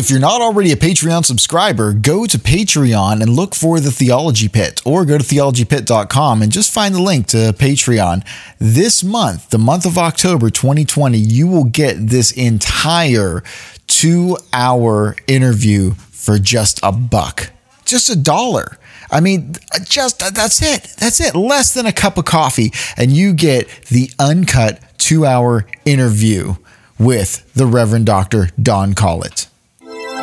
If 0.00 0.08
you're 0.08 0.18
not 0.18 0.40
already 0.40 0.72
a 0.72 0.76
Patreon 0.76 1.26
subscriber, 1.26 1.92
go 1.92 2.24
to 2.24 2.38
Patreon 2.38 3.20
and 3.20 3.28
look 3.28 3.54
for 3.54 3.80
the 3.80 3.90
Theology 3.90 4.48
Pit 4.48 4.80
or 4.86 5.04
go 5.04 5.18
to 5.18 5.22
theologypit.com 5.22 6.40
and 6.40 6.50
just 6.50 6.72
find 6.72 6.94
the 6.94 7.02
link 7.02 7.26
to 7.26 7.52
Patreon. 7.52 8.26
This 8.58 9.04
month, 9.04 9.50
the 9.50 9.58
month 9.58 9.84
of 9.84 9.98
October 9.98 10.48
2020, 10.48 11.18
you 11.18 11.46
will 11.46 11.64
get 11.64 12.06
this 12.06 12.32
entire 12.32 13.42
two 13.88 14.38
hour 14.54 15.16
interview 15.26 15.90
for 15.90 16.38
just 16.38 16.80
a 16.82 16.92
buck, 16.92 17.50
just 17.84 18.08
a 18.08 18.16
dollar. 18.16 18.78
I 19.10 19.20
mean, 19.20 19.52
just 19.84 20.20
that's 20.20 20.62
it. 20.62 20.94
That's 20.98 21.20
it. 21.20 21.34
Less 21.34 21.74
than 21.74 21.84
a 21.84 21.92
cup 21.92 22.16
of 22.16 22.24
coffee, 22.24 22.72
and 22.96 23.12
you 23.12 23.34
get 23.34 23.68
the 23.90 24.10
uncut 24.18 24.80
two 24.96 25.26
hour 25.26 25.66
interview 25.84 26.54
with 26.98 27.52
the 27.52 27.66
Reverend 27.66 28.06
Dr. 28.06 28.48
Don 28.58 28.94
Collett. 28.94 29.49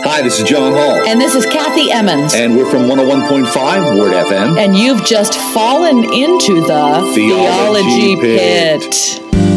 Hi, 0.09 0.21
this 0.21 0.39
is 0.39 0.47
John 0.47 0.71
Hall. 0.71 1.05
And 1.05 1.19
this 1.19 1.35
is 1.35 1.45
Kathy 1.45 1.91
Emmons. 1.91 2.33
And 2.33 2.55
we're 2.55 2.71
from 2.71 2.83
101.5 2.83 3.99
Word 3.99 4.13
FM. 4.13 4.57
And 4.57 4.73
you've 4.73 5.03
just 5.03 5.37
fallen 5.53 5.97
into 6.13 6.61
the 6.61 7.11
Theology 7.13 8.15
Theology, 8.15 8.15
Pit. 8.15 8.81
Pit. 8.83 9.56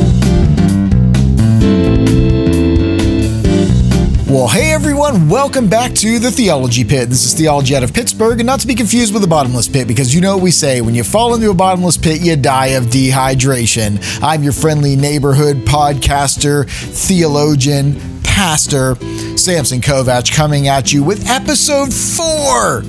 Well, 4.30 4.46
hey 4.46 4.70
everyone, 4.70 5.28
welcome 5.28 5.68
back 5.68 5.92
to 5.94 6.20
the 6.20 6.30
Theology 6.30 6.84
Pit. 6.84 7.08
This 7.08 7.24
is 7.24 7.34
Theology 7.34 7.74
out 7.74 7.82
of 7.82 7.92
Pittsburgh, 7.92 8.38
and 8.38 8.46
not 8.46 8.60
to 8.60 8.66
be 8.68 8.76
confused 8.76 9.12
with 9.12 9.22
the 9.22 9.28
bottomless 9.28 9.66
pit, 9.66 9.88
because 9.88 10.14
you 10.14 10.20
know 10.20 10.36
what 10.36 10.44
we 10.44 10.52
say 10.52 10.80
when 10.80 10.94
you 10.94 11.02
fall 11.02 11.34
into 11.34 11.50
a 11.50 11.54
bottomless 11.54 11.96
pit, 11.96 12.20
you 12.20 12.36
die 12.36 12.68
of 12.68 12.84
dehydration. 12.84 13.98
I'm 14.22 14.44
your 14.44 14.52
friendly 14.52 14.94
neighborhood 14.94 15.56
podcaster, 15.64 16.70
theologian, 16.70 18.00
pastor, 18.22 18.94
Samson 19.36 19.80
Kovac, 19.80 20.32
coming 20.32 20.68
at 20.68 20.92
you 20.92 21.02
with 21.02 21.28
episode 21.28 21.92
four 21.92 22.84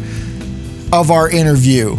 of 0.94 1.10
our 1.10 1.28
interview 1.28 1.98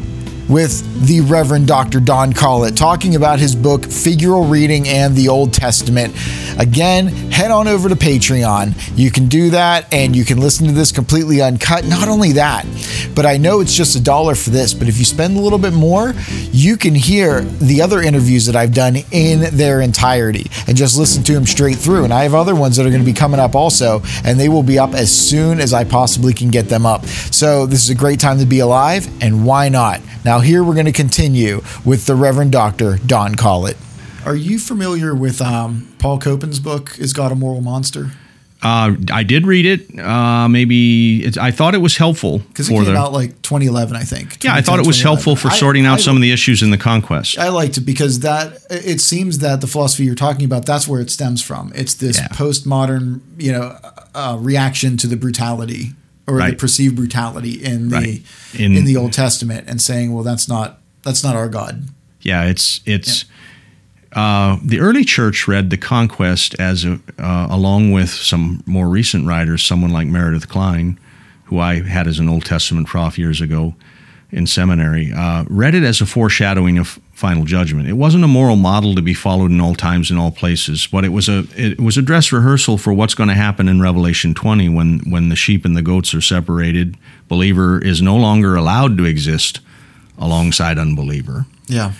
with 0.53 1.07
the 1.07 1.23
Reverend 1.23 1.67
Dr. 1.67 1.99
Don 1.99 2.35
Collett, 2.35 2.77
talking 2.77 3.17
about 3.17 3.39
his 3.39 3.57
book, 3.57 3.81
Figural 3.81 4.49
Reading 4.51 4.87
and 4.87 5.17
the 5.17 5.29
Old 5.29 5.55
Testament. 5.55 6.15
Again, 6.59 7.07
head 7.07 7.51
on 7.51 7.67
over 7.67 7.89
to 7.89 7.95
Patreon. 7.95 8.75
You 8.95 9.11
can 9.11 9.29
do 9.29 9.49
that 9.51 9.93
and 9.95 10.15
you 10.15 10.27
can 10.27 10.39
listen 10.39 10.67
to 10.67 10.73
this 10.73 10.93
completely 10.93 11.41
uncut. 11.41 11.87
Not 11.87 12.07
only 12.07 12.33
that, 12.33 12.67
but 13.15 13.25
I 13.25 13.39
know 13.39 13.61
it's 13.61 13.75
just 13.75 13.97
a 13.97 14.01
dollar 14.03 14.35
for 14.35 14.51
this, 14.51 14.75
but 14.75 14.89
if 14.89 14.99
you 14.99 15.07
spend 15.07 15.39
a 15.39 15.41
little 15.41 15.59
bit 15.59 15.73
more, 15.73 16.13
you 16.51 16.77
can 16.77 16.95
hear 16.95 17.41
the 17.41 17.81
other 17.81 18.03
interviews 18.03 18.45
that 18.45 18.55
I've 18.55 18.75
done 18.75 18.97
in 19.11 19.57
their 19.57 19.81
entirety 19.81 20.51
and 20.67 20.77
just 20.77 20.99
listen 20.99 21.23
to 21.25 21.33
them 21.33 21.47
straight 21.47 21.79
through. 21.79 22.05
And 22.05 22.13
I 22.13 22.25
have 22.25 22.35
other 22.35 22.55
ones 22.55 22.77
that 22.77 22.85
are 22.85 22.91
going 22.91 23.01
to 23.01 23.11
be 23.11 23.15
coming 23.15 23.41
up 23.41 23.55
also, 23.55 24.03
and 24.23 24.39
they 24.39 24.51
will 24.51 24.63
be 24.63 24.79
up 24.79 24.93
as 24.93 25.11
soon 25.11 25.61
as 25.61 25.73
I 25.73 25.85
possibly 25.85 26.35
can 26.35 26.51
get 26.51 26.69
them 26.69 26.85
up. 26.85 27.07
So 27.07 27.65
this 27.65 27.83
is 27.83 27.89
a 27.89 27.95
great 27.95 28.21
time 28.21 28.39
to 28.39 28.47
be 28.47 28.59
alive, 28.59 29.09
and 29.23 29.47
why 29.47 29.71
not? 29.71 30.03
Now, 30.25 30.39
here 30.41 30.63
we're 30.63 30.75
going 30.75 30.87
to 30.87 30.93
continue 30.93 31.63
with 31.85 32.07
the 32.07 32.15
Reverend 32.15 32.53
Dr. 32.53 32.99
Don 32.99 33.35
Collett. 33.35 33.77
Are 34.25 34.37
you 34.37 34.59
familiar 34.61 35.15
with 35.17 35.41
um, 35.41 35.93
Paul 35.99 36.21
Copan's 36.21 36.61
book, 36.61 36.97
Is 36.99 37.13
God 37.13 37.33
a 37.33 37.35
Moral 37.35 37.61
Monster? 37.61 38.13
Uh, 38.63 38.95
I 39.13 39.25
did 39.25 39.45
read 39.45 39.67
it. 39.67 39.99
Uh, 39.99 40.49
maybe 40.49 41.25
it's, 41.25 41.37
I 41.37 41.51
thought 41.51 41.75
it 41.75 41.79
was 41.79 41.97
helpful 41.97 42.39
Because 42.39 42.69
it 42.69 42.73
for 42.73 42.85
came 42.85 42.95
the. 42.95 43.01
out 43.01 43.13
like 43.13 43.43
2011, 43.43 43.97
I 43.97 44.03
think. 44.05 44.45
yeah, 44.45 44.55
I 44.55 44.61
thought 44.61 44.79
it 44.79 44.87
was 44.87 45.03
helpful 45.03 45.35
for 45.35 45.49
2011. 45.49 45.59
sorting 45.59 45.87
out 45.87 45.99
I- 45.99 46.03
some 46.03 46.15
of 46.15 46.23
the 46.23 46.31
issues 46.31 46.63
in 46.63 46.71
the 46.71 46.79
conquest. 46.79 47.37
I 47.41 47.49
liked 47.49 47.77
it 47.79 47.81
because 47.81 48.21
that 48.21 48.59
it 48.71 49.01
seems 49.01 49.39
that 49.39 49.61
the 49.61 49.67
philosophy 49.67 50.05
you're 50.05 50.15
talking 50.15 50.45
about 50.45 50.65
that's 50.67 50.87
where 50.87 51.01
it 51.01 51.11
stems 51.11 51.43
from. 51.43 51.73
It's 51.75 51.95
this 51.95 52.19
Yeah. 52.19 52.29
postmodern, 52.29 53.23
you 53.37 53.51
know, 53.51 53.77
uh, 54.15 54.37
reaction 54.39 54.97
to 54.99 55.09
the 55.09 55.17
brutality 55.17 55.95
or 56.27 56.39
the 56.51 56.57
perceived 56.57 56.97
brutality 56.97 57.63
in 57.63 57.89
the 57.89 57.97
Right. 57.97 58.23
in, 58.55 58.77
In- 58.77 58.85
the 58.85 58.97
Old 58.97 59.13
Testament, 59.13 59.65
and 59.69 59.81
saying, 59.81 60.13
well, 60.13 60.23
that's 60.25 60.49
not 60.49 60.79
that's 61.03 61.25
not 61.25 61.35
our 61.37 61.49
God. 61.49 61.85
yeah, 62.21 62.45
it's 62.45 62.81
it's. 62.87 63.25
Uh, 64.15 64.59
the 64.63 64.79
early 64.79 65.05
church 65.05 65.49
read 65.49 65.71
the 65.71 65.77
conquest 65.79 66.55
as 66.61 66.85
a, 66.85 67.01
uh, 67.19 67.47
along 67.51 67.93
with 67.93 68.11
some 68.11 68.63
more 68.67 68.87
recent 68.87 69.27
writers, 69.27 69.63
someone 69.65 69.91
like 69.91 70.07
Meredith 70.07 70.51
Kline, 70.51 71.01
who 71.45 71.59
I 71.59 71.81
had 71.83 72.07
as 72.07 72.19
an 72.19 72.29
Old 72.29 72.45
Testament 72.45 72.87
prof 72.87 73.19
years 73.19 73.41
ago 73.41 73.75
in 74.31 74.47
seminary, 74.47 75.11
uh, 75.15 75.45
read 75.49 75.75
it 75.75 75.83
as 75.83 76.03
a 76.03 76.07
foreshadowing 76.07 76.77
of 76.77 77.01
final 77.23 77.45
judgment. 77.45 77.89
It 77.89 77.93
wasn't 77.93 78.25
a 78.25 78.29
moral 78.29 78.57
model 78.57 78.97
to 78.97 79.01
be 79.01 79.15
followed 79.15 79.53
in 79.53 79.61
all 79.61 79.77
times 79.77 80.11
and 80.11 80.19
all 80.19 80.33
places, 80.33 80.89
but 80.91 81.05
it 81.05 81.11
was 81.11 81.29
a 81.29 81.45
it 81.57 81.81
was 81.81 81.97
a 81.97 82.03
dress 82.03 82.33
rehearsal 82.33 82.79
for 82.79 82.93
what's 82.93 83.15
going 83.15 83.29
to 83.29 83.37
happen 83.37 83.69
in 83.69 83.81
Revelation 83.81 84.35
20 84.35 84.69
when 84.71 84.99
when 85.09 85.29
the 85.29 85.37
sheep 85.37 85.65
and 85.65 85.77
the 85.77 85.83
goats 85.83 86.15
are 86.15 86.21
separated. 86.21 86.97
Believer 87.29 87.79
is 87.81 88.03
no 88.03 88.17
longer 88.17 88.57
allowed 88.57 88.99
to 88.99 89.05
exist 89.05 89.61
alongside 90.19 90.81
unbeliever 90.81 91.47
Yeah, 91.69 91.93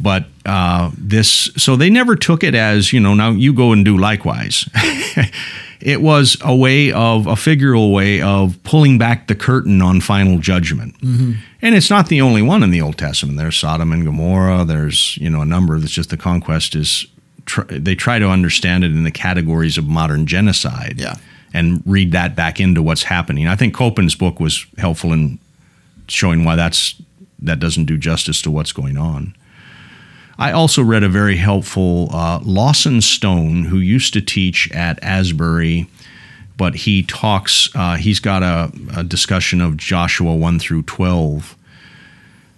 but 0.00 0.26
uh, 0.46 0.92
this 0.96 1.50
so 1.56 1.74
they 1.74 1.90
never 1.90 2.14
took 2.14 2.44
it 2.44 2.54
as 2.54 2.92
you 2.92 3.00
know 3.00 3.14
now 3.14 3.30
you 3.30 3.52
go 3.52 3.72
and 3.72 3.84
do 3.84 3.98
likewise 3.98 4.68
it 5.84 6.00
was 6.00 6.36
a 6.40 6.56
way 6.56 6.90
of 6.92 7.26
a 7.26 7.34
figural 7.34 7.92
way 7.92 8.20
of 8.22 8.58
pulling 8.64 8.96
back 8.98 9.26
the 9.28 9.34
curtain 9.34 9.82
on 9.82 10.00
final 10.00 10.38
judgment. 10.38 10.98
Mm-hmm. 11.00 11.32
And 11.60 11.74
it's 11.74 11.90
not 11.90 12.08
the 12.08 12.20
only 12.22 12.40
one 12.42 12.62
in 12.62 12.70
the 12.70 12.80
old 12.80 12.96
testament. 12.96 13.36
There's 13.38 13.56
sodom 13.58 13.92
and 13.92 14.04
gomorrah. 14.04 14.64
There's 14.64 15.16
you 15.18 15.28
know 15.30 15.42
a 15.42 15.46
number 15.46 15.78
that's 15.78 15.92
just 15.92 16.10
the 16.10 16.16
conquest 16.16 16.74
is 16.74 17.06
tr- 17.46 17.62
they 17.68 17.94
try 17.94 18.18
to 18.18 18.28
understand 18.28 18.82
it 18.82 18.92
in 18.92 19.04
the 19.04 19.10
categories 19.10 19.76
of 19.78 19.86
modern 19.86 20.26
genocide 20.26 20.94
Yeah. 20.96 21.16
and 21.52 21.82
read 21.84 22.12
that 22.12 22.34
back 22.34 22.60
into 22.60 22.82
what's 22.82 23.02
happening. 23.04 23.46
I 23.46 23.56
think 23.56 23.74
Copan's 23.74 24.14
book 24.14 24.40
was 24.40 24.64
helpful 24.78 25.12
in 25.12 25.38
showing 26.08 26.44
why 26.44 26.56
that's 26.56 26.94
that 27.40 27.60
doesn't 27.60 27.84
do 27.84 27.98
justice 27.98 28.40
to 28.42 28.50
what's 28.50 28.72
going 28.72 28.96
on. 28.96 29.34
I 30.38 30.52
also 30.52 30.82
read 30.82 31.02
a 31.02 31.08
very 31.08 31.36
helpful 31.36 32.08
uh, 32.12 32.40
Lawson 32.42 33.00
Stone, 33.00 33.64
who 33.64 33.78
used 33.78 34.12
to 34.14 34.20
teach 34.20 34.70
at 34.72 35.02
Asbury, 35.02 35.86
but 36.56 36.74
he 36.74 37.02
talks. 37.02 37.68
Uh, 37.74 37.96
he's 37.96 38.20
got 38.20 38.42
a, 38.42 38.72
a 38.96 39.04
discussion 39.04 39.60
of 39.60 39.76
Joshua 39.76 40.34
one 40.34 40.58
through 40.58 40.82
twelve, 40.82 41.56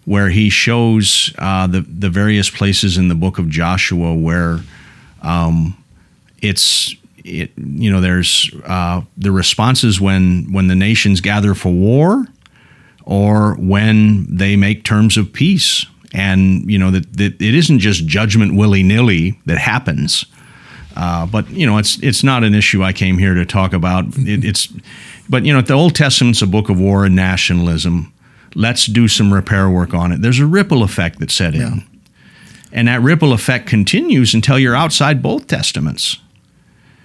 where 0.05 0.31
he 0.31 0.49
shows 0.49 1.33
uh, 1.39 1.67
the 1.67 1.81
the 1.81 2.11
various 2.11 2.49
places 2.51 2.97
in 2.97 3.09
the 3.09 3.15
book 3.15 3.39
of 3.39 3.49
Joshua 3.49 4.15
where 4.15 4.61
um, 5.23 5.77
it's 6.41 6.95
it, 7.25 7.51
you 7.57 7.91
know 7.91 8.01
there's 8.01 8.51
uh, 8.65 9.03
the 9.17 9.33
responses 9.33 10.01
when 10.01 10.53
when 10.53 10.69
the 10.69 10.75
nations 10.75 11.21
gather 11.21 11.55
for 11.55 11.73
war 11.73 12.27
or 13.05 13.55
when 13.55 14.27
they 14.35 14.57
make 14.57 14.83
terms 14.83 15.17
of 15.17 15.33
peace. 15.33 15.87
And 16.15 16.71
you 16.71 16.79
know 16.79 16.91
that, 16.91 17.13
that 17.17 17.41
it 17.43 17.55
isn't 17.55 17.81
just 17.81 18.07
judgment 18.07 18.55
willy 18.57 18.83
nilly 18.83 19.39
that 19.47 19.59
happens, 19.59 20.25
uh, 20.97 21.27
but 21.27 21.51
you 21.51 21.67
know 21.67 21.79
it's 21.79 21.99
it's 22.03 22.23
not 22.23 22.45
an 22.45 22.55
issue 22.55 22.83
I 22.83 22.93
came 22.93 23.19
here 23.19 23.35
to 23.35 23.45
talk 23.45 23.73
about. 23.73 24.05
It, 24.19 24.45
it's, 24.45 24.69
but 25.29 25.45
you 25.45 25.53
know 25.53 25.61
the 25.61 25.75
Old 25.75 25.95
Testament's 25.95 26.43
a 26.43 26.47
book 26.47 26.69
of 26.71 26.79
war 26.79 27.05
and 27.05 27.15
nationalism. 27.17 28.13
Let's 28.55 28.87
do 28.87 29.09
some 29.09 29.35
repair 29.35 29.69
work 29.69 29.93
on 29.93 30.13
it. 30.13 30.23
There's 30.23 30.39
a 30.41 30.47
ripple 30.47 30.83
effect 30.83 31.19
that 31.19 31.31
set 31.31 31.55
in, 31.55 31.61
Yeah. 31.61 31.77
and 32.73 32.89
that 32.89 33.03
ripple 33.03 33.33
effect 33.35 33.67
continues 33.67 34.33
until 34.33 34.59
you're 34.59 34.77
outside 34.77 35.21
both 35.23 35.47
testaments 35.47 36.19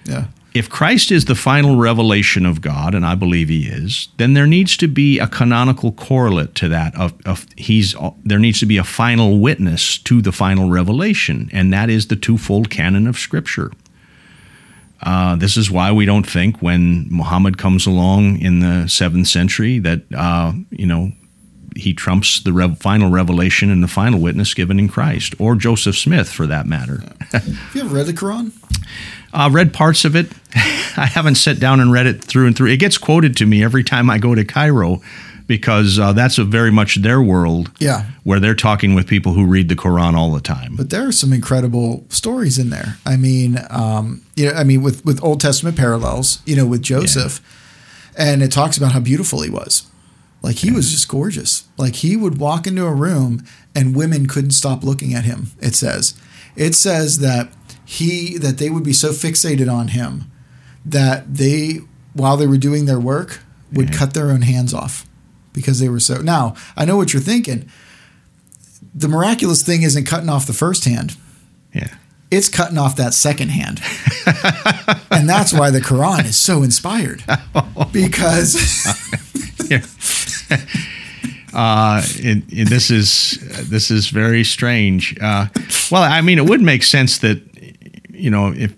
yeah, 0.06 0.24
if 0.54 0.68
Christ 0.68 1.10
is 1.10 1.24
the 1.24 1.34
final 1.34 1.76
revelation 1.76 2.44
of 2.44 2.60
God, 2.60 2.94
and 2.94 3.06
I 3.06 3.14
believe 3.14 3.48
he 3.48 3.66
is, 3.66 4.08
then 4.18 4.34
there 4.34 4.46
needs 4.46 4.76
to 4.78 4.88
be 4.88 5.18
a 5.18 5.26
canonical 5.26 5.92
correlate 5.92 6.54
to 6.56 6.68
that. 6.68 6.94
Of, 6.98 7.14
of 7.24 7.46
he's 7.56 7.94
there 8.24 8.38
needs 8.38 8.60
to 8.60 8.66
be 8.66 8.76
a 8.76 8.84
final 8.84 9.38
witness 9.38 9.98
to 9.98 10.20
the 10.20 10.32
final 10.32 10.68
revelation, 10.68 11.48
and 11.52 11.72
that 11.72 11.88
is 11.88 12.08
the 12.08 12.16
twofold 12.16 12.68
canon 12.68 13.06
of 13.06 13.18
Scripture. 13.18 13.72
Uh, 15.02 15.34
this 15.36 15.56
is 15.56 15.70
why 15.70 15.90
we 15.90 16.04
don't 16.04 16.28
think 16.28 16.60
when 16.62 17.08
Muhammad 17.10 17.58
comes 17.58 17.86
along 17.86 18.38
in 18.38 18.60
the 18.60 18.86
seventh 18.88 19.28
century 19.28 19.78
that 19.78 20.02
uh, 20.14 20.52
you 20.70 20.86
know 20.86 21.12
he 21.74 21.94
trumps 21.94 22.40
the 22.40 22.52
rev- 22.52 22.78
final 22.78 23.10
revelation 23.10 23.70
and 23.70 23.82
the 23.82 23.88
final 23.88 24.20
witness 24.20 24.52
given 24.52 24.78
in 24.78 24.88
Christ, 24.88 25.34
or 25.38 25.54
Joseph 25.54 25.96
Smith 25.96 26.30
for 26.30 26.46
that 26.46 26.66
matter. 26.66 27.02
Have 27.32 27.74
you 27.74 27.80
ever 27.80 27.94
read 27.94 28.06
the 28.06 28.12
Quran? 28.12 28.52
I 29.32 29.46
uh, 29.46 29.50
read 29.50 29.72
parts 29.72 30.04
of 30.04 30.14
it. 30.16 30.30
I 30.54 31.06
haven't 31.06 31.36
sat 31.36 31.58
down 31.58 31.80
and 31.80 31.90
read 31.92 32.06
it 32.06 32.22
through 32.22 32.46
and 32.46 32.56
through. 32.56 32.68
It 32.70 32.76
gets 32.78 32.98
quoted 32.98 33.36
to 33.38 33.46
me 33.46 33.64
every 33.64 33.82
time 33.82 34.10
I 34.10 34.18
go 34.18 34.34
to 34.34 34.44
Cairo 34.44 35.00
because 35.46 35.98
uh, 35.98 36.12
that's 36.12 36.38
a 36.38 36.44
very 36.44 36.70
much 36.70 36.96
their 37.02 37.20
world 37.20 37.70
Yeah. 37.78 38.04
where 38.24 38.38
they're 38.40 38.54
talking 38.54 38.94
with 38.94 39.06
people 39.06 39.32
who 39.34 39.44
read 39.46 39.68
the 39.68 39.74
Quran 39.74 40.14
all 40.14 40.32
the 40.32 40.40
time. 40.40 40.76
But 40.76 40.90
there 40.90 41.06
are 41.06 41.12
some 41.12 41.32
incredible 41.32 42.04
stories 42.10 42.58
in 42.58 42.70
there. 42.70 42.98
I 43.06 43.16
mean, 43.16 43.58
um, 43.70 44.22
you 44.36 44.46
know, 44.46 44.52
I 44.52 44.64
mean, 44.64 44.82
with 44.82 45.04
with 45.04 45.22
Old 45.22 45.40
Testament 45.40 45.76
parallels, 45.76 46.40
you 46.46 46.54
know, 46.56 46.66
with 46.66 46.82
Joseph, 46.82 47.40
and 48.16 48.42
it 48.42 48.52
talks 48.52 48.76
about 48.76 48.92
how 48.92 49.00
beautiful 49.00 49.42
he 49.42 49.50
was. 49.50 49.86
Like 50.42 50.56
he 50.56 50.70
was 50.72 50.90
just 50.90 51.08
gorgeous. 51.08 51.64
Like 51.78 51.96
he 51.96 52.16
would 52.16 52.38
walk 52.38 52.66
into 52.66 52.84
a 52.84 52.92
room 52.92 53.44
and 53.74 53.94
women 53.96 54.26
couldn't 54.26 54.50
stop 54.50 54.82
looking 54.82 55.14
at 55.14 55.24
him. 55.24 55.48
It 55.60 55.74
says, 55.74 56.14
it 56.56 56.74
says 56.74 57.20
that 57.20 57.48
he 57.92 58.38
that 58.38 58.56
they 58.58 58.70
would 58.70 58.84
be 58.84 58.92
so 58.92 59.10
fixated 59.10 59.70
on 59.72 59.88
him 59.88 60.30
that 60.84 61.34
they 61.34 61.80
while 62.14 62.36
they 62.36 62.46
were 62.46 62.58
doing 62.58 62.86
their 62.86 63.00
work, 63.00 63.40
would 63.72 63.92
cut 63.92 64.12
their 64.14 64.30
own 64.30 64.42
hands 64.42 64.74
off 64.74 65.06
because 65.52 65.78
they 65.80 65.88
were 65.88 66.00
so. 66.00 66.20
Now, 66.22 66.54
I 66.76 66.84
know 66.84 66.96
what 66.96 67.12
you're 67.12 67.22
thinking. 67.22 67.68
The 68.94 69.08
miraculous 69.08 69.62
thing 69.62 69.82
isn't 69.82 70.04
cutting 70.06 70.28
off 70.28 70.46
the 70.46 70.52
first 70.52 70.84
hand, 70.84 71.16
Yeah. 71.74 71.94
it's 72.30 72.48
cutting 72.50 72.76
off 72.78 72.96
that 72.96 73.14
second 73.14 73.48
hand. 73.50 73.80
and 75.10 75.28
that's 75.28 75.52
why 75.52 75.70
the 75.70 75.80
Quran 75.80 76.24
is 76.26 76.36
so 76.36 76.62
inspired 76.62 77.22
because 77.92 78.56
Yeah. 79.70 79.82
uh, 81.54 82.02
it, 82.16 82.42
it- 82.50 82.68
this 82.68 82.90
is 82.90 83.38
this 83.70 83.90
is 83.90 84.08
very 84.08 84.44
strange. 84.44 85.16
Uh, 85.20 85.46
well, 85.90 86.02
I 86.02 86.20
mean, 86.20 86.38
it 86.38 86.44
would 86.46 86.60
make 86.62 86.82
sense 86.82 87.18
that 87.18 87.40
you 88.22 88.30
know 88.30 88.52
if 88.52 88.72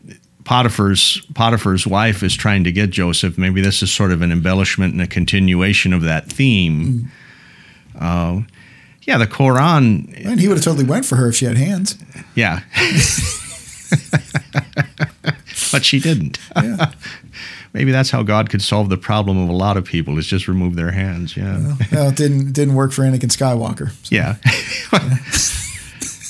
Potiphar's 0.44 1.20
Potiphar's 1.34 1.86
wife 1.86 2.22
is 2.22 2.34
trying 2.34 2.64
to 2.64 2.72
get 2.72 2.90
Joseph, 2.90 3.36
maybe 3.36 3.60
this 3.60 3.82
is 3.82 3.92
sort 3.92 4.10
of 4.12 4.22
an 4.22 4.32
embellishment 4.32 4.92
and 4.92 5.02
a 5.02 5.06
continuation 5.06 5.92
of 5.92 6.02
that 6.02 6.30
theme. 6.30 7.10
Uh, 7.98 8.40
yeah, 9.02 9.18
the 9.18 9.26
Quran. 9.26 10.12
and 10.26 10.40
he 10.40 10.48
would 10.48 10.56
have 10.56 10.64
totally 10.64 10.84
went 10.84 11.04
for 11.04 11.16
her 11.16 11.28
if 11.28 11.36
she 11.36 11.44
had 11.44 11.58
hands. 11.58 11.98
Yeah. 12.34 12.60
but 15.70 15.84
she 15.84 16.00
didn't. 16.00 16.38
Yeah. 16.56 16.92
Maybe 17.74 17.90
that's 17.90 18.10
how 18.10 18.22
God 18.22 18.50
could 18.50 18.62
solve 18.62 18.88
the 18.88 18.96
problem 18.96 19.36
of 19.36 19.48
a 19.48 19.52
lot 19.52 19.76
of 19.76 19.84
people 19.84 20.16
is 20.16 20.26
just 20.26 20.46
remove 20.48 20.76
their 20.76 20.92
hands. 20.92 21.36
Yeah. 21.36 21.74
Well, 21.92 22.08
it 22.08 22.16
didn't 22.16 22.52
didn't 22.52 22.74
work 22.74 22.92
for 22.92 23.02
Anakin 23.02 23.30
Skywalker. 23.30 23.92
Yeah. 24.10 24.36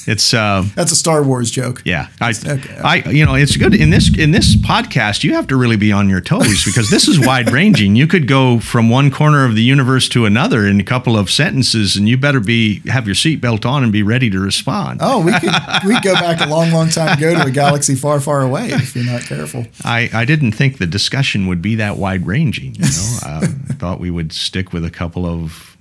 it's 0.07 0.35
uh 0.35 0.65
That's 0.75 0.93
a 0.93 0.97
Star 0.97 1.23
Wars 1.23 1.51
joke. 1.51 1.83
yeah. 1.85 2.09
I 2.21 2.31
Okay. 2.47 2.77
I 2.77 2.97
you 3.11 3.25
know, 3.25 3.35
it's 3.35 3.57
good 3.57 3.75
in 3.75 3.91
this 3.91 4.17
in 4.17 4.31
this 4.31 4.57
podcast 4.57 5.25
you 5.25 5.35
have 5.35 5.47
to 5.49 5.57
really 5.57 5.77
be 5.77 5.93
on 5.93 6.09
your 6.09 6.21
toes 6.21 6.65
because 6.67 6.91
this 6.91 7.09
is 7.09 7.19
wide 7.25 7.51
ranging. 7.53 7.97
You 7.97 8.07
could 8.07 8.27
go 8.29 8.59
from 8.61 8.89
one 8.91 9.11
corner 9.11 9.45
of 9.45 9.55
the 9.55 9.63
universe 9.63 10.09
to 10.11 10.27
another 10.27 10.67
in 10.67 10.81
a 10.81 10.85
couple 10.85 11.17
of 11.17 11.31
sentences 11.31 11.97
and 11.97 12.09
you 12.09 12.17
better 12.17 12.41
be 12.41 12.81
have 12.89 13.07
your 13.07 13.15
seatbelt 13.15 13.65
on 13.67 13.83
and 13.83 13.93
be 13.93 14.03
ready 14.03 14.31
to 14.31 14.39
respond. 14.39 15.01
Oh, 15.03 15.21
we 15.25 15.33
could 15.33 15.53
we 15.87 15.99
go 16.01 16.15
back 16.15 16.41
a 16.41 16.49
long, 16.49 16.71
long 16.71 16.89
time 16.89 17.17
ago 17.17 17.35
to 17.35 17.47
a 17.47 17.51
galaxy 17.51 17.95
far, 17.95 18.21
far 18.21 18.43
away 18.43 18.69
if 18.69 18.95
you're 18.95 19.05
not 19.05 19.23
careful. 19.23 19.67
I, 19.85 20.11
I 20.13 20.25
didn't 20.25 20.53
think 20.53 20.79
the 20.79 20.87
discussion 20.87 21.47
would 21.47 21.63
be 21.63 21.77
that 21.77 21.97
wide 21.97 22.27
ranging. 22.27 22.75
You 22.75 22.83
know, 22.83 23.19
I 23.23 23.47
thought 23.75 24.01
we 24.01 24.11
would 24.11 24.33
stick 24.33 24.73
with 24.73 24.85
a 24.85 24.91
couple 24.91 25.27
of 25.27 25.74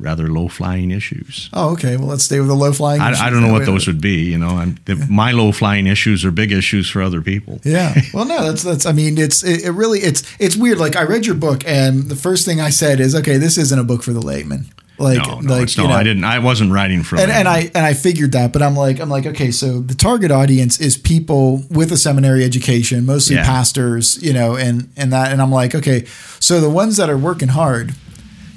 rather 0.00 0.28
low 0.28 0.48
flying 0.48 0.90
issues. 0.90 1.48
Oh, 1.52 1.70
okay. 1.72 1.96
Well, 1.96 2.06
let's 2.08 2.24
stay 2.24 2.38
with 2.40 2.48
the 2.48 2.54
low 2.54 2.72
flying. 2.72 3.00
I, 3.00 3.12
I 3.12 3.30
don't 3.30 3.42
know 3.42 3.52
what 3.52 3.66
those 3.66 3.86
would 3.86 4.00
be. 4.00 4.30
You 4.30 4.38
know, 4.38 4.48
I'm, 4.58 4.76
the, 4.86 4.96
my 5.10 5.32
low 5.32 5.52
flying 5.52 5.86
issues 5.86 6.24
are 6.24 6.30
big 6.30 6.52
issues 6.52 6.88
for 6.88 7.02
other 7.02 7.20
people. 7.22 7.60
Yeah. 7.64 7.94
Well, 8.12 8.24
no, 8.24 8.44
that's 8.44 8.62
that's. 8.62 8.86
I 8.86 8.92
mean, 8.92 9.18
it's 9.18 9.42
it, 9.44 9.64
it 9.64 9.70
really 9.72 10.00
it's 10.00 10.22
it's 10.38 10.56
weird. 10.56 10.78
Like 10.78 10.96
I 10.96 11.02
read 11.02 11.26
your 11.26 11.36
book, 11.36 11.62
and 11.66 12.04
the 12.04 12.16
first 12.16 12.44
thing 12.44 12.60
I 12.60 12.70
said 12.70 13.00
is, 13.00 13.14
okay, 13.14 13.36
this 13.36 13.56
isn't 13.58 13.78
a 13.78 13.84
book 13.84 14.02
for 14.02 14.12
the 14.12 14.20
layman. 14.22 14.66
Like, 14.98 15.16
No, 15.16 15.40
no, 15.40 15.54
like 15.54 15.62
it's, 15.62 15.78
no, 15.78 15.84
you 15.84 15.88
know, 15.88 15.94
I 15.94 16.02
didn't. 16.02 16.24
I 16.24 16.40
wasn't 16.40 16.72
writing 16.72 17.02
for. 17.02 17.16
and, 17.18 17.30
and 17.30 17.48
I 17.48 17.70
and 17.74 17.86
I 17.86 17.94
figured 17.94 18.32
that, 18.32 18.52
but 18.52 18.60
I'm 18.62 18.76
like 18.76 19.00
I'm 19.00 19.08
like 19.08 19.24
okay, 19.24 19.50
so 19.50 19.80
the 19.80 19.94
target 19.94 20.30
audience 20.30 20.78
is 20.78 20.98
people 20.98 21.64
with 21.70 21.90
a 21.90 21.96
seminary 21.96 22.44
education, 22.44 23.06
mostly 23.06 23.36
Yeah. 23.36 23.46
pastors, 23.46 24.22
you 24.22 24.34
know, 24.34 24.56
and 24.56 24.90
and 24.98 25.10
that, 25.14 25.32
and 25.32 25.40
I'm 25.40 25.50
like 25.50 25.74
okay, 25.74 26.04
so 26.38 26.60
the 26.60 26.68
ones 26.68 26.98
that 26.98 27.08
are 27.08 27.16
working 27.16 27.48
hard 27.48 27.94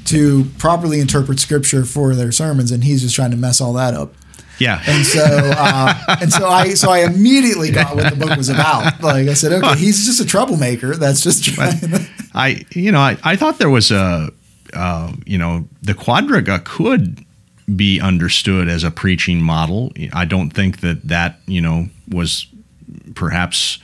to 0.05 0.45
properly 0.57 0.99
interpret 0.99 1.39
scripture 1.39 1.85
for 1.85 2.15
their 2.15 2.31
sermons, 2.31 2.71
and 2.71 2.83
he's 2.83 3.01
just 3.01 3.15
trying 3.15 3.31
to 3.31 3.37
mess 3.37 3.61
all 3.61 3.73
that 3.73 3.93
up. 3.93 4.13
yeah, 4.59 4.81
And 4.85 5.05
so, 5.05 5.23
uh, 5.23 5.93
and 6.21 6.31
so 6.31 6.47
I, 6.47 6.73
so 6.73 6.89
I 6.89 6.99
immediately 6.99 7.71
got 7.71 7.95
what 7.95 8.09
the 8.13 8.19
book 8.19 8.37
was 8.37 8.49
about. 8.49 9.01
Like 9.01 9.27
I 9.27 9.33
said, 9.33 9.51
okay, 9.53 9.77
he's 9.77 10.05
just 10.05 10.19
a 10.21 10.25
troublemaker. 10.25 10.95
That's 10.95 11.21
just 11.21 11.43
trying. 11.43 11.79
To, 11.79 12.07
I 12.33 12.65
you 12.71 12.91
know 12.91 12.99
I, 12.99 13.17
I 13.23 13.35
thought 13.35 13.57
there 13.57 13.69
was 13.69 13.91
a 13.91 14.31
uh, 14.73 15.13
you 15.25 15.37
know 15.37 15.67
the 15.81 15.93
quadriga 15.93 16.63
could 16.63 17.25
be 17.75 17.99
understood 17.99 18.67
as 18.67 18.83
a 18.83 18.91
preaching 18.91 19.41
model. 19.41 19.91
I 20.13 20.25
don't 20.25 20.49
think 20.51 20.81
that 20.81 21.07
that 21.07 21.39
you 21.45 21.61
know 21.61 21.87
was 22.09 22.47
perhaps 23.15 23.79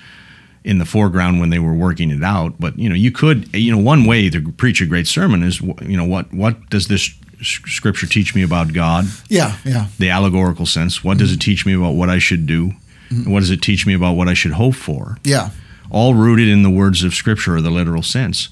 in 0.63 0.77
the 0.77 0.85
foreground 0.85 1.39
when 1.39 1.49
they 1.49 1.59
were 1.59 1.73
working 1.73 2.11
it 2.11 2.23
out. 2.23 2.53
But 2.59 2.77
you 2.77 2.89
know 2.89 2.95
you 2.95 3.11
could 3.11 3.53
you 3.55 3.71
know 3.71 3.77
one 3.81 4.05
way 4.05 4.29
to 4.29 4.51
preach 4.53 4.81
a 4.81 4.85
great 4.85 5.07
sermon 5.07 5.43
is 5.43 5.61
you 5.61 5.97
know 5.97 6.05
what 6.05 6.33
what 6.33 6.69
does 6.69 6.87
this 6.87 7.13
scripture 7.41 8.05
teach 8.05 8.35
me 8.35 8.43
about 8.43 8.73
God? 8.73 9.05
yeah, 9.29 9.55
yeah, 9.63 9.87
the 9.97 10.09
allegorical 10.09 10.65
sense. 10.65 11.03
What 11.03 11.17
does 11.17 11.31
it 11.31 11.39
teach 11.39 11.65
me 11.65 11.73
about 11.73 11.91
what 11.95 12.09
I 12.09 12.19
should 12.19 12.45
do? 12.45 12.73
And 13.09 13.31
what 13.33 13.39
does 13.39 13.49
it 13.49 13.61
teach 13.61 13.87
me 13.87 13.93
about 13.95 14.15
what 14.17 14.27
I 14.27 14.33
should 14.35 14.51
hope 14.51 14.75
for? 14.75 15.17
yeah, 15.23 15.49
All 15.89 16.13
rooted 16.13 16.47
in 16.47 16.61
the 16.63 16.69
words 16.69 17.03
of 17.03 17.15
Scripture 17.15 17.55
or 17.55 17.61
the 17.61 17.71
literal 17.71 18.03
sense. 18.03 18.49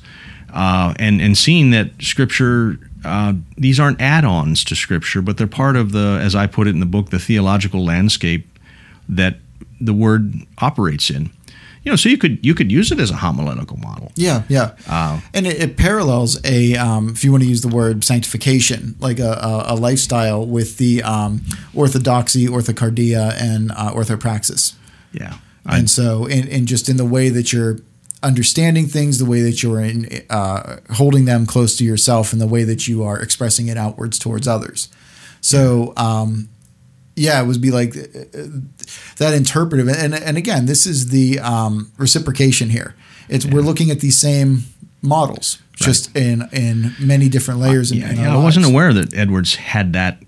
Uh, 0.52 0.94
and, 0.98 1.22
and 1.22 1.38
seeing 1.38 1.70
that 1.72 1.92
Scripture, 2.02 2.80
uh, 3.06 3.34
these 3.56 3.80
aren't 3.80 4.02
add 4.02 4.26
ons 4.26 4.64
to 4.64 4.76
Scripture, 4.76 5.22
but 5.22 5.38
they're 5.38 5.46
part 5.46 5.76
of 5.76 5.92
the, 5.92 6.20
as 6.24 6.34
I 6.34 6.48
put 6.48 6.66
it 6.66 6.72
in 6.72 6.80
the 6.80 6.88
book, 6.88 7.12
the 7.12 7.20
theological 7.20 7.86
landscape 7.86 8.48
that 9.08 9.36
the 9.80 9.94
Word 9.94 10.34
operates 10.58 11.12
in. 11.12 11.30
You 11.88 11.94
know, 11.94 11.96
so 11.96 12.10
you 12.10 12.18
could 12.18 12.46
you 12.46 12.54
could 12.54 12.70
use 12.70 12.92
it 12.92 13.00
as 13.00 13.12
a 13.12 13.16
homiletical 13.16 13.78
model. 13.78 14.12
yeah, 14.16 14.44
yeah. 14.50 14.76
and 15.34 15.48
it, 15.48 15.58
it 15.58 15.78
parallels 15.78 16.38
a, 16.44 16.76
um, 16.76 17.08
if 17.12 17.24
you 17.24 17.32
want 17.32 17.44
to 17.44 17.50
use 17.50 17.62
the 17.62 17.70
word 17.70 18.04
sanctification, 18.04 18.98
like 19.00 19.20
a, 19.20 19.32
a, 19.42 19.64
a 19.68 19.76
lifestyle 19.76 20.46
with 20.46 20.80
the 20.80 21.02
um, 21.04 21.46
orthodoxy, 21.74 22.46
orthocardia, 22.46 23.42
and 23.42 23.72
uh, 23.72 23.94
orthopraxis. 23.94 24.74
Yeah. 25.14 25.38
I, 25.66 25.78
and 25.78 25.90
so 25.90 26.26
in, 26.26 26.50
in 26.50 26.66
just 26.66 26.90
in 26.90 26.98
the 26.98 27.06
way 27.06 27.30
that 27.30 27.54
you're 27.54 27.78
understanding 28.22 28.88
things 28.88 29.18
the 29.18 29.26
way 29.26 29.40
that 29.40 29.64
you're 29.64 29.80
in 29.80 30.26
uh, 30.30 30.80
holding 30.96 31.24
them 31.24 31.46
close 31.46 31.78
to 31.78 31.86
yourself 31.86 32.34
and 32.34 32.42
the 32.42 32.48
way 32.48 32.66
that 32.66 32.90
you 32.90 33.02
are 33.02 33.18
expressing 33.18 33.70
it 33.70 33.78
outwards 33.78 34.20
towards 34.20 34.46
others 34.46 34.90
so 35.40 35.94
um, 35.96 36.50
yeah 37.18 37.42
it 37.42 37.46
would 37.46 37.62
be 37.62 37.72
like 37.72 37.96
uh, 37.98 38.48
that 39.18 39.34
interpretive 39.34 39.90
and 39.90 40.14
and 40.14 40.38
again 40.38 40.66
this 40.66 40.86
is 40.86 41.10
the 41.10 41.40
um, 41.40 41.92
reciprocation 41.98 42.70
here. 42.70 42.96
It's 43.30 43.46
we're 43.46 43.62
looking 43.62 43.92
at 43.92 44.00
these 44.00 44.18
same 44.18 44.64
models 45.02 45.60
just 45.76 46.16
in 46.16 46.48
in 46.52 46.96
many 47.00 47.30
different 47.30 47.60
layers 47.60 47.92
in, 47.92 48.00
yeah, 48.00 48.12
in 48.12 48.18
yeah, 48.18 48.30
our 48.30 48.42
I 48.42 48.44
wasn't 48.44 48.66
aware 48.66 48.94
that 48.94 49.14
Edwards 49.16 49.56
had 49.56 49.94
that 49.94 50.22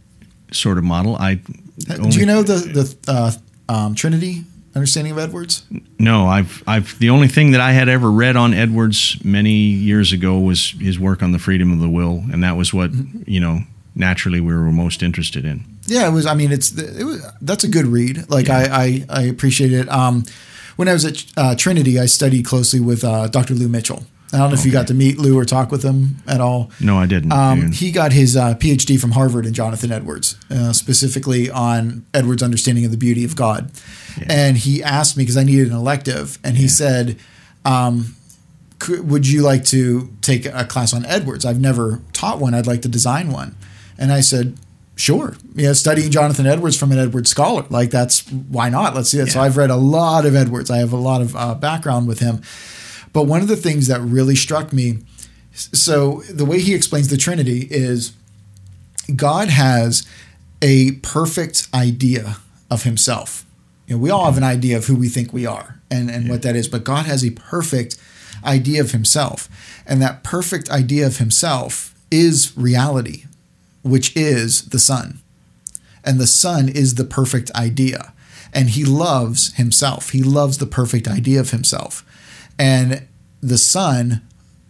sort 0.52 0.78
of 0.78 0.84
model. 0.84 1.16
I 1.16 1.36
do 1.36 2.20
you 2.20 2.26
know 2.26 2.44
the 2.44 2.56
the 2.56 2.98
uh, 3.08 3.32
um, 3.70 3.96
Trinity 3.96 4.44
understanding 4.76 5.12
of 5.12 5.20
Edwards? 5.20 5.64
No, 5.98 6.28
I've 6.28 6.64
I've 6.68 6.98
the 7.00 7.10
only 7.10 7.28
thing 7.28 7.52
that 7.52 7.62
I 7.62 7.72
had 7.72 7.90
ever 7.90 8.12
read 8.12 8.36
on 8.36 8.54
Edwards 8.54 9.18
many 9.24 9.54
years 9.54 10.12
ago 10.12 10.40
was 10.40 10.72
his 10.80 11.00
work 11.00 11.24
on 11.24 11.32
the 11.32 11.40
freedom 11.40 11.72
of 11.72 11.80
the 11.80 11.90
will, 11.90 12.24
and 12.32 12.44
that 12.44 12.56
was 12.58 12.74
what 12.74 12.92
you 13.26 13.40
know 13.40 13.62
naturally 14.00 14.40
we 14.40 14.54
were 14.54 14.72
most 14.72 15.04
interested 15.04 15.46
in. 15.46 15.64
Yeah, 15.86 16.08
it 16.08 16.12
was. 16.12 16.26
I 16.26 16.34
mean, 16.34 16.52
it's 16.52 16.78
it 16.78 17.04
was 17.04 17.26
that's 17.42 17.64
a 17.64 17.68
good 17.68 17.86
read. 17.86 18.30
Like 18.30 18.50
I, 18.50 18.64
I 18.72 19.06
I 19.10 19.22
appreciate 19.24 19.72
it. 19.74 19.90
Um, 19.90 20.24
when 20.76 20.88
I 20.88 20.94
was 20.94 21.04
at 21.06 21.26
uh, 21.36 21.56
Trinity, 21.56 22.00
I 22.00 22.06
studied 22.06 22.46
closely 22.46 22.80
with 22.80 23.04
uh, 23.04 23.28
Dr. 23.28 23.54
Lou 23.54 23.68
Mitchell. 23.68 24.04
I 24.32 24.38
don't 24.38 24.52
know 24.52 24.60
if 24.60 24.66
you 24.66 24.72
got 24.72 24.88
to 24.88 24.94
meet 24.94 25.18
Lou 25.18 25.38
or 25.38 25.44
talk 25.44 25.72
with 25.72 25.84
him 25.84 26.18
at 26.28 26.40
all. 26.40 26.70
No, 26.80 26.98
I 26.98 27.08
didn't. 27.08 27.32
Um, 27.32 27.72
he 27.72 27.92
got 27.92 28.14
his 28.14 28.38
uh, 28.38 28.54
PhD 28.54 29.00
from 29.00 29.12
Harvard 29.12 29.48
in 29.48 29.54
Jonathan 29.54 29.92
Edwards, 29.92 30.38
uh, 30.52 30.72
specifically 30.72 31.50
on 31.50 32.06
Edwards' 32.14 32.44
understanding 32.44 32.86
of 32.86 32.92
the 32.92 32.98
beauty 32.98 33.26
of 33.26 33.36
God. 33.36 33.72
And 34.28 34.56
he 34.56 34.84
asked 34.84 35.18
me 35.18 35.24
because 35.24 35.36
I 35.38 35.44
needed 35.44 35.70
an 35.70 35.74
elective, 35.74 36.38
and 36.44 36.58
he 36.58 36.68
said, 36.68 37.18
um, 37.66 38.16
could, 38.78 39.10
"Would 39.10 39.28
you 39.28 39.42
like 39.42 39.66
to 39.66 40.14
take 40.22 40.46
a 40.46 40.64
class 40.64 40.94
on 40.94 41.06
Edwards? 41.06 41.44
I've 41.44 41.60
never 41.60 42.02
taught 42.14 42.40
one. 42.40 42.54
I'd 42.54 42.68
like 42.68 42.84
to 42.84 42.90
design 42.90 43.32
one." 43.32 43.56
And 44.00 44.12
I 44.12 44.22
said, 44.22 44.58
"Sure. 44.96 45.36
Yeah, 45.54 45.74
studying 45.74 46.10
Jonathan 46.10 46.48
Edwards 46.48 46.76
from 46.76 46.92
an 46.92 46.98
Edwards 46.98 47.30
scholar, 47.30 47.66
like 47.70 47.92
that's 47.92 48.28
why 48.32 48.70
not? 48.70 48.96
Let's 48.96 49.10
see 49.10 49.20
that." 49.20 49.28
So 49.28 49.42
I've 49.42 49.58
read 49.58 49.70
a 49.70 49.76
lot 49.76 50.26
of 50.26 50.36
Edwards. 50.36 50.72
I 50.72 50.78
have 50.78 50.94
a 50.94 50.98
lot 50.98 51.22
of 51.22 51.36
uh, 51.36 51.54
background 51.54 52.08
with 52.08 52.20
him. 52.20 52.42
But 53.14 53.24
one 53.24 53.42
of 53.42 53.48
the 53.48 53.56
things 53.56 53.88
that 53.88 54.02
really 54.02 54.36
struck 54.36 54.74
me 54.74 55.00
so 55.60 56.22
the 56.30 56.46
way 56.46 56.60
he 56.60 56.74
explains 56.74 57.10
the 57.10 57.18
Trinity 57.18 57.68
is 57.70 58.14
God 59.16 59.50
has 59.50 60.08
a 60.62 60.94
perfect 61.04 61.68
idea 61.74 62.38
of 62.70 62.84
himself. 62.84 63.46
You 63.88 63.96
know, 63.96 64.02
we 64.02 64.10
all 64.10 64.26
have 64.26 64.38
an 64.38 64.44
idea 64.44 64.78
of 64.78 64.86
who 64.86 64.96
we 64.96 65.10
think 65.10 65.34
we 65.34 65.46
are 65.46 65.80
and, 65.90 66.10
and 66.10 66.30
what 66.30 66.44
that 66.44 66.56
is, 66.56 66.68
but 66.68 66.84
God 66.84 67.06
has 67.06 67.26
a 67.26 67.32
perfect 67.32 67.98
idea 68.46 68.82
of 68.82 68.92
himself. 68.92 69.50
And 69.86 70.02
that 70.02 70.24
perfect 70.24 70.70
idea 70.70 71.08
of 71.08 71.18
himself 71.18 71.96
is 72.12 72.54
reality, 72.56 73.26
which 73.82 74.16
is 74.16 74.70
the 74.70 74.80
Son. 74.80 75.20
And 76.04 76.20
the 76.20 76.28
Son 76.28 76.70
is 76.70 76.96
the 76.96 77.04
perfect 77.04 77.52
idea. 77.52 78.14
And 78.54 78.70
he 78.70 78.84
loves 78.84 79.54
himself. 79.54 80.10
He 80.10 80.24
loves 80.24 80.58
the 80.58 80.66
perfect 80.66 81.08
idea 81.08 81.40
of 81.40 81.52
himself. 81.52 82.04
And 82.58 83.08
the 83.42 83.58
Son 83.58 84.22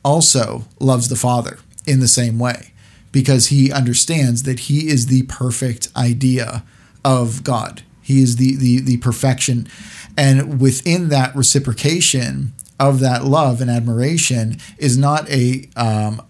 also 0.03 0.65
loves 0.79 1.07
the 1.09 1.15
Father 1.15 1.59
in 1.85 1.99
the 1.99 2.07
same 2.07 2.39
way 2.39 2.71
because 3.11 3.47
he 3.47 3.71
understands 3.71 4.43
that 4.43 4.61
he 4.61 4.87
is 4.87 5.07
the 5.07 5.23
perfect 5.23 5.89
idea 5.95 6.63
of 7.03 7.43
God. 7.43 7.83
He 8.01 8.21
is 8.21 8.35
the 8.35 8.55
the, 8.55 8.81
the 8.81 8.97
perfection. 8.97 9.67
And 10.17 10.59
within 10.59 11.09
that 11.09 11.35
reciprocation 11.35 12.53
of 12.79 12.99
that 12.99 13.25
love 13.25 13.61
and 13.61 13.69
admiration 13.69 14.57
is 14.77 14.97
not 14.97 15.29
a 15.29 15.69
um, 15.75 16.21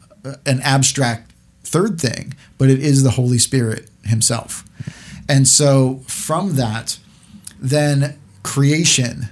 an 0.45 0.59
abstract 0.62 1.31
third 1.71 1.99
thing, 2.01 2.33
but 2.57 2.69
it 2.69 2.79
is 2.79 3.03
the 3.03 3.11
Holy 3.11 3.38
Spirit 3.38 3.89
Himself. 4.03 4.63
And 5.27 5.47
so 5.47 6.01
from 6.07 6.55
that, 6.55 6.97
then 7.59 8.17
creation 8.43 9.29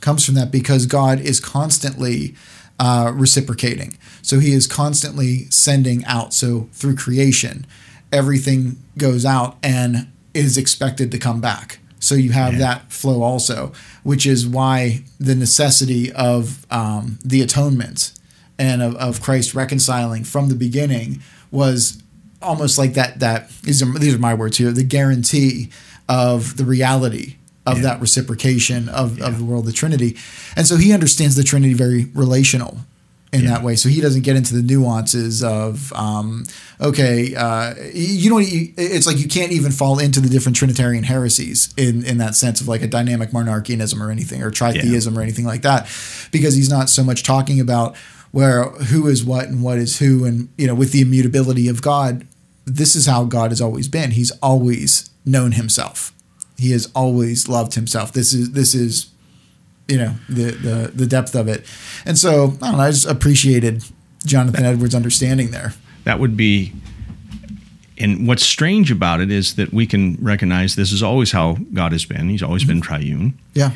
comes 0.00 0.24
from 0.24 0.34
that 0.34 0.50
because 0.50 0.86
God 0.86 1.20
is 1.20 1.40
constantly 1.40 2.34
uh, 2.78 3.12
reciprocating. 3.14 3.96
So 4.22 4.38
He 4.40 4.52
is 4.52 4.66
constantly 4.66 5.46
sending 5.50 6.04
out. 6.04 6.34
So 6.34 6.68
through 6.72 6.96
creation, 6.96 7.66
everything 8.12 8.76
goes 8.98 9.24
out 9.24 9.56
and 9.62 10.08
is 10.34 10.56
expected 10.58 11.10
to 11.12 11.18
come 11.18 11.40
back. 11.40 11.78
So 11.98 12.14
you 12.14 12.32
have 12.32 12.52
Yeah. 12.54 12.58
that 12.60 12.92
flow 12.92 13.22
also, 13.22 13.72
which 14.02 14.26
is 14.26 14.46
why 14.46 15.02
the 15.18 15.34
necessity 15.34 16.12
of 16.12 16.66
um, 16.70 17.18
the 17.24 17.40
atonement 17.42 18.12
and 18.58 18.82
of, 18.82 18.94
of 18.96 19.20
Christ 19.22 19.54
reconciling 19.54 20.24
from 20.24 20.48
the 20.48 20.54
beginning 20.54 21.20
was 21.50 22.02
almost 22.42 22.78
like 22.78 22.94
that. 22.94 23.20
That 23.20 23.50
these 23.62 23.82
are 23.82 23.98
these 23.98 24.14
are 24.14 24.18
my 24.18 24.34
words 24.34 24.56
here. 24.58 24.72
The 24.72 24.84
guarantee 24.84 25.70
of 26.08 26.56
the 26.56 26.64
reality 26.64 27.36
of 27.66 27.78
Yeah. 27.78 27.82
that 27.82 28.00
reciprocation 28.00 28.88
of, 28.88 29.20
of 29.20 29.38
the 29.38 29.44
world, 29.44 29.64
the 29.66 29.72
Trinity, 29.72 30.16
and 30.56 30.66
so 30.66 30.76
he 30.76 30.92
understands 30.92 31.34
the 31.34 31.42
Trinity 31.42 31.74
very 31.74 32.04
relational 32.14 32.78
in 33.32 33.42
Yeah. 33.42 33.50
that 33.50 33.64
way. 33.64 33.74
So 33.74 33.88
he 33.88 34.00
doesn't 34.00 34.22
get 34.22 34.36
into 34.36 34.54
the 34.54 34.62
nuances 34.62 35.42
of, 35.42 35.92
um, 35.94 36.44
okay, 36.80 37.34
uh, 37.34 37.74
you 37.92 38.30
know, 38.30 38.38
it's 38.40 39.04
like 39.08 39.18
you 39.18 39.26
can't 39.26 39.50
even 39.50 39.72
fall 39.72 39.98
into 39.98 40.20
the 40.20 40.28
different 40.28 40.54
Trinitarian 40.56 41.02
heresies 41.02 41.70
in, 41.76 42.04
in 42.04 42.18
that 42.18 42.36
sense 42.36 42.60
of 42.60 42.68
like 42.68 42.82
a 42.82 42.86
dynamic 42.86 43.30
monarchianism 43.32 44.00
or 44.00 44.12
anything 44.12 44.44
or 44.44 44.52
tritheism 44.52 45.16
or 45.16 45.20
anything 45.20 45.44
like 45.44 45.62
that, 45.62 45.88
because 46.30 46.54
he's 46.54 46.70
not 46.70 46.88
so 46.88 47.02
much 47.02 47.24
talking 47.24 47.58
about 47.58 47.96
where 48.36 48.64
who 48.64 49.06
is 49.06 49.24
what 49.24 49.46
and 49.46 49.62
what 49.62 49.78
is 49.78 49.98
who, 49.98 50.26
and 50.26 50.50
you 50.58 50.66
know, 50.66 50.74
with 50.74 50.92
the 50.92 51.00
immutability 51.00 51.68
of 51.68 51.80
God, 51.80 52.26
this 52.66 52.94
is 52.94 53.06
how 53.06 53.24
God 53.24 53.50
has 53.50 53.62
always 53.62 53.88
been. 53.88 54.10
He's 54.10 54.30
always 54.42 55.08
known 55.24 55.52
Himself. 55.52 56.12
He 56.58 56.70
has 56.72 56.90
always 56.94 57.48
loved 57.48 57.76
Himself. 57.76 58.12
This 58.12 58.34
is 58.34 58.52
this 58.52 58.74
is 58.74 59.06
you 59.88 59.96
know 59.96 60.16
the 60.28 60.50
the 60.50 60.92
the 60.94 61.06
depth 61.06 61.34
of 61.34 61.46
it 61.46 61.64
and 62.04 62.18
so 62.18 62.56
i 62.60 62.66
don't 62.66 62.72
know 62.72 62.80
i 62.80 62.90
just 62.90 63.06
appreciated 63.06 63.84
jonathan 64.24 64.64
edwards 64.64 64.96
understanding 64.96 65.52
there 65.52 65.74
that 66.02 66.18
would 66.18 66.36
be 66.36 66.72
and 67.96 68.26
what's 68.26 68.44
strange 68.44 68.90
about 68.90 69.20
it 69.20 69.30
is 69.30 69.54
that 69.54 69.72
we 69.72 69.86
can 69.86 70.18
recognize 70.20 70.74
this 70.74 70.90
is 70.90 71.04
always 71.04 71.32
how 71.32 71.56
God 71.72 71.92
has 71.92 72.04
been. 72.04 72.28
He's 72.28 72.42
always 72.42 72.62
mm-hmm. 72.62 72.72
been 72.72 72.80
triune. 72.82 73.38
yeah 73.54 73.70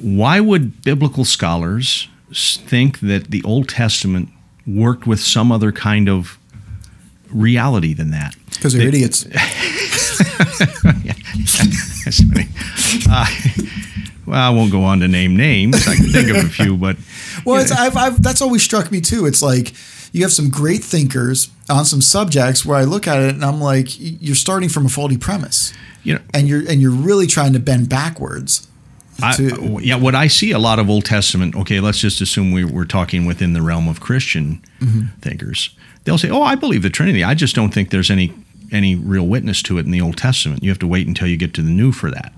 Why 0.00 0.40
would 0.40 0.82
biblical 0.82 1.26
scholars 1.26 2.08
think 2.32 3.00
that 3.00 3.30
the 3.30 3.42
Old 3.44 3.68
Testament 3.68 4.28
worked 4.66 5.06
with 5.06 5.20
some 5.20 5.50
other 5.50 5.72
kind 5.72 6.08
of 6.08 6.38
reality 7.30 7.94
than 7.94 8.10
that? 8.10 8.34
because 8.50 8.72
they're 8.74 8.82
They- 8.82 8.88
idiots 8.88 9.24
That's 12.04 12.22
funny. 12.24 12.48
Uh, 13.08 13.26
well, 14.26 14.38
I 14.40 14.50
won't 14.50 14.72
go 14.72 14.82
on 14.84 15.00
to 15.00 15.08
name 15.08 15.36
names. 15.36 15.86
I 15.86 15.94
can 15.96 16.06
think 16.06 16.28
of 16.30 16.36
a 16.36 16.48
few, 16.48 16.76
but 16.76 16.96
well 17.44 17.60
it's, 17.60 17.70
I've, 17.72 17.96
I've, 17.96 18.22
that's 18.22 18.42
always 18.42 18.62
struck 18.62 18.90
me 18.90 19.00
too 19.00 19.26
it's 19.26 19.42
like 19.42 19.72
you 20.12 20.22
have 20.22 20.32
some 20.32 20.50
great 20.50 20.82
thinkers 20.82 21.50
on 21.68 21.84
some 21.84 22.00
subjects 22.00 22.64
where 22.66 22.76
i 22.76 22.84
look 22.84 23.06
at 23.06 23.20
it 23.20 23.34
and 23.34 23.44
i'm 23.44 23.60
like 23.60 23.86
you're 23.98 24.34
starting 24.34 24.68
from 24.68 24.86
a 24.86 24.88
faulty 24.88 25.16
premise 25.16 25.72
you 26.02 26.14
know, 26.14 26.20
and 26.34 26.48
you're 26.48 26.68
and 26.68 26.80
you're 26.80 26.90
really 26.90 27.26
trying 27.26 27.52
to 27.52 27.60
bend 27.60 27.88
backwards 27.88 28.66
I, 29.22 29.80
yeah, 29.80 29.96
what 29.96 30.14
I 30.14 30.26
see 30.26 30.52
a 30.52 30.58
lot 30.58 30.78
of 30.78 30.88
Old 30.88 31.04
Testament. 31.04 31.54
Okay, 31.56 31.80
let's 31.80 31.98
just 31.98 32.20
assume 32.20 32.52
we, 32.52 32.64
we're 32.64 32.84
talking 32.84 33.26
within 33.26 33.52
the 33.52 33.62
realm 33.62 33.88
of 33.88 34.00
Christian 34.00 34.62
mm-hmm. 34.80 35.06
thinkers. 35.20 35.70
They'll 36.04 36.18
say, 36.18 36.30
"Oh, 36.30 36.42
I 36.42 36.54
believe 36.54 36.82
the 36.82 36.90
Trinity. 36.90 37.24
I 37.24 37.34
just 37.34 37.54
don't 37.54 37.72
think 37.72 37.90
there's 37.90 38.10
any 38.10 38.32
any 38.72 38.94
real 38.94 39.26
witness 39.26 39.62
to 39.62 39.78
it 39.78 39.84
in 39.86 39.90
the 39.90 40.00
Old 40.00 40.16
Testament. 40.16 40.62
You 40.62 40.70
have 40.70 40.78
to 40.80 40.86
wait 40.86 41.06
until 41.06 41.28
you 41.28 41.36
get 41.36 41.54
to 41.54 41.62
the 41.62 41.70
New 41.70 41.92
for 41.92 42.10
that. 42.10 42.32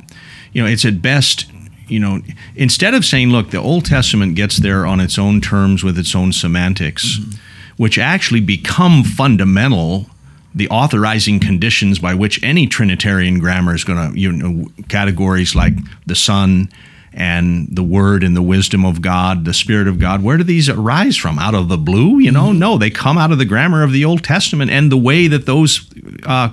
You 0.53 0.63
know, 0.63 0.69
it's 0.69 0.85
at 0.85 1.03
best." 1.03 1.47
You 1.89 2.01
know, 2.01 2.23
instead 2.55 2.95
of 2.95 3.05
saying, 3.05 3.31
"Look, 3.31 3.51
the 3.51 3.59
Old 3.59 3.85
Testament 3.85 4.35
gets 4.35 4.59
there 4.59 4.87
on 4.87 5.01
its 5.01 5.19
own 5.19 5.41
terms 5.41 5.85
with 5.85 5.99
its 5.99 6.15
own 6.15 6.33
semantics," 6.33 7.19
mm-hmm. 7.19 7.31
which 7.77 7.99
actually 7.99 8.41
become 8.41 9.05
fundamental 9.05 10.09
the 10.55 10.69
authorizing 10.69 11.41
conditions 11.41 11.99
by 11.99 12.15
which 12.15 12.43
any 12.43 12.67
Trinitarian 12.67 13.39
grammar 13.39 13.75
is 13.75 13.85
going 13.85 14.13
to, 14.13 14.19
you 14.19 14.33
know, 14.33 14.67
categories 14.89 15.55
like 15.55 15.75
the 16.07 16.15
Son 16.15 16.69
and 17.15 17.69
the 17.71 17.83
Word 17.83 18.23
and 18.23 18.37
the 18.37 18.43
wisdom 18.43 18.85
of 18.85 19.03
God, 19.03 19.45
the 19.45 19.55
Spirit 19.55 19.87
of 19.89 19.99
God, 19.99 20.23
where 20.23 20.37
do 20.37 20.45
these 20.45 20.69
arise 20.69 21.17
from? 21.17 21.39
Out 21.39 21.55
of 21.55 21.69
the 21.69 21.77
blue? 21.77 22.19
You 22.19 22.31
know, 22.31 22.53
no, 22.53 22.79
they 22.79 22.91
come 22.91 23.19
out 23.19 23.33
of 23.33 23.39
the 23.39 23.45
grammar 23.45 23.83
of 23.83 23.93
the 23.93 24.05
Old 24.05 24.25
Testament 24.25 24.71
and 24.71 24.91
the 24.91 24.97
way 24.97 25.27
that 25.27 25.47
those 25.47 25.91
uh, 26.25 26.51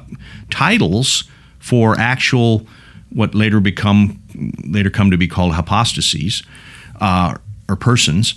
titles 0.50 1.26
for 1.60 1.98
actual, 2.00 2.66
what 3.10 3.36
later 3.36 3.60
become, 3.60 4.22
later 4.66 4.90
come 4.90 5.12
to 5.12 5.18
be 5.18 5.28
called 5.28 5.54
hypostases 5.54 6.46
uh, 7.00 7.38
or 7.68 7.76
persons, 7.76 8.36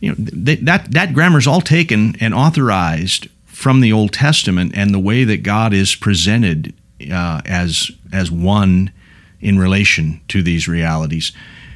you 0.00 0.10
know, 0.10 0.16
th- 0.44 0.60
that 0.60 0.92
that 0.92 1.14
grammar 1.14 1.38
is 1.38 1.46
all 1.46 1.60
taken 1.60 2.14
and 2.20 2.34
authorized 2.34 3.28
from 3.64 3.80
the 3.80 3.90
Old 3.92 4.12
Testament 4.12 4.72
and 4.76 4.92
the 4.92 4.98
way 5.00 5.24
that 5.24 5.42
God 5.42 5.72
is 5.72 5.94
presented 5.94 6.74
uh, 7.10 7.40
as 7.46 7.90
as 8.12 8.30
one 8.30 8.92
in 9.40 9.58
relation 9.58 10.20
to 10.28 10.42
these 10.42 10.68
realities. 10.68 11.32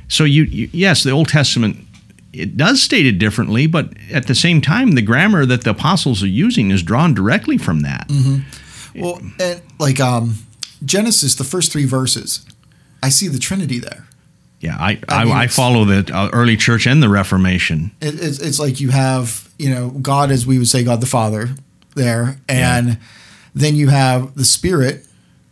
So 0.06 0.24
you, 0.24 0.42
you 0.44 0.68
yes, 0.72 1.02
the 1.02 1.12
Old 1.12 1.28
Testament 1.28 1.78
it 2.34 2.56
does 2.58 2.82
state 2.82 3.06
it 3.06 3.18
differently, 3.18 3.66
but 3.66 3.86
at 4.12 4.26
the 4.26 4.34
same 4.34 4.60
time, 4.60 4.92
the 4.92 5.02
grammar 5.02 5.46
that 5.46 5.64
the 5.64 5.70
apostles 5.70 6.22
are 6.22 6.26
using 6.46 6.70
is 6.70 6.82
drawn 6.82 7.14
directly 7.14 7.56
from 7.58 7.80
that. 7.80 8.06
well 8.94 9.18
and 9.40 9.62
like 9.78 10.00
um 10.00 10.34
genesis 10.84 11.34
the 11.36 11.44
first 11.44 11.70
three 11.72 11.84
verses 11.86 12.44
i 13.02 13.08
see 13.10 13.28
the 13.28 13.38
trinity 13.38 13.78
there 13.80 14.02
Yeah, 14.60 14.76
I 14.78 14.90
I 15.08 15.22
I, 15.22 15.24
mean, 15.24 15.36
I, 15.36 15.46
follow 15.48 15.84
the 15.84 16.00
uh, 16.12 16.30
early 16.32 16.56
church 16.56 16.86
and 16.86 17.00
the 17.02 17.08
Reformation. 17.08 17.90
it, 18.00 18.14
it's, 18.26 18.38
it's 18.40 18.58
like 18.58 18.80
you 18.80 18.90
have 18.90 19.48
you 19.58 19.70
know 19.74 19.90
god 19.90 20.30
as 20.30 20.46
we 20.46 20.58
would 20.58 20.68
say 20.68 20.82
god 20.84 21.00
the 21.00 21.06
father 21.18 21.50
there 21.98 22.38
and 22.48 22.96
then 23.54 23.74
you 23.76 23.88
have 23.88 24.34
the 24.34 24.44
spirit 24.44 25.04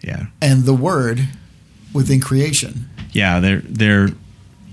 Yeah. 0.03 0.27
and 0.41 0.65
the 0.65 0.75
word 0.75 1.29
within 1.93 2.21
creation 2.21 2.89
yeah, 3.13 3.41
they're 3.41 3.63
they're 3.65 4.09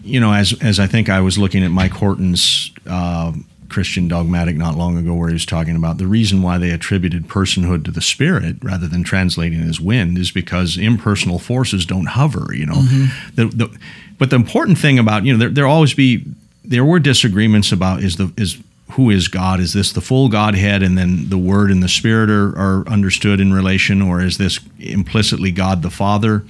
you 0.03 0.19
know 0.19 0.33
as 0.33 0.53
as 0.61 0.77
I 0.77 0.85
think 0.87 1.07
I 1.07 1.21
was 1.21 1.37
looking 1.37 1.63
at 1.63 1.71
Mike 1.71 1.93
Horton's 1.93 2.71
uh, 2.85 3.31
Christian 3.69 4.09
dogmatic 4.09 4.57
not 4.57 4.75
long 4.75 4.97
ago, 4.97 5.13
where 5.13 5.29
he 5.29 5.33
was 5.33 5.45
talking 5.45 5.77
about 5.77 5.97
the 5.97 6.07
reason 6.07 6.41
why 6.41 6.57
they 6.57 6.71
attributed 6.71 7.29
personhood 7.29 7.85
to 7.85 7.91
the 7.91 8.01
spirit 8.01 8.57
rather 8.61 8.85
than 8.89 9.01
translating 9.05 9.61
it 9.61 9.69
as 9.69 9.79
wind 9.79 10.17
is 10.17 10.29
because 10.31 10.77
impersonal 10.77 11.39
forces 11.39 11.85
don't 11.85 12.07
hover. 12.07 12.53
You 12.53 12.65
know, 12.65 12.81
the, 13.35 13.45
the 13.45 13.77
but 14.19 14.29
the 14.29 14.35
important 14.35 14.77
thing 14.77 14.99
about 14.99 15.23
you 15.23 15.31
know 15.31 15.39
there 15.39 15.49
there 15.49 15.67
always 15.67 15.93
be 15.93 16.25
there 16.65 16.83
were 16.83 16.99
disagreements 16.99 17.71
about 17.71 18.03
is 18.03 18.17
the 18.17 18.29
is 18.35 18.57
who 18.93 19.09
is 19.09 19.27
God? 19.27 19.59
Is 19.59 19.73
this 19.73 19.91
the 19.91 20.01
full 20.01 20.29
Godhead, 20.29 20.83
and 20.83 20.97
then 20.97 21.29
the 21.29 21.37
Word 21.37 21.71
and 21.71 21.81
the 21.81 21.89
Spirit 21.89 22.29
are, 22.29 22.55
are 22.57 22.87
understood 22.87 23.39
in 23.39 23.51
relation, 23.51 24.01
or 24.01 24.21
is 24.21 24.37
this 24.37 24.59
implicitly 24.79 25.51
God 25.51 25.81
the 25.81 25.89
Father? 25.89 26.43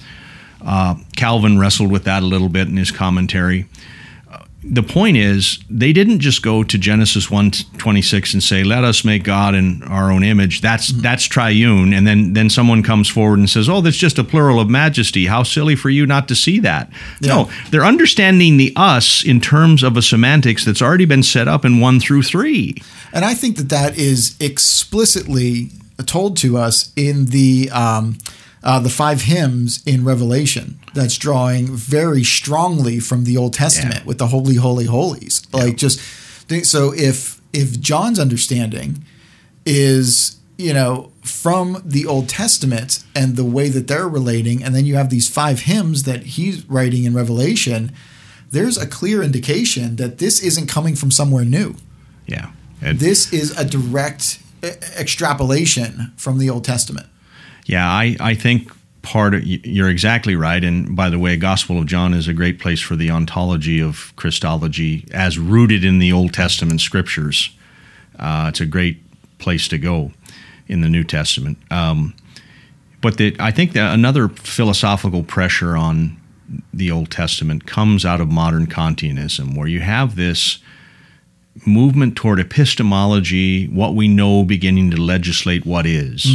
Uh, 0.61 0.95
Calvin 1.15 1.57
wrestled 1.57 1.89
with 1.89 2.03
that 2.03 2.21
a 2.21 2.25
little 2.25 2.49
bit 2.49 2.67
in 2.67 2.75
his 2.75 2.91
commentary. 2.91 3.65
The 4.65 4.83
point 4.83 5.17
is, 5.17 5.59
they 5.69 5.91
didn't 5.91 6.19
just 6.19 6.41
go 6.41 6.63
to 6.63 6.77
Genesis 6.77 7.29
1:26 7.29 8.33
and 8.33 8.41
say, 8.41 8.63
"Let 8.63 8.83
us 8.83 9.03
make 9.03 9.23
God 9.23 9.55
in 9.55 9.83
our 9.83 10.11
own 10.11 10.23
image." 10.23 10.61
That's 10.61 10.87
that's 10.87 11.25
triune, 11.25 11.93
and 11.93 12.07
then 12.07 12.33
then 12.33 12.49
someone 12.49 12.81
comes 12.81 13.09
forward 13.09 13.39
and 13.39 13.49
says, 13.49 13.67
"Oh, 13.67 13.81
that's 13.81 13.97
just 13.97 14.17
a 14.17 14.23
plural 14.23 14.59
of 14.59 14.69
majesty." 14.69 15.25
How 15.25 15.43
silly 15.43 15.75
for 15.75 15.89
you 15.89 16.05
not 16.05 16.27
to 16.29 16.35
see 16.35 16.59
that. 16.59 16.89
No, 17.21 17.49
they're 17.71 17.85
understanding 17.85 18.57
the 18.57 18.71
us 18.75 19.23
in 19.23 19.41
terms 19.41 19.83
of 19.83 19.97
a 19.97 20.01
semantics 20.01 20.63
that's 20.63 20.81
already 20.81 21.05
been 21.05 21.23
set 21.23 21.47
up 21.47 21.65
in 21.65 21.79
one 21.79 21.99
through 21.99 22.23
three. 22.23 22.75
And 23.11 23.25
I 23.25 23.33
think 23.33 23.57
that 23.57 23.69
that 23.69 23.97
is 23.97 24.35
explicitly 24.39 25.71
told 26.05 26.37
to 26.37 26.57
us 26.57 26.91
in 26.95 27.27
the 27.27 27.69
um, 27.71 28.17
uh, 28.63 28.79
the 28.79 28.89
five 28.89 29.21
hymns 29.23 29.83
in 29.85 30.03
Revelation. 30.05 30.79
That's 30.93 31.17
drawing 31.17 31.67
very 31.75 32.23
strongly 32.23 32.99
from 32.99 33.23
the 33.25 33.35
Old 33.37 33.53
Testament 33.53 33.99
Yeah. 34.01 34.03
with 34.05 34.17
the 34.19 34.27
holy, 34.27 34.55
holy, 34.55 34.85
holies. 34.85 35.41
Like 35.51 35.75
just 35.77 35.99
so 36.63 36.93
if 36.93 37.41
if 37.51 37.79
John's 37.79 38.19
understanding 38.19 39.03
is 39.65 40.37
you 40.57 40.73
know 40.73 41.11
from 41.21 41.81
the 41.85 42.05
Old 42.05 42.29
Testament 42.29 43.03
and 43.15 43.35
the 43.35 43.43
way 43.45 43.69
that 43.69 43.87
they're 43.87 44.07
relating, 44.09 44.63
and 44.63 44.73
then 44.75 44.85
you 44.85 44.95
have 44.95 45.09
these 45.09 45.27
five 45.29 45.61
hymns 45.61 46.03
that 46.03 46.23
he's 46.23 46.65
writing 46.69 47.03
in 47.05 47.13
Revelation. 47.13 47.91
There's 48.51 48.77
a 48.77 48.85
clear 48.85 49.23
indication 49.23 49.95
that 49.95 50.19
this 50.19 50.39
isn't 50.43 50.67
coming 50.67 50.95
from 50.95 51.09
somewhere 51.09 51.43
new 51.43 51.75
Yeah. 52.27 52.47
And- 52.81 52.99
this 52.99 53.33
is 53.33 53.49
a 53.57 53.65
direct 53.65 54.37
extrapolation 54.97 56.11
from 56.17 56.37
the 56.37 56.49
Old 56.49 56.63
Testament. 56.63 57.07
Yeah, 57.65 57.87
I, 57.87 58.15
I 58.19 58.35
think 58.35 58.71
part 59.03 59.33
of 59.33 59.43
you're 59.43 59.89
exactly 59.89 60.35
right. 60.35 60.63
And 60.63 60.95
by 60.95 61.09
the 61.09 61.19
way 61.19 61.37
gospel 61.37 61.77
of 61.77 61.85
john 61.85 62.13
is 62.13 62.27
a 62.27 62.33
great 62.33 62.59
place 62.59 62.81
for 62.81 62.95
the 62.95 63.11
ontology 63.11 63.81
of 63.81 64.13
christology 64.15 65.05
as 65.11 65.37
rooted 65.37 65.83
in 65.83 65.99
the 65.99 66.11
old 66.11 66.33
testament 66.33 66.81
scriptures. 66.81 67.55
Uh, 68.17 68.47
it's 68.49 68.61
a 68.61 68.65
great 68.65 69.01
place 69.39 69.67
to 69.67 69.77
go 69.77 70.11
in 70.67 70.81
the 70.81 70.89
new 70.89 71.03
testament. 71.03 71.57
Um, 71.69 72.15
but 73.01 73.17
the, 73.17 73.35
i 73.39 73.51
think 73.51 73.73
that 73.73 73.93
another 73.93 74.29
philosophical 74.29 75.23
pressure 75.23 75.75
on 75.75 76.17
the 76.73 76.89
old 76.91 77.11
testament 77.11 77.65
comes 77.65 78.05
out 78.05 78.21
of 78.21 78.31
modern 78.31 78.67
kantianism 78.67 79.57
where 79.57 79.67
you 79.67 79.81
have 79.81 80.15
this 80.15 80.59
movement 81.65 82.15
toward 82.15 82.39
epistemology 82.39 83.67
what 83.67 83.95
we 83.95 84.07
know 84.07 84.43
beginning 84.43 84.91
to 84.91 84.97
legislate 84.97 85.65
what 85.65 85.85
is. 85.85 86.25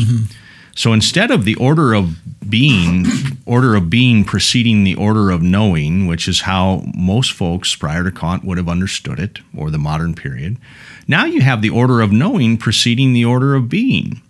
So 0.78 0.92
instead 0.92 1.32
of 1.32 1.44
the 1.44 1.56
order 1.56 1.92
of 1.92 2.18
being, 2.48 3.04
order 3.46 3.74
of 3.74 3.90
being 3.90 4.22
preceding 4.22 4.84
the 4.84 4.94
order 4.94 5.32
of 5.32 5.42
knowing, 5.42 6.06
which 6.06 6.28
is 6.28 6.42
how 6.42 6.84
most 6.94 7.32
folks 7.32 7.74
prior 7.74 8.04
to 8.04 8.12
Kant 8.12 8.44
would 8.44 8.58
have 8.58 8.68
understood 8.68 9.18
it, 9.18 9.40
or 9.56 9.72
the 9.72 9.78
modern 9.78 10.14
period, 10.14 10.56
now 11.08 11.24
you 11.24 11.40
have 11.40 11.62
the 11.62 11.70
order 11.70 12.00
of 12.00 12.12
knowing 12.12 12.56
preceding 12.56 13.12
the 13.12 13.24
order 13.24 13.56
of 13.56 13.68
being. 13.68 14.22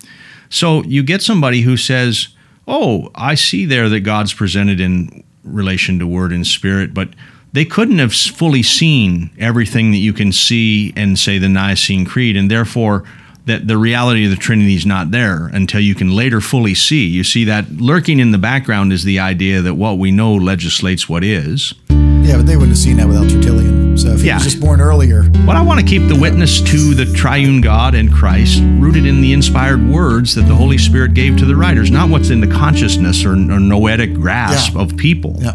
So 0.49 0.81
you 0.85 1.03
get 1.03 1.21
somebody 1.21 1.61
who 1.61 1.77
says, 1.77 2.29
Oh, 2.67 3.11
I 3.13 3.35
see 3.35 3.65
there 3.65 3.87
that 3.87 3.99
God's 3.99 4.33
presented 4.33 4.79
in 4.79 5.23
relation 5.43 5.99
to 5.99 6.07
word 6.07 6.31
and 6.31 6.47
spirit, 6.47 6.95
but 6.95 7.09
they 7.53 7.63
couldn't 7.63 7.99
have 7.99 8.13
fully 8.13 8.63
seen 8.63 9.29
everything 9.37 9.91
that 9.91 9.97
you 9.97 10.13
can 10.13 10.31
see 10.31 10.93
and 10.95 11.19
say 11.19 11.37
the 11.37 11.47
Nicene 11.47 12.05
Creed, 12.05 12.35
and 12.35 12.49
therefore 12.49 13.03
that 13.49 13.67
the 13.67 13.77
reality 13.77 14.25
of 14.25 14.29
the 14.31 14.37
Trinity 14.37 14.75
is 14.75 14.85
not 14.85 15.09
there 15.11 15.47
until 15.47 15.81
you 15.81 15.95
can 15.95 16.11
later 16.15 16.39
fully 16.39 16.75
see. 16.75 17.05
You 17.07 17.23
see 17.23 17.43
that 17.45 17.69
lurking 17.81 18.19
in 18.19 18.31
the 18.31 18.37
background 18.37 18.93
is 18.93 19.03
the 19.03 19.19
idea 19.19 19.61
that 19.61 19.73
what 19.73 19.97
we 19.97 20.11
know 20.11 20.33
legislates 20.35 21.09
what 21.09 21.23
is. 21.23 21.73
Yeah, 21.89 22.37
but 22.37 22.45
they 22.45 22.55
wouldn't 22.55 22.73
have 22.73 22.77
seen 22.77 22.97
that 22.97 23.07
without 23.07 23.27
Tertullian. 23.27 23.97
So 23.97 24.09
if 24.09 24.21
he 24.21 24.27
Yeah. 24.27 24.35
was 24.35 24.43
just 24.43 24.59
born 24.61 24.79
earlier, 24.81 25.23
But 25.47 25.55
I 25.55 25.61
want 25.63 25.79
to 25.79 25.85
keep 25.85 26.07
the 26.07 26.15
witness 26.15 26.61
to 26.61 26.93
the 26.93 27.05
triune 27.13 27.59
God 27.59 27.95
and 27.95 28.13
Christ 28.13 28.61
rooted 28.77 29.05
in 29.07 29.19
the 29.21 29.33
inspired 29.33 29.87
words 29.89 30.35
that 30.35 30.47
the 30.47 30.53
Holy 30.55 30.77
Spirit 30.77 31.15
gave 31.15 31.37
to 31.37 31.45
the 31.45 31.55
writers, 31.55 31.89
not 31.89 32.09
what's 32.09 32.29
in 32.29 32.39
the 32.39 32.47
consciousness 32.47 33.25
or, 33.25 33.31
or 33.33 33.59
noetic 33.59 34.13
grasp 34.13 34.75
Yeah. 34.75 34.81
of 34.81 34.95
people. 34.95 35.39
yeah. 35.41 35.53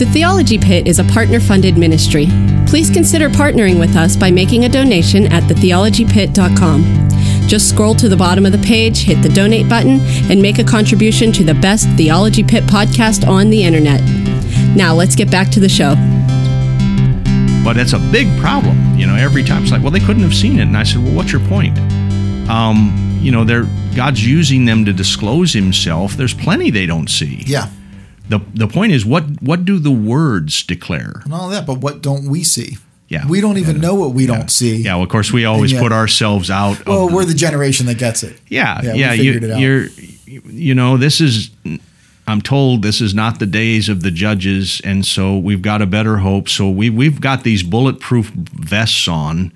The 0.00 0.06
Theology 0.06 0.56
Pit 0.56 0.88
is 0.88 0.98
a 0.98 1.04
partner 1.04 1.38
funded 1.38 1.76
ministry. 1.76 2.26
Please 2.66 2.88
consider 2.88 3.28
partnering 3.28 3.78
with 3.78 3.96
us 3.96 4.16
by 4.16 4.30
making 4.30 4.64
a 4.64 4.68
donation 4.70 5.26
at 5.26 5.42
thetheologypit.com. 5.42 7.10
Just 7.46 7.68
scroll 7.68 7.94
to 7.96 8.08
the 8.08 8.16
bottom 8.16 8.46
of 8.46 8.52
the 8.52 8.66
page, 8.66 9.02
hit 9.02 9.22
the 9.22 9.28
donate 9.28 9.68
button, 9.68 10.00
and 10.30 10.40
make 10.40 10.58
a 10.58 10.64
contribution 10.64 11.32
to 11.32 11.44
the 11.44 11.52
best 11.52 11.86
Theology 11.98 12.42
Pit 12.42 12.64
podcast 12.64 13.28
on 13.28 13.50
the 13.50 13.62
internet. 13.62 14.00
Now, 14.74 14.94
let's 14.94 15.14
get 15.14 15.30
back 15.30 15.50
to 15.50 15.60
the 15.60 15.68
show. 15.68 15.94
But 17.62 17.76
it's 17.76 17.92
a 17.92 17.98
big 18.10 18.26
problem. 18.40 18.96
You 18.96 19.06
know, 19.06 19.16
every 19.16 19.44
time 19.44 19.64
it's 19.64 19.70
like, 19.70 19.82
well, 19.82 19.90
they 19.90 20.00
couldn't 20.00 20.22
have 20.22 20.34
seen 20.34 20.60
it. 20.60 20.62
And 20.62 20.78
I 20.78 20.84
said, 20.84 21.04
well, 21.04 21.12
what's 21.12 21.30
your 21.30 21.46
point? 21.46 21.78
Um, 22.48 23.18
you 23.20 23.32
know, 23.32 23.44
they're, 23.44 23.66
God's 23.94 24.26
using 24.26 24.64
them 24.64 24.86
to 24.86 24.94
disclose 24.94 25.52
himself. 25.52 26.14
There's 26.14 26.32
plenty 26.32 26.70
they 26.70 26.86
don't 26.86 27.10
see. 27.10 27.44
Yeah. 27.46 27.68
The, 28.30 28.40
the 28.54 28.66
point 28.68 28.92
is, 28.92 29.04
what, 29.04 29.24
what 29.42 29.64
do 29.64 29.78
the 29.78 29.90
words 29.90 30.62
declare? 30.62 31.20
And 31.24 31.34
all 31.34 31.48
that, 31.50 31.66
but 31.66 31.78
what 31.78 32.00
don't 32.00 32.26
we 32.30 32.42
see? 32.44 32.78
Yeah. 33.08 33.26
We 33.26 33.40
don't 33.40 33.58
even 33.58 33.80
know 33.80 33.96
what 33.96 34.12
we 34.14 34.24
don't 34.26 34.50
see. 34.50 34.76
Yeah, 34.76 34.94
well, 34.94 35.02
of 35.02 35.08
course, 35.10 35.32
we 35.32 35.44
always 35.44 35.72
yet- 35.72 35.82
put 35.82 35.90
ourselves 35.92 36.48
out. 36.48 36.86
Well, 36.86 37.10
we're 37.12 37.24
the 37.24 37.34
generation 37.34 37.86
that 37.86 37.98
gets 37.98 38.22
it. 38.22 38.40
Yeah, 38.48 38.80
Yeah, 38.82 38.94
yeah. 38.94 39.10
we 39.10 39.20
you, 39.22 39.32
figured 39.32 39.50
it 39.50 39.54
out. 39.54 39.60
You're, 39.60 39.86
you 40.48 40.74
know, 40.74 40.96
this 40.96 41.20
is. 41.20 41.50
I'm 42.28 42.40
told 42.40 42.82
this 42.82 43.00
is 43.00 43.12
not 43.12 43.40
the 43.40 43.46
days 43.46 43.88
of 43.88 44.02
the 44.02 44.12
judges, 44.12 44.80
and 44.84 45.04
so 45.04 45.36
we've 45.36 45.62
got 45.62 45.82
a 45.82 45.86
better 45.86 46.18
hope. 46.18 46.48
So 46.48 46.70
we 46.70 46.88
we've 46.88 47.20
got 47.20 47.42
these 47.42 47.64
bulletproof 47.64 48.30
vests 48.30 49.08
on. 49.08 49.52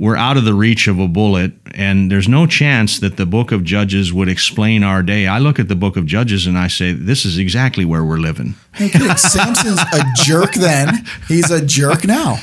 We're 0.00 0.16
out 0.16 0.38
of 0.38 0.46
the 0.46 0.54
reach 0.54 0.88
of 0.88 0.98
a 0.98 1.06
bullet, 1.06 1.52
and 1.74 2.10
there's 2.10 2.26
no 2.26 2.46
chance 2.46 2.98
that 3.00 3.18
the 3.18 3.26
book 3.26 3.52
of 3.52 3.64
Judges 3.64 4.14
would 4.14 4.30
explain 4.30 4.82
our 4.82 5.02
day. 5.02 5.26
I 5.26 5.38
look 5.38 5.58
at 5.58 5.68
the 5.68 5.76
book 5.76 5.98
of 5.98 6.06
Judges 6.06 6.46
and 6.46 6.56
I 6.56 6.68
say, 6.68 6.94
this 6.94 7.26
is 7.26 7.36
exactly 7.36 7.84
where 7.84 8.02
we're 8.02 8.16
living. 8.16 8.54
Hey, 8.72 8.88
kid, 8.88 9.18
Samson's 9.18 9.78
a 9.78 10.02
jerk 10.24 10.54
then. 10.54 11.04
He's 11.28 11.50
a 11.50 11.62
jerk 11.62 12.06
now. 12.06 12.38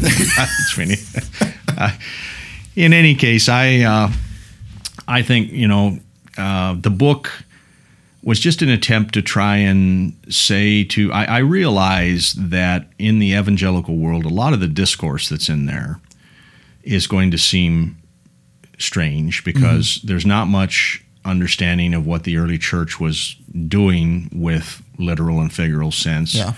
it's 0.00 0.70
funny. 0.70 0.94
Uh, 1.76 1.90
in 2.76 2.92
any 2.92 3.16
case, 3.16 3.48
I 3.48 3.80
uh, 3.80 4.12
I 5.08 5.22
think 5.22 5.50
you 5.50 5.66
know 5.66 5.98
uh, 6.38 6.76
the 6.78 6.90
book 6.90 7.32
was 8.22 8.38
just 8.38 8.62
an 8.62 8.68
attempt 8.68 9.14
to 9.14 9.22
try 9.22 9.56
and 9.56 10.12
say 10.28 10.84
to 10.84 11.12
I, 11.12 11.24
I 11.24 11.38
realize 11.38 12.34
that 12.34 12.86
in 12.96 13.18
the 13.18 13.32
evangelical 13.32 13.96
world, 13.96 14.24
a 14.24 14.28
lot 14.28 14.52
of 14.52 14.60
the 14.60 14.68
discourse 14.68 15.28
that's 15.28 15.48
in 15.48 15.66
there 15.66 15.98
is 16.82 17.06
going 17.06 17.30
to 17.30 17.38
seem 17.38 17.96
strange 18.78 19.44
because 19.44 19.98
mm-hmm. 19.98 20.08
there's 20.08 20.26
not 20.26 20.46
much 20.46 21.04
understanding 21.24 21.94
of 21.94 22.06
what 22.06 22.24
the 22.24 22.36
early 22.38 22.58
church 22.58 22.98
was 22.98 23.36
doing 23.68 24.30
with 24.32 24.82
literal 24.98 25.40
and 25.40 25.50
figural 25.50 25.92
sense. 25.92 26.34
Yeah. 26.34 26.54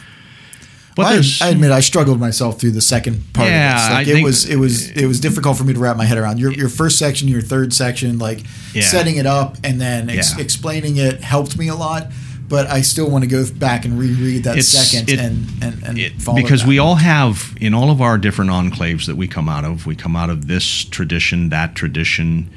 But 0.95 1.05
Well, 1.05 1.23
I, 1.41 1.47
I 1.47 1.51
admit 1.51 1.71
I 1.71 1.81
struggled 1.81 2.21
myself 2.21 2.61
through 2.61 2.73
the 2.73 2.83
second 2.83 3.23
part 3.33 3.49
Yeah. 3.49 3.89
Like 3.93 4.07
it 4.07 4.13
think- 4.13 4.27
was 4.27 4.49
it 4.49 4.57
was 4.57 4.91
it 4.91 5.07
was 5.07 5.21
difficult 5.21 5.57
for 5.57 5.65
me 5.65 5.73
to 5.73 5.79
wrap 5.81 5.97
my 5.97 6.05
head 6.05 6.19
around. 6.19 6.39
Your 6.39 6.53
your 6.53 6.69
first 6.69 6.99
section, 6.99 7.29
your 7.29 7.41
third 7.41 7.73
section, 7.73 8.19
like 8.19 8.41
Yeah. 8.75 8.83
setting 8.83 9.17
it 9.17 9.27
up 9.27 9.57
and 9.65 9.81
then 9.81 10.11
ex- 10.11 10.37
Yeah. 10.37 10.45
explaining 10.45 10.99
it 10.99 11.23
helped 11.23 11.57
me 11.57 11.69
a 11.69 11.75
lot. 11.75 12.09
But 12.53 12.67
I 12.67 12.83
still 12.83 13.09
want 13.11 13.25
to 13.25 13.31
go 13.31 13.51
back 13.51 13.87
and 13.87 13.99
reread 13.99 14.45
that 14.45 14.59
It's- 14.59 14.69
second 14.69 15.09
it- 15.09 15.19
and 15.19 15.47
and, 15.63 15.83
and 15.85 15.99
it- 15.99 16.21
follow 16.21 16.37
because 16.37 16.61
that. 16.61 16.69
we 16.69 16.79
all 16.79 16.97
have 16.97 17.55
in 17.59 17.73
all 17.73 17.91
of 17.91 18.03
our 18.03 18.19
different 18.19 18.51
enclaves 18.51 19.07
that 19.07 19.17
we 19.17 19.27
come 19.27 19.49
out 19.49 19.65
of 19.65 19.87
we 19.87 19.95
come 19.97 20.15
out 20.15 20.29
of 20.29 20.49
this 20.49 20.85
tradition 20.85 21.49
that 21.49 21.75
tradition 21.75 22.51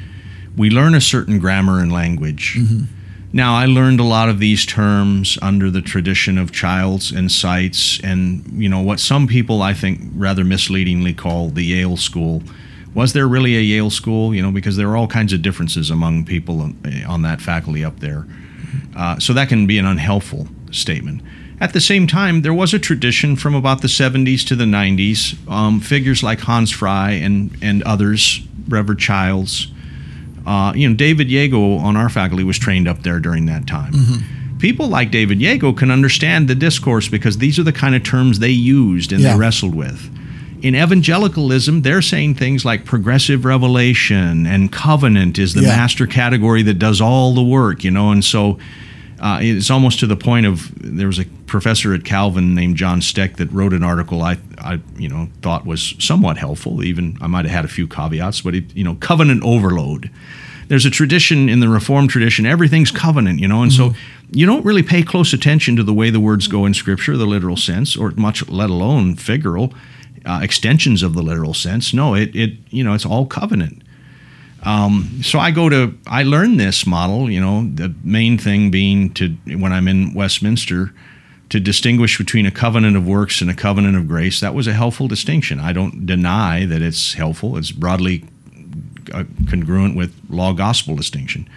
we 0.57 0.69
learn 0.69 0.95
a 0.95 0.99
certain 1.01 1.39
grammar 1.39 1.79
and 1.79 1.93
language. 1.93 2.55
Mm-hmm. 2.59 2.83
Now 3.31 3.55
i 3.55 3.65
learned 3.65 4.01
a 4.01 4.03
lot 4.17 4.27
of 4.27 4.39
these 4.39 4.65
terms 4.65 5.37
under 5.41 5.71
the 5.71 5.81
tradition 5.81 6.37
of 6.37 6.51
Childs 6.51 7.13
and 7.13 7.31
Seitz 7.31 7.97
and 8.03 8.43
you 8.61 8.67
know 8.67 8.81
what 8.81 8.99
some 8.99 9.27
people 9.27 9.61
i 9.61 9.73
think 9.73 10.01
rather 10.13 10.43
misleadingly 10.43 11.13
call 11.13 11.47
the 11.51 11.63
yale 11.63 11.95
school. 11.95 12.43
Was 12.93 13.13
there 13.13 13.27
really 13.29 13.55
a 13.55 13.61
yale 13.61 13.89
school? 13.89 14.35
You 14.35 14.41
know 14.41 14.51
because 14.51 14.75
there 14.75 14.89
are 14.89 14.97
all 14.97 15.07
kinds 15.07 15.31
of 15.31 15.41
differences 15.41 15.89
among 15.89 16.25
people 16.25 16.59
on, 16.59 16.75
eh, 16.83 17.05
on 17.07 17.21
that 17.21 17.39
faculty 17.39 17.85
up 17.85 17.99
there 18.01 18.25
uh, 18.95 19.19
so 19.19 19.33
that 19.33 19.49
can 19.49 19.65
be 19.67 19.77
an 19.77 19.85
unhelpful 19.85 20.47
statement. 20.71 21.21
At 21.59 21.71
the 21.73 21.79
same 21.81 22.05
time, 22.05 22.41
there 22.41 22.53
was 22.53 22.73
a 22.73 22.79
tradition 22.79 23.35
from 23.37 23.55
about 23.55 23.81
the 23.81 23.87
70s 23.87 24.45
to 24.47 24.55
the 24.55 24.65
90s. 24.65 25.35
Um, 25.49 25.79
figures 25.79 26.21
like 26.21 26.41
Hans 26.41 26.69
Frei 26.71 27.21
and, 27.21 27.55
and 27.61 27.81
others, 27.83 28.39
Brevard 28.67 28.99
Childs, 28.99 29.67
uh, 30.45 30.73
you 30.75 30.87
know, 30.89 30.95
David 30.95 31.29
Yeago 31.29 31.79
on 31.79 31.95
our 31.95 32.09
faculty 32.09 32.43
was 32.43 32.59
trained 32.59 32.87
up 32.87 33.03
there 33.03 33.19
during 33.19 33.45
that 33.45 33.65
time. 33.67 33.93
People 34.59 34.87
like 34.87 35.11
David 35.11 35.39
Yeago 35.39 35.75
can 35.75 35.91
understand 35.91 36.47
the 36.47 36.55
discourse 36.55 37.07
because 37.07 37.37
these 37.37 37.57
are 37.57 37.63
the 37.63 37.73
kind 37.73 37.95
of 37.95 38.03
terms 38.03 38.39
they 38.39 38.49
used 38.49 39.11
and 39.11 39.21
Yeah. 39.21 39.33
they 39.33 39.39
wrestled 39.39 39.73
with. 39.75 40.09
In 40.65 40.73
evangelicalism, 40.73 41.83
they're 41.83 42.01
saying 42.01 42.33
things 42.33 42.65
like 42.65 42.85
progressive 42.85 43.45
revelation 43.45 44.47
and 44.47 44.71
covenant 44.71 45.37
is 45.37 45.53
the 45.53 45.61
Yeah. 45.61 45.67
master 45.67 46.07
category 46.07 46.63
that 46.63 46.79
does 46.79 46.99
all 46.99 47.35
the 47.35 47.43
work, 47.43 47.83
you 47.83 47.91
know, 47.91 48.09
and 48.09 48.25
so 48.25 48.57
uh, 49.19 49.37
it's 49.43 49.69
almost 49.69 49.99
to 49.99 50.07
the 50.07 50.15
point 50.15 50.47
of 50.47 50.71
there 50.75 51.05
was 51.05 51.19
a 51.19 51.25
professor 51.45 51.93
at 51.93 52.03
Calvin 52.03 52.55
named 52.55 52.77
John 52.77 52.99
Stek 52.99 53.35
that 53.35 53.51
wrote 53.51 53.73
an 53.73 53.83
article 53.83 54.23
I, 54.23 54.37
I 54.57 54.79
you 54.97 55.07
know 55.07 55.29
thought 55.43 55.67
was 55.67 55.93
somewhat 55.99 56.37
helpful. 56.37 56.83
Even 56.83 57.15
I 57.21 57.27
might 57.27 57.45
have 57.45 57.53
had 57.53 57.65
a 57.65 57.67
few 57.67 57.87
caveats, 57.87 58.41
but 58.41 58.55
it, 58.55 58.75
you 58.75 58.83
know 58.83 58.95
covenant 58.95 59.43
overload. 59.43 60.09
There's 60.67 60.85
a 60.87 60.89
tradition 60.89 61.47
in 61.47 61.59
the 61.59 61.69
Reformed 61.69 62.09
tradition, 62.09 62.47
everything's 62.47 62.89
covenant, 62.89 63.39
you 63.39 63.47
know, 63.47 63.61
and 63.61 63.71
so 63.71 63.93
you 64.31 64.47
don't 64.47 64.65
really 64.65 64.81
pay 64.81 65.03
close 65.03 65.31
attention 65.31 65.75
to 65.75 65.83
the 65.83 65.93
way 65.93 66.09
the 66.09 66.19
words 66.19 66.47
go 66.47 66.65
in 66.65 66.73
Scripture, 66.73 67.15
the 67.15 67.27
literal 67.27 67.55
sense, 67.55 67.95
or 67.95 68.09
much 68.15 68.49
let 68.49 68.71
alone 68.71 69.15
figural 69.15 69.71
uh, 70.25 70.39
extensions 70.41 71.03
of 71.03 71.13
the 71.13 71.21
literal 71.21 71.53
sense. 71.53 71.93
No, 71.93 72.15
it 72.15 72.35
it 72.35 72.53
you 72.69 72.83
know 72.83 72.93
it's 72.93 73.05
all 73.05 73.25
covenant 73.25 73.83
so 75.21 75.39
I 75.39 75.51
go 75.51 75.69
to 75.69 75.95
I 76.07 76.23
learn 76.23 76.57
this 76.57 76.87
model, 76.87 77.29
you 77.29 77.39
know, 77.39 77.69
the 77.73 77.93
main 78.03 78.37
thing 78.37 78.71
being 78.71 79.13
to 79.13 79.29
when 79.57 79.71
I'm 79.71 79.87
in 79.87 80.13
Westminster 80.13 80.91
to 81.49 81.59
distinguish 81.59 82.17
between 82.17 82.47
a 82.47 82.51
covenant 82.51 82.97
of 82.97 83.05
works 83.05 83.41
and 83.41 83.51
a 83.51 83.53
covenant 83.53 83.95
of 83.95 84.07
grace. 84.07 84.39
That 84.39 84.55
was 84.55 84.65
a 84.65 84.73
helpful 84.73 85.07
distinction. 85.07 85.59
I 85.59 85.73
don't 85.73 86.07
deny 86.07 86.65
that 86.65 86.81
it's 86.81 87.13
helpful. 87.13 87.57
It's 87.57 87.71
broadly 87.71 88.23
uh, 89.13 89.25
congruent 89.47 89.95
with 89.95 90.15
law 90.29 90.53
gospel 90.53 90.95
distinction. 90.95 91.47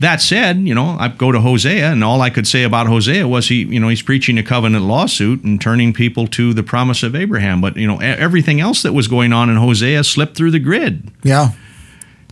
That 0.00 0.20
said, 0.20 0.58
you 0.58 0.74
know, 0.74 0.96
I 0.98 1.08
go 1.08 1.32
to 1.32 1.40
Hosea, 1.40 1.90
and 1.90 2.04
all 2.04 2.20
I 2.20 2.30
could 2.30 2.46
say 2.46 2.62
about 2.62 2.86
Hosea 2.86 3.26
was 3.26 3.48
he, 3.48 3.64
you 3.64 3.80
know, 3.80 3.88
he's 3.88 4.02
preaching 4.02 4.38
a 4.38 4.44
covenant 4.44 4.84
lawsuit 4.84 5.42
and 5.42 5.60
turning 5.60 5.92
people 5.92 6.28
to 6.28 6.54
the 6.54 6.62
promise 6.62 7.02
of 7.02 7.16
Abraham. 7.16 7.60
But 7.60 7.76
you 7.76 7.86
know, 7.86 7.98
everything 7.98 8.60
else 8.60 8.82
that 8.82 8.92
was 8.92 9.08
going 9.08 9.32
on 9.32 9.50
in 9.50 9.56
Hosea 9.56 10.04
slipped 10.04 10.36
through 10.36 10.52
the 10.52 10.60
grid. 10.60 11.10
yeah. 11.24 11.50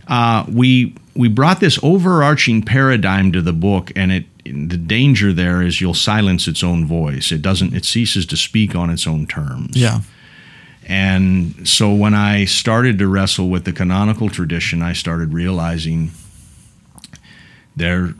uh, 0.07 0.45
we 0.49 0.95
we 1.13 1.27
brought 1.27 1.59
this 1.59 1.77
overarching 1.83 2.61
paradigm 2.61 3.31
to 3.33 3.41
the 3.41 3.53
book, 3.53 3.91
and 3.95 4.11
it 4.11 4.25
the 4.45 4.77
danger 4.77 5.33
there 5.33 5.61
is 5.61 5.81
you'll 5.81 5.93
silence 5.93 6.47
its 6.47 6.63
own 6.63 6.85
voice. 6.85 7.33
It 7.33 7.41
doesn't. 7.41 7.73
It 7.73 7.83
ceases 7.83 8.25
to 8.27 8.37
speak 8.37 8.75
on 8.75 8.89
its 8.89 9.05
own 9.05 9.27
terms. 9.27 9.75
Yeah. 9.75 10.01
And 10.87 11.67
so 11.67 11.93
when 11.93 12.13
I 12.13 12.45
started 12.45 12.97
to 12.99 13.09
wrestle 13.09 13.49
with 13.49 13.65
the 13.65 13.73
canonical 13.73 14.29
tradition, 14.29 14.81
I 14.81 14.93
started 14.93 15.33
realizing 15.33 16.11
there 17.77 18.13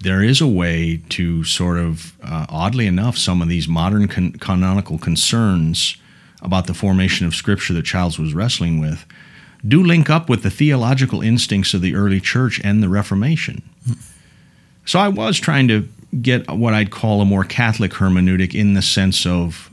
there 0.00 0.22
is 0.22 0.40
a 0.40 0.46
way 0.46 1.00
to 1.08 1.42
sort 1.42 1.78
of, 1.78 2.12
uh, 2.22 2.46
oddly 2.48 2.86
enough, 2.86 3.16
some 3.16 3.42
of 3.42 3.48
these 3.48 3.66
modern 3.66 4.06
con- 4.06 4.32
canonical 4.32 4.98
concerns 4.98 5.96
about 6.42 6.66
the 6.66 6.74
formation 6.74 7.26
of 7.26 7.34
Scripture 7.34 7.72
that 7.74 7.86
Childs 7.86 8.18
was 8.18 8.34
wrestling 8.34 8.78
with 8.78 9.04
do 9.66 9.82
link 9.82 10.08
up 10.08 10.28
with 10.28 10.42
the 10.42 10.50
theological 10.50 11.22
instincts 11.22 11.74
of 11.74 11.80
the 11.80 11.96
early 11.96 12.20
church 12.20 12.60
and 12.62 12.82
the 12.82 12.88
Reformation. 12.88 13.62
So 14.84 15.00
I 15.00 15.08
was 15.08 15.40
trying 15.40 15.66
to 15.68 15.88
get 16.22 16.48
what 16.48 16.72
I'd 16.72 16.90
call 16.90 17.20
a 17.20 17.24
more 17.24 17.42
Catholic 17.42 17.92
hermeneutic 17.92 18.54
in 18.54 18.74
the 18.74 18.82
sense 18.82 19.26
of 19.26 19.68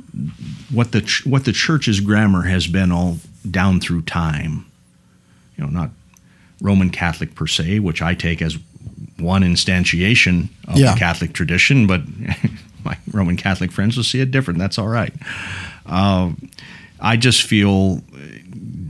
what 0.72 0.94
the 0.94 1.02
ch- 1.02 1.26
what 1.26 1.46
the 1.46 1.52
church's 1.52 2.00
grammar 2.00 2.44
has 2.44 2.66
been 2.66 2.92
all 2.92 3.20
down 3.50 3.80
through 3.80 4.04
time. 4.04 4.66
You 5.58 5.66
know, 5.66 5.70
not 5.70 5.92
Roman 6.60 6.90
Catholic 6.90 7.36
per 7.36 7.46
se, 7.46 7.80
which 7.80 8.02
I 8.02 8.16
take 8.16 8.42
as 8.42 8.58
one 9.24 9.42
instantiation 9.44 10.50
of 10.68 10.78
Yeah. 10.78 10.94
the 10.94 11.00
Catholic 11.00 11.34
tradition, 11.34 11.88
but 11.88 12.02
my 12.84 12.98
Roman 13.12 13.38
Catholic 13.38 13.72
friends 13.72 13.96
will 13.98 14.04
see 14.04 14.20
it 14.22 14.32
different. 14.32 14.60
That's 14.60 14.78
all 14.78 14.88
right. 14.90 15.14
Uh, 15.86 16.32
I 17.00 17.18
just 17.18 17.42
feel 17.44 18.02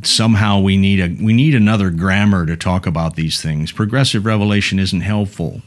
somehow 0.03 0.59
we 0.59 0.77
need 0.77 0.99
a 0.99 1.23
we 1.23 1.33
need 1.33 1.55
another 1.55 1.89
grammar 1.89 2.45
to 2.45 2.55
talk 2.57 2.85
about 2.85 3.15
these 3.15 3.41
things. 3.41 3.71
Progressive 3.71 4.25
revelation 4.25 4.79
isn't 4.79 5.01
helpful. 5.01 5.61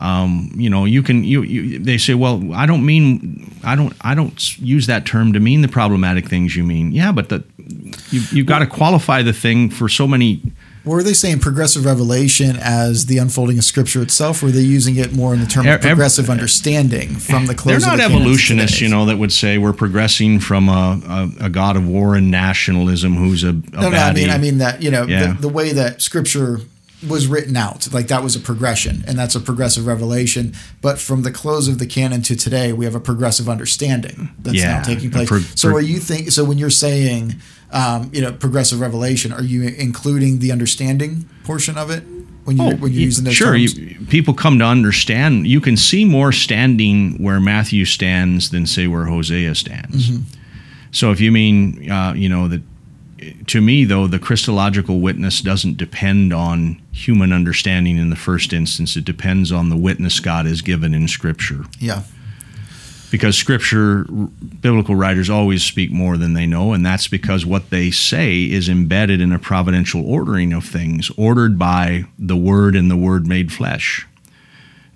Um, 0.00 0.52
you 0.54 0.70
know, 0.70 0.84
you 0.84 1.02
can 1.02 1.24
you, 1.24 1.42
you 1.42 1.78
they 1.78 1.98
say, 1.98 2.14
well, 2.14 2.52
I 2.54 2.66
don't 2.66 2.84
mean 2.86 3.52
I 3.64 3.74
don't 3.74 3.94
I 4.00 4.14
don't 4.14 4.58
use 4.58 4.86
that 4.86 5.06
term 5.06 5.32
to 5.32 5.40
mean 5.40 5.62
the 5.62 5.68
problematic 5.68 6.28
things 6.28 6.54
you 6.56 6.62
mean. 6.64 6.92
Yeah, 6.92 7.10
but 7.12 7.28
the 7.30 7.42
you 8.10 8.20
you've 8.30 8.46
got 8.46 8.60
to 8.60 8.66
qualify 8.66 9.22
the 9.22 9.32
thing 9.32 9.70
for 9.70 9.88
so 9.88 10.06
many 10.06 10.40
Were 10.88 11.02
they 11.02 11.12
saying 11.12 11.40
progressive 11.40 11.84
revelation 11.84 12.56
as 12.56 13.06
the 13.06 13.18
unfolding 13.18 13.58
of 13.58 13.64
Scripture 13.64 14.02
itself, 14.02 14.42
or 14.42 14.46
are 14.46 14.50
they 14.50 14.60
using 14.62 14.96
it 14.96 15.12
more 15.12 15.34
in 15.34 15.40
the 15.40 15.46
term 15.46 15.66
of 15.66 15.80
progressive 15.80 16.30
understanding 16.30 17.10
from 17.16 17.46
the 17.46 17.54
close? 17.54 17.82
They're 17.82 17.90
not 17.96 17.98
the 17.98 18.04
evolutionists, 18.14 18.80
you 18.80 18.88
know, 18.88 19.04
that 19.06 19.18
would 19.18 19.32
say 19.32 19.58
we're 19.58 19.72
progressing 19.72 20.40
from 20.40 20.68
a, 20.68 21.00
a, 21.40 21.46
a 21.46 21.50
god 21.50 21.76
of 21.76 21.86
war 21.86 22.14
and 22.14 22.30
nationalism 22.30 23.14
who's 23.16 23.44
a, 23.44 23.50
a 23.50 23.52
No, 23.52 23.90
no. 23.90 23.98
I 23.98 24.12
mean. 24.12 24.30
I 24.30 24.38
mean 24.38 24.58
that 24.58 24.82
you 24.82 24.90
know 24.90 25.04
Yeah. 25.06 25.34
the, 25.34 25.42
the 25.42 25.48
way 25.48 25.72
that 25.72 26.00
Scripture 26.00 26.60
was 27.06 27.26
written 27.28 27.56
out, 27.56 27.92
like 27.92 28.08
that 28.08 28.22
was 28.24 28.34
a 28.34 28.40
progression, 28.40 29.04
and 29.06 29.18
that's 29.18 29.34
a 29.36 29.40
progressive 29.40 29.86
revelation. 29.86 30.52
But 30.80 30.98
from 30.98 31.22
the 31.22 31.30
close 31.30 31.68
of 31.68 31.78
the 31.78 31.86
canon 31.86 32.22
to 32.22 32.34
today, 32.34 32.72
we 32.72 32.84
have 32.84 32.94
a 32.96 33.00
progressive 33.00 33.48
understanding 33.48 34.30
that's 34.38 34.56
Yeah, 34.56 34.78
now 34.78 34.82
taking 34.82 35.10
place. 35.10 35.28
pro- 35.28 35.38
so, 35.40 35.68
are 35.70 35.80
you 35.80 35.98
think? 35.98 36.30
So, 36.30 36.44
when 36.44 36.58
you're 36.58 36.70
saying, 36.70 37.36
um, 37.70 38.10
you 38.12 38.20
know, 38.20 38.32
progressive 38.32 38.80
revelation, 38.80 39.32
are 39.32 39.42
you 39.44 39.62
including 39.62 40.40
the 40.40 40.50
understanding 40.50 41.28
portion 41.44 41.78
of 41.78 41.90
it 41.90 42.02
when 42.44 42.56
you 42.56 42.64
when 42.76 42.92
you're 42.92 43.02
using 43.02 43.24
those 43.24 43.34
Oh, 43.34 43.44
sure. 43.44 43.54
You, 43.56 44.04
people 44.06 44.34
come 44.34 44.58
to 44.58 44.64
understand. 44.64 45.46
You 45.46 45.60
can 45.60 45.76
see 45.76 46.04
more 46.04 46.32
standing 46.32 47.22
where 47.22 47.38
Matthew 47.40 47.84
stands 47.84 48.50
than 48.50 48.66
say 48.66 48.86
where 48.88 49.04
Hosea 49.04 49.54
stands. 49.54 50.10
Mm-hmm. 50.10 50.22
So 50.90 51.12
if 51.12 51.20
you 51.20 51.30
mean, 51.30 51.90
uh, 51.90 52.14
you 52.16 52.28
know, 52.28 52.48
that 52.48 52.62
to 53.46 53.60
me 53.60 53.84
though, 53.84 54.06
the 54.06 54.18
Christological 54.18 55.00
witness 55.00 55.40
doesn't 55.40 55.76
depend 55.76 56.32
on 56.32 56.80
human 56.92 57.32
understanding 57.32 57.96
in 57.98 58.10
the 58.10 58.16
first 58.16 58.52
instance. 58.52 58.96
It 58.96 59.04
depends 59.04 59.50
on 59.52 59.68
the 59.70 59.76
witness 59.76 60.20
God 60.20 60.46
has 60.46 60.62
given 60.62 60.94
in 60.94 61.08
Scripture. 61.08 61.64
yeah. 61.80 62.02
because 63.10 63.36
scripture 63.38 64.04
biblical 64.60 64.94
writers 64.94 65.30
always 65.30 65.64
speak 65.64 65.90
more 65.90 66.18
than 66.18 66.34
they 66.34 66.44
know 66.46 66.74
and 66.74 66.84
that's 66.84 67.08
because 67.08 67.46
what 67.46 67.70
they 67.70 67.90
say 67.90 68.42
is 68.42 68.68
embedded 68.68 69.18
in 69.20 69.32
a 69.32 69.38
providential 69.38 70.04
ordering 70.06 70.52
of 70.52 70.62
things 70.62 71.10
ordered 71.16 71.58
by 71.58 72.04
the 72.18 72.36
word 72.36 72.76
and 72.76 72.90
the 72.90 72.96
word 72.98 73.26
made 73.26 73.50
flesh 73.50 74.06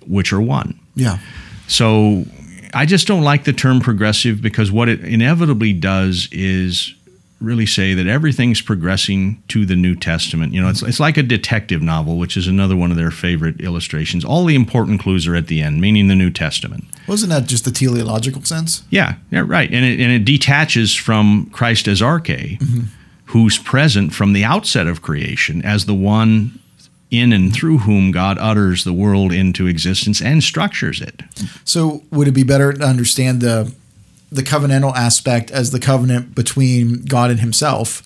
which 0.05 0.31
are 0.31 0.39
one 0.41 0.79
Yeah. 0.93 1.17
so 1.67 2.25
i 2.75 2.85
just 2.85 3.07
don't 3.07 3.23
like 3.23 3.45
the 3.45 3.53
term 3.53 3.79
progressive 3.79 4.43
because 4.43 4.71
what 4.71 4.89
it 4.89 4.99
inevitably 5.03 5.73
does 5.73 6.27
is 6.31 6.93
really 7.43 7.65
say 7.65 7.93
that 7.93 8.07
everything's 8.07 8.61
progressing 8.61 9.43
to 9.49 9.65
the 9.65 9.75
New 9.75 9.95
Testament. 9.95 10.53
You 10.53 10.61
know, 10.61 10.69
it's, 10.69 10.81
it's 10.81 10.99
like 10.99 11.17
a 11.17 11.23
detective 11.23 11.81
novel, 11.81 12.17
which 12.17 12.37
is 12.37 12.47
another 12.47 12.75
one 12.75 12.91
of 12.91 12.97
their 12.97 13.11
favorite 13.11 13.59
illustrations. 13.61 14.23
All 14.23 14.45
the 14.45 14.55
important 14.55 15.01
clues 15.01 15.27
are 15.27 15.35
at 15.35 15.47
the 15.47 15.61
end, 15.61 15.81
meaning 15.81 16.07
the 16.07 16.15
New 16.15 16.31
Testament. 16.31 16.85
Wasn't 17.07 17.31
that 17.31 17.45
just 17.47 17.65
the 17.65 17.71
teleological 17.71 18.43
sense? 18.43 18.83
Yeah, 18.89 19.15
yeah, 19.31 19.43
right. 19.45 19.71
And 19.71 19.85
it, 19.85 19.99
and 19.99 20.11
it 20.11 20.25
detaches 20.25 20.95
from 20.95 21.49
Christ 21.51 21.87
as 21.87 22.01
arche, 22.01 22.57
mm-hmm. 22.59 22.85
who's 23.25 23.57
present 23.57 24.13
from 24.13 24.33
the 24.33 24.43
outset 24.43 24.87
of 24.87 25.01
creation 25.01 25.63
as 25.63 25.85
the 25.85 25.93
one 25.93 26.59
in 27.11 27.31
and 27.31 27.53
through 27.53 27.77
whom 27.79 28.11
God 28.11 28.39
utters 28.39 28.83
the 28.83 28.93
world 28.93 29.31
into 29.31 29.67
existence 29.67 30.19
and 30.19 30.43
structures 30.43 30.99
it. 30.99 31.21
So 31.63 32.01
would 32.09 32.27
it 32.27 32.31
be 32.31 32.43
better 32.43 32.73
to 32.73 32.83
understand 32.83 33.39
the 33.41 33.71
the 34.33 34.43
covenantal 34.43 34.95
aspect 34.95 35.51
as 35.51 35.71
the 35.71 35.79
covenant 35.79 36.35
between 36.35 37.05
God 37.05 37.29
and 37.29 37.39
Himself, 37.39 38.03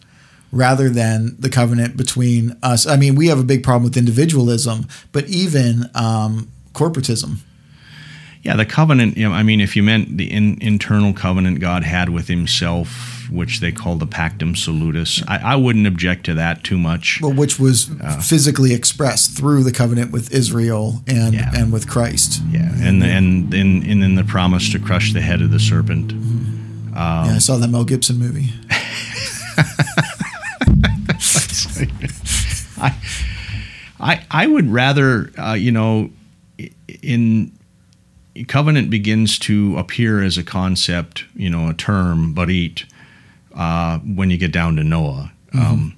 rather 0.52 0.90
than 0.90 1.36
the 1.40 1.50
covenant 1.50 1.98
between 1.98 2.58
us? 2.62 2.86
I 2.88 2.98
mean, 2.98 3.16
we 3.16 3.28
have 3.28 3.40
a 3.40 3.44
big 3.44 3.64
problem 3.64 3.84
with 3.84 3.98
individualism, 3.98 4.88
but 5.12 5.28
even 5.28 5.90
um, 5.96 6.52
corporatism. 6.74 7.40
Yeah, 8.44 8.56
the 8.56 8.66
covenant, 8.66 9.18
you 9.18 9.28
know, 9.28 9.36
I 9.36 9.44
mean, 9.44 9.60
if 9.60 9.76
you 9.76 9.84
meant 9.84 10.18
the 10.18 10.32
in, 10.32 10.58
internal 10.62 11.14
covenant 11.14 11.60
God 11.60 11.84
had 11.84 12.10
with 12.10 12.28
himself, 12.28 13.17
which 13.30 13.60
they 13.60 13.72
call 13.72 13.96
the 13.96 14.08
Pactum 14.08 14.56
Salutis, 14.56 15.22
I, 15.28 15.54
I 15.54 15.56
wouldn't 15.56 15.88
object 15.88 16.26
to 16.26 16.34
that 16.36 16.64
too 16.64 16.78
much. 16.78 17.20
Well, 17.22 17.34
which 17.34 17.60
was 17.60 17.90
uh, 18.02 18.20
physically 18.22 18.74
expressed 18.74 19.38
through 19.38 19.64
the 19.64 19.72
covenant 19.72 20.12
with 20.12 20.32
Israel 20.34 21.02
and 21.08 21.34
Yeah. 21.34 21.52
and 21.56 21.72
with 21.72 21.88
Christ. 21.88 22.42
Yeah, 22.50 22.70
and 22.76 23.04
and 23.04 23.54
and 23.54 23.84
and 23.84 24.02
then 24.04 24.16
the 24.16 24.24
promise 24.24 24.72
to 24.72 24.80
crush 24.80 25.14
the 25.14 25.22
head 25.22 25.42
of 25.42 25.52
the 25.52 25.60
serpent. 25.60 26.14
Mm-hmm. 26.14 26.98
Um, 26.98 27.26
yeah, 27.28 27.36
I 27.36 27.38
saw 27.40 27.58
that 27.58 27.68
Mel 27.70 27.84
Gibson 27.84 28.18
movie. 28.18 28.50
I, 32.80 32.96
I, 34.00 34.26
I 34.30 34.48
would 34.48 34.72
rather, 34.72 35.32
uh, 35.38 35.54
you 35.54 35.72
know, 35.72 36.10
in 37.02 37.52
covenant 38.48 38.90
begins 38.90 39.40
to 39.40 39.76
appear 39.78 40.22
as 40.24 40.38
a 40.38 40.44
concept, 40.44 41.26
you 41.36 41.50
know, 41.50 41.70
a 41.70 41.74
term, 41.74 42.34
but 42.34 42.50
eat 42.50 42.86
uh, 43.58 44.00
when 44.00 44.30
you 44.30 44.38
get 44.38 44.54
down 44.54 44.76
to 44.78 44.84
Noah. 44.84 45.32
Um, 45.54 45.96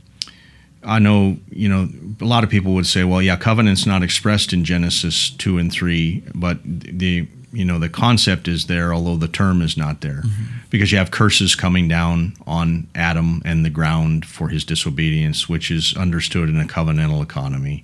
I 0.84 1.00
know, 1.00 1.38
you 1.50 1.67
know, 1.67 1.89
a 2.22 2.26
lot 2.26 2.43
of 2.43 2.50
people 2.50 2.74
would 2.74 2.88
say, 2.88 3.04
well, 3.04 3.22
yeah, 3.22 3.36
covenant's 3.36 3.86
not 3.86 4.02
expressed 4.02 4.54
in 4.54 4.63
Genesis 4.63 5.30
two 5.30 5.58
and 5.58 5.72
three, 5.72 6.24
but 6.34 6.60
the 6.63 7.28
you 7.52 7.65
know 7.65 7.80
the 7.80 7.89
concept 7.89 8.48
is 8.48 8.67
there, 8.67 8.93
although 8.93 9.17
the 9.17 9.28
term 9.28 9.62
is 9.62 9.76
not 9.76 10.02
there, 10.02 10.24
because 10.69 10.91
you 10.91 10.98
have 11.00 11.12
curses 11.12 11.56
coming 11.56 11.88
down 11.88 12.34
on 12.45 12.88
Adam 12.95 13.41
and 13.43 13.65
the 13.65 13.69
ground 13.69 14.26
for 14.26 14.50
his 14.50 14.63
disobedience, 14.63 15.50
which 15.50 15.72
is 15.72 15.98
understood 15.98 16.48
in 16.48 16.60
a 16.60 16.65
covenantal 16.65 17.22
economy. 17.24 17.84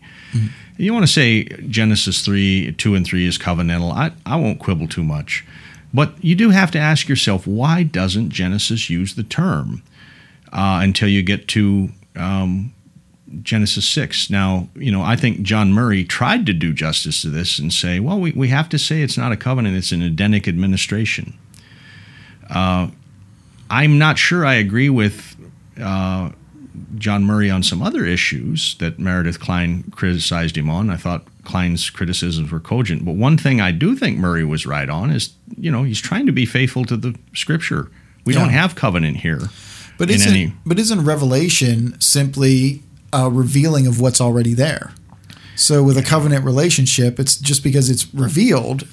You 0.78 0.94
want 0.94 1.06
to 1.06 1.12
say 1.12 1.46
Genesis 1.68 2.24
three, 2.24 2.74
two 2.74 2.96
and 2.96 3.06
three 3.06 3.26
is 3.28 3.38
covenantal? 3.38 3.92
I 3.92 4.12
I 4.26 4.36
won't 4.38 4.60
quibble 4.60 4.88
too 4.88 5.04
much, 5.04 5.44
but 5.96 6.24
you 6.24 6.36
do 6.36 6.50
have 6.50 6.72
to 6.72 6.80
ask 6.80 7.08
yourself 7.08 7.48
why 7.48 7.84
doesn't 7.84 8.30
Genesis 8.30 8.90
use 8.90 9.16
the 9.16 9.24
term 9.24 9.82
uh, 10.52 10.80
until 10.84 11.08
you 11.08 11.24
get 11.24 11.48
to 11.50 11.90
um, 12.16 12.74
Genesis 13.42 13.88
6. 13.88 14.30
Now, 14.30 14.70
you 14.76 14.92
know, 14.92 15.02
I 15.02 15.16
think 15.16 15.42
John 15.42 15.74
Murray 15.74 16.04
tried 16.04 16.46
to 16.46 16.54
do 16.54 16.74
justice 16.74 17.22
to 17.22 17.30
this 17.30 17.60
and 17.60 17.74
say, 17.74 18.00
well, 18.00 18.20
we, 18.20 18.32
we 18.32 18.50
have 18.50 18.70
to 18.70 18.80
say 18.80 19.02
it's 19.02 19.18
not 19.18 19.32
a 19.32 19.38
covenant, 19.38 19.76
it's 19.76 19.92
an 19.92 20.02
Edenic 20.02 20.48
administration. 20.48 21.38
Uh, 22.50 22.90
I'm 23.70 23.98
not 23.98 24.18
sure 24.18 24.46
I 24.46 24.56
agree 24.56 24.90
with 24.90 25.36
uh, 25.82 26.32
John 26.96 27.24
Murray 27.24 27.50
on 27.50 27.64
some 27.64 27.82
other 27.82 28.06
issues 28.06 28.76
that 28.80 29.00
Meredith 29.00 29.40
Kline 29.40 29.84
criticized 29.92 30.58
him 30.58 30.70
on. 30.70 30.90
I 30.90 30.98
thought 30.98 31.26
Kline's 31.46 31.90
criticisms 31.90 32.52
were 32.52 32.60
cogent. 32.60 33.06
But 33.06 33.16
one 33.16 33.38
thing 33.38 33.62
I 33.62 33.72
do 33.72 33.96
think 33.96 34.18
Murray 34.18 34.44
was 34.44 34.66
right 34.66 34.90
on 34.90 35.10
is, 35.12 35.30
you 35.58 35.72
know, 35.72 35.84
he's 35.84 36.02
trying 36.02 36.26
to 36.26 36.32
be 36.32 36.46
faithful 36.46 36.84
to 36.86 36.98
the 36.98 37.16
scripture. 37.34 37.90
We 38.26 38.34
Yeah. 38.34 38.40
don't 38.42 38.50
have 38.50 38.76
covenant 38.76 39.18
here. 39.18 39.50
But 39.98 40.10
isn't 40.10 40.30
any- 40.30 40.54
but 40.66 40.78
isn't 40.80 41.06
Revelation 41.06 41.96
simply 42.00 42.82
a 43.14 43.30
revealing 43.30 43.88
of 43.88 44.00
what's 44.00 44.20
already 44.20 44.54
there? 44.54 44.92
So 45.56 45.82
with 45.84 45.98
a 45.98 46.02
covenant 46.02 46.44
relationship, 46.44 47.20
it's 47.20 47.38
just 47.38 47.64
because 47.64 47.90
it's 47.90 48.14
revealed 48.14 48.86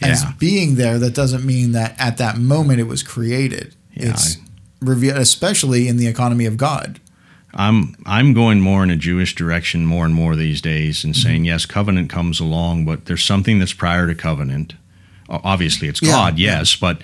as 0.00 0.24
being 0.38 0.76
there, 0.76 0.98
that 0.98 1.14
doesn't 1.14 1.44
mean 1.44 1.72
that 1.72 1.94
at 1.98 2.16
that 2.18 2.38
moment 2.38 2.80
it 2.80 2.86
was 2.86 3.02
created. 3.02 3.74
Yeah, 3.94 4.10
it's 4.10 4.36
revealed, 4.80 5.18
especially 5.18 5.88
in 5.88 5.96
the 5.96 6.06
economy 6.06 6.46
of 6.46 6.56
God. 6.56 7.00
I'm 7.56 7.96
I'm 8.04 8.34
going 8.34 8.60
more 8.60 8.82
in 8.84 8.90
a 8.90 8.96
Jewish 8.96 9.34
direction 9.34 9.86
more 9.86 10.04
and 10.04 10.14
more 10.14 10.36
these 10.36 10.60
days, 10.60 11.04
and 11.04 11.16
saying 11.16 11.36
Mm-hmm. 11.42 11.44
yes, 11.46 11.66
covenant 11.66 12.10
comes 12.10 12.38
along, 12.40 12.84
but 12.84 13.06
there's 13.06 13.24
something 13.24 13.58
that's 13.58 13.72
prior 13.72 14.06
to 14.06 14.14
covenant. 14.14 14.74
Obviously, 15.28 15.88
it's 15.88 16.02
Yeah, 16.02 16.10
God, 16.12 16.38
yes, 16.38 16.76
but 16.76 17.00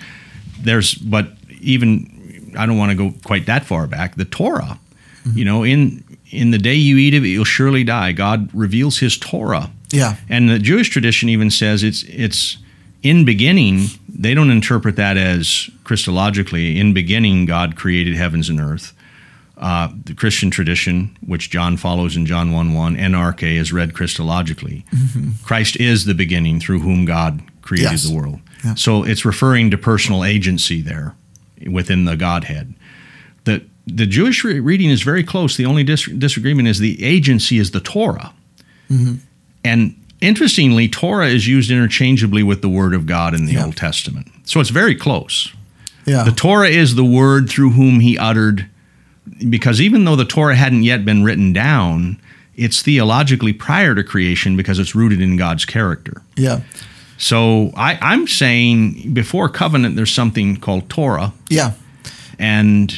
there's 0.59 0.93
but 0.93 1.29
even 1.59 2.53
I 2.57 2.65
don't 2.67 2.77
want 2.77 2.91
to 2.91 2.95
go 2.97 3.13
quite 3.25 3.45
that 3.47 3.65
far 3.65 3.87
back. 3.87 4.15
The 4.15 4.25
Torah, 4.25 4.79
Mm-hmm. 5.25 5.37
you 5.37 5.45
know, 5.45 5.63
in 5.63 6.03
in 6.29 6.51
the 6.51 6.57
day 6.57 6.75
you 6.75 6.97
eat 6.97 7.13
of 7.13 7.23
it, 7.23 7.29
you'll 7.29 7.45
surely 7.45 7.83
die. 7.83 8.11
God 8.11 8.49
reveals 8.53 8.97
His 8.99 9.17
Torah. 9.17 9.71
Yeah. 9.89 10.15
And 10.29 10.49
the 10.49 10.59
Jewish 10.59 10.89
tradition 10.89 11.29
even 11.29 11.49
says 11.49 11.81
it's 11.83 12.03
it's 12.03 12.57
in 13.01 13.25
beginning. 13.25 13.87
They 14.09 14.33
don't 14.35 14.49
interpret 14.51 14.95
that 14.97 15.17
as 15.17 15.69
Christologically. 15.83 16.75
In 16.77 16.93
beginning, 16.93 17.45
God 17.45 17.75
created 17.75 18.15
heavens 18.15 18.49
and 18.49 18.59
earth. 18.59 18.93
Uh, 19.63 19.87
the 20.03 20.13
Christian 20.13 20.51
tradition, 20.51 21.15
which 21.25 21.49
John 21.49 21.77
follows 21.77 22.17
in 22.17 22.25
John 22.25 22.51
1 22.51 22.73
1, 22.73 22.97
en 22.97 23.13
arche 23.13 23.43
is 23.57 23.71
read 23.71 23.93
Christologically. 23.93 24.83
Christ 25.45 25.77
is 25.77 26.03
the 26.03 26.13
beginning 26.13 26.59
through 26.59 26.79
whom 26.81 27.05
God 27.05 27.41
created 27.61 27.91
Yes. 27.91 28.03
the 28.03 28.13
world. 28.13 28.39
Yeah. 28.65 28.75
So 28.75 29.03
it's 29.03 29.23
referring 29.23 29.71
to 29.71 29.77
personal 29.77 30.25
agency 30.25 30.81
there 30.81 31.15
within 31.65 32.03
the 32.03 32.17
Godhead. 32.17 32.73
The, 33.45 33.63
the 33.87 34.05
Jewish 34.05 34.43
re- 34.43 34.59
reading 34.59 34.89
is 34.89 35.01
very 35.01 35.23
close. 35.23 35.55
The 35.55 35.65
only 35.65 35.85
dis- 35.85 36.07
disagreement 36.11 36.67
is 36.67 36.79
the 36.79 37.01
agency 37.01 37.57
is 37.57 37.71
the 37.71 37.79
Torah. 37.79 38.33
And 39.65 39.95
interestingly, 40.21 40.87
Torah 40.89 41.27
is 41.27 41.47
used 41.47 41.71
interchangeably 41.71 42.43
with 42.43 42.61
the 42.61 42.69
Word 42.69 42.93
of 42.93 43.05
God 43.05 43.33
in 43.33 43.45
the 43.45 43.53
Yeah. 43.53 43.65
Old 43.65 43.77
Testament. 43.77 44.27
So 44.43 44.59
it's 44.59 44.69
very 44.71 44.95
close. 44.95 45.51
Yeah. 46.05 46.23
The 46.23 46.31
Torah 46.33 46.67
is 46.67 46.95
the 46.95 47.05
word 47.05 47.49
through 47.49 47.71
whom 47.71 48.01
he 48.01 48.17
uttered, 48.17 48.67
because 49.49 49.79
even 49.81 50.05
though 50.05 50.15
the 50.15 50.25
Torah 50.25 50.55
hadn't 50.55 50.83
yet 50.83 51.05
been 51.05 51.23
written 51.23 51.53
down, 51.53 52.19
it's 52.55 52.81
theologically 52.81 53.53
prior 53.53 53.95
to 53.95 54.03
creation 54.03 54.55
because 54.57 54.79
it's 54.79 54.93
rooted 54.95 55.21
in 55.21 55.37
God's 55.37 55.65
character. 55.65 56.21
yeah. 56.35 56.61
So 57.17 57.71
I, 57.77 57.97
I'm 58.01 58.27
saying 58.27 59.13
before 59.13 59.47
covenant, 59.47 59.95
there's 59.95 60.11
something 60.11 60.57
called 60.57 60.89
Torah, 60.89 61.31
Yeah. 61.49 61.73
and 62.39 62.93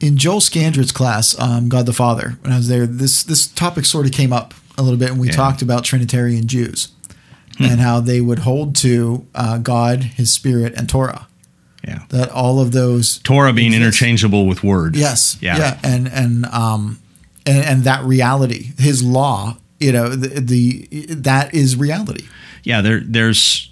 in 0.00 0.16
Joel 0.18 0.40
Scandrett's 0.42 0.92
class, 0.92 1.36
um, 1.40 1.68
God 1.68 1.86
the 1.86 1.92
Father, 1.92 2.36
when 2.42 2.52
I 2.52 2.56
was 2.56 2.68
there, 2.68 2.86
this 2.86 3.22
this 3.22 3.46
topic 3.48 3.84
sort 3.86 4.06
of 4.06 4.12
came 4.12 4.32
up 4.32 4.52
a 4.76 4.82
little 4.82 4.98
bit, 4.98 5.10
and 5.10 5.18
we 5.18 5.28
Yeah. 5.28 5.34
talked 5.34 5.62
about 5.62 5.82
Trinitarian 5.84 6.46
Jews 6.46 6.88
and 7.58 7.80
how 7.80 8.00
they 8.00 8.20
would 8.20 8.40
hold 8.40 8.76
to 8.76 9.26
uh, 9.34 9.58
God, 9.58 10.02
His 10.04 10.30
Spirit, 10.32 10.74
and 10.76 10.88
Torah. 10.88 11.26
Yeah, 11.86 12.00
That 12.08 12.30
all 12.30 12.60
of 12.60 12.72
those 12.72 13.18
Torah 13.18 13.52
being 13.52 13.72
exist. 13.72 13.82
interchangeable 13.82 14.46
with 14.46 14.62
word. 14.64 14.96
Yes. 14.96 15.36
Yeah. 15.40 15.56
Yeah. 15.58 15.80
And 15.84 16.08
and 16.08 16.46
um 16.46 16.98
and, 17.46 17.64
and 17.64 17.84
that 17.84 18.02
reality, 18.04 18.70
His 18.78 19.02
law, 19.02 19.56
you 19.80 19.92
know, 19.92 20.08
the, 20.10 20.40
the 20.40 20.88
that 21.14 21.52
is 21.54 21.76
reality. 21.76 22.24
yeah 22.64 22.80
there 22.80 23.00
there's 23.00 23.70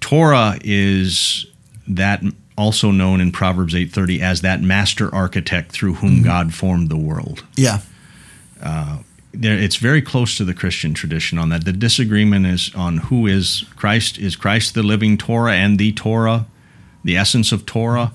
torah 0.00 0.58
is 0.62 1.46
that 1.86 2.22
also 2.56 2.90
known 2.90 3.20
in 3.20 3.32
proverbs 3.32 3.72
8.30 3.74 4.20
as 4.20 4.40
that 4.42 4.60
master 4.60 5.12
architect 5.14 5.72
through 5.72 5.94
whom 5.94 6.22
god 6.22 6.52
formed 6.54 6.88
the 6.90 6.96
world 6.96 7.44
Yeah. 7.56 7.80
there, 9.34 9.56
it's 9.58 9.76
very 9.76 10.02
close 10.02 10.36
to 10.36 10.44
the 10.44 10.54
christian 10.54 10.94
tradition 10.94 11.38
on 11.38 11.48
that 11.50 11.64
the 11.64 11.72
disagreement 11.72 12.46
is 12.46 12.70
on 12.74 12.98
who 12.98 13.26
is 13.26 13.64
christ 13.76 14.18
is 14.18 14.36
christ 14.36 14.74
the 14.74 14.82
living 14.82 15.16
torah 15.18 15.54
and 15.54 15.78
the 15.78 15.92
torah 15.92 16.46
the 17.08 17.16
essence 17.16 17.48
of 17.54 17.60
torah 17.64 18.10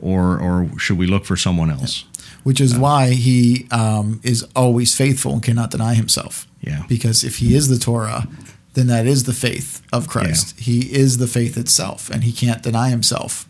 or 0.00 0.22
or 0.46 0.54
should 0.78 0.98
we 0.98 1.06
look 1.06 1.24
for 1.24 1.36
someone 1.36 1.70
else 1.70 2.04
Which 2.46 2.60
is 2.60 2.78
why 2.78 3.10
he 3.10 3.66
um, 3.72 4.20
is 4.22 4.46
always 4.54 4.94
faithful 4.94 5.32
and 5.32 5.42
cannot 5.42 5.72
deny 5.72 5.94
himself. 5.94 6.46
Yeah. 6.60 6.84
Because 6.88 7.24
if 7.24 7.38
he 7.38 7.56
is 7.56 7.66
the 7.66 7.76
Torah, 7.76 8.28
then 8.74 8.86
that 8.86 9.04
is 9.04 9.24
the 9.24 9.32
faith 9.32 9.82
of 9.92 10.06
Christ. 10.06 10.56
He 10.60 10.94
is 10.94 11.18
the 11.18 11.26
faith 11.26 11.56
itself, 11.56 12.08
and 12.08 12.22
he 12.22 12.30
can't 12.30 12.62
deny 12.62 12.90
himself. 12.90 13.48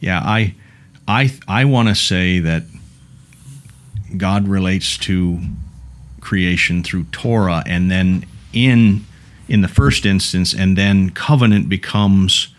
Yeah, 0.00 0.20
I, 0.20 0.54
I, 1.06 1.30
I 1.46 1.66
want 1.66 1.88
to 1.88 1.94
say 1.94 2.38
that 2.38 2.62
God 4.16 4.48
relates 4.48 4.96
to 4.98 5.40
creation 6.22 6.82
through 6.82 7.04
Torah, 7.12 7.62
and 7.66 7.90
then 7.90 8.24
in 8.54 9.04
in 9.46 9.60
the 9.60 9.68
first 9.68 10.06
instance, 10.06 10.54
and 10.54 10.78
then 10.78 11.10
covenant 11.10 11.68
becomes 11.68 12.51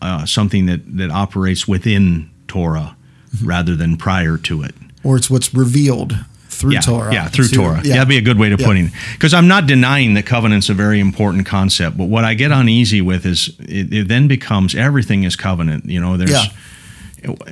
uh, 0.00 0.26
something 0.26 0.66
that 0.66 0.96
that 0.96 1.10
operates 1.10 1.66
within 1.68 2.30
Torah 2.46 2.96
rather 3.42 3.76
than 3.76 3.96
prior 3.96 4.36
to 4.38 4.62
it. 4.62 4.74
Or 5.04 5.16
it's 5.16 5.30
what's 5.30 5.54
revealed 5.54 6.14
through 6.48 6.72
yeah, 6.72 6.80
Torah. 6.80 7.12
Yeah, 7.12 7.28
through 7.28 7.48
to- 7.48 7.54
Torah. 7.54 7.80
Yeah. 7.84 7.94
that'd 7.94 8.08
be 8.08 8.16
a 8.16 8.22
good 8.22 8.38
way 8.38 8.48
to 8.48 8.56
Yeah. 8.58 8.66
put 8.66 8.76
it. 8.76 8.90
Because 9.12 9.32
I'm 9.32 9.46
not 9.46 9.66
denying 9.66 10.14
that 10.14 10.26
covenant's 10.26 10.68
a 10.68 10.74
very 10.74 10.98
important 10.98 11.46
concept, 11.46 11.96
but 11.96 12.06
what 12.06 12.24
I 12.24 12.34
get 12.34 12.50
uneasy 12.50 13.00
with 13.00 13.24
is 13.24 13.50
it, 13.60 13.92
it 13.92 14.08
then 14.08 14.26
becomes 14.28 14.74
everything 14.74 15.22
is 15.24 15.36
covenant. 15.36 15.84
You 15.86 16.00
know, 16.00 16.16
there's 16.16 16.48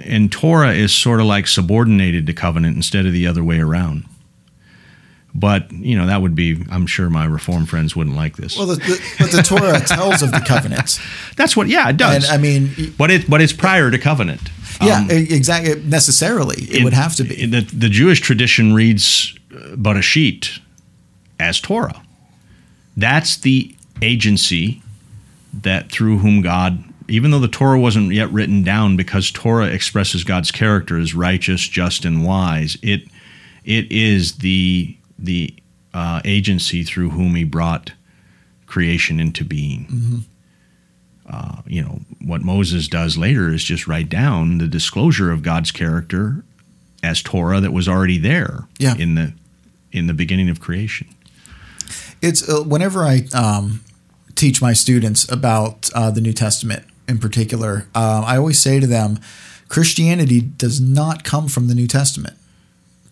and 0.05 0.31
Torah 0.31 0.73
is 0.73 0.93
sort 0.93 1.21
of 1.21 1.27
like 1.27 1.47
subordinated 1.47 2.27
to 2.27 2.33
covenant 2.33 2.77
instead 2.77 3.07
of 3.07 3.13
the 3.13 3.27
other 3.27 3.43
way 3.43 3.59
around. 3.61 4.05
But 5.39 5.71
you 5.71 5.99
know 5.99 6.07
that 6.07 6.23
would 6.23 6.35
be. 6.35 6.65
I'm 6.71 6.87
sure 6.87 7.11
my 7.11 7.27
reform 7.27 7.67
friends 7.67 7.95
wouldn't 7.95 8.17
like 8.17 8.37
this. 8.37 8.57
Well, 8.57 8.67
the, 8.69 8.77
the, 8.77 9.15
but 9.19 9.31
the 9.31 9.43
Torah 9.43 9.81
tells 9.87 10.23
of 10.23 10.33
the 10.33 10.41
covenants. 10.41 10.99
That's 11.37 11.55
what. 11.55 11.69
Yeah, 11.69 11.91
it 11.91 11.99
does. 11.99 12.25
And 12.25 12.33
I 12.33 12.39
mean, 12.39 12.95
but 12.97 13.11
it 13.11 13.29
but 13.29 13.43
it's 13.43 13.53
prior 13.53 13.91
to 13.91 13.99
covenant. 13.99 14.41
yeah, 14.81 15.01
Um, 15.01 15.11
exactly. 15.11 15.83
Necessarily, 15.83 16.63
it, 16.63 16.85
would 16.85 16.95
have 16.95 17.15
to 17.17 17.25
be. 17.25 17.45
The, 17.47 17.61
the 17.61 17.89
Jewish 17.91 18.21
tradition 18.21 18.73
reads 18.73 19.35
bereshit 19.51 20.59
as 21.39 21.61
Torah. 21.61 22.03
That's 22.97 23.37
the 23.37 23.75
agency 24.01 24.83
that 25.53 25.91
through 25.91 26.19
whom 26.19 26.41
God, 26.41 26.83
even 27.09 27.31
though 27.31 27.39
the 27.39 27.49
Torah 27.49 27.79
wasn't 27.79 28.13
yet 28.13 28.31
written 28.33 28.63
down, 28.63 28.97
because 28.97 29.31
Torah 29.31 29.67
expresses 29.67 30.25
God's 30.25 30.51
character 30.51 30.99
as 30.99 31.15
righteous, 31.15 31.67
just, 31.67 32.05
and 32.07 32.25
wise. 32.25 32.79
It 32.83 33.03
it 33.65 33.91
is 33.93 34.37
the 34.39 34.97
the 35.19 35.55
uh, 35.95 36.21
agency 36.25 36.83
through 36.83 37.11
whom 37.11 37.35
He 37.35 37.45
brought 37.45 37.93
creation 38.67 39.19
into 39.21 39.45
being. 39.45 40.25
Uh, 41.29 41.63
you 41.67 41.83
know 41.83 42.01
what 42.25 42.43
Moses 42.43 42.87
does 42.87 43.17
later 43.19 43.53
is 43.53 43.65
just 43.65 43.87
write 43.89 44.09
down 44.09 44.59
the 44.59 44.69
disclosure 44.69 45.33
of 45.33 45.43
God's 45.43 45.73
character 45.73 46.45
as 47.03 47.21
Torah 47.23 47.61
that 47.61 47.73
was 47.73 47.89
already 47.89 48.19
there 48.19 48.69
Yeah. 48.79 48.95
in 48.97 49.15
the 49.17 49.33
in 49.93 50.07
the 50.07 50.15
beginning 50.15 50.49
of 50.49 50.61
creation. 50.61 51.09
it's 52.23 52.49
uh, 52.49 52.63
whenever 52.63 53.05
I 53.05 53.23
um, 53.35 53.83
teach 54.37 54.61
my 54.63 54.73
students 54.73 55.31
about 55.31 55.91
uh, 55.95 56.11
the 56.11 56.21
New 56.21 56.33
Testament 56.33 56.85
in 57.09 57.19
particular, 57.19 57.87
um, 57.95 58.25
I 58.25 58.37
always 58.37 58.59
say 58.59 58.79
to 58.81 58.87
them, 58.87 59.19
Christianity 59.69 60.41
does 60.41 60.81
not 60.81 61.25
come 61.25 61.49
from 61.49 61.69
the 61.69 61.75
New 61.75 61.87
Testament. 61.87 62.37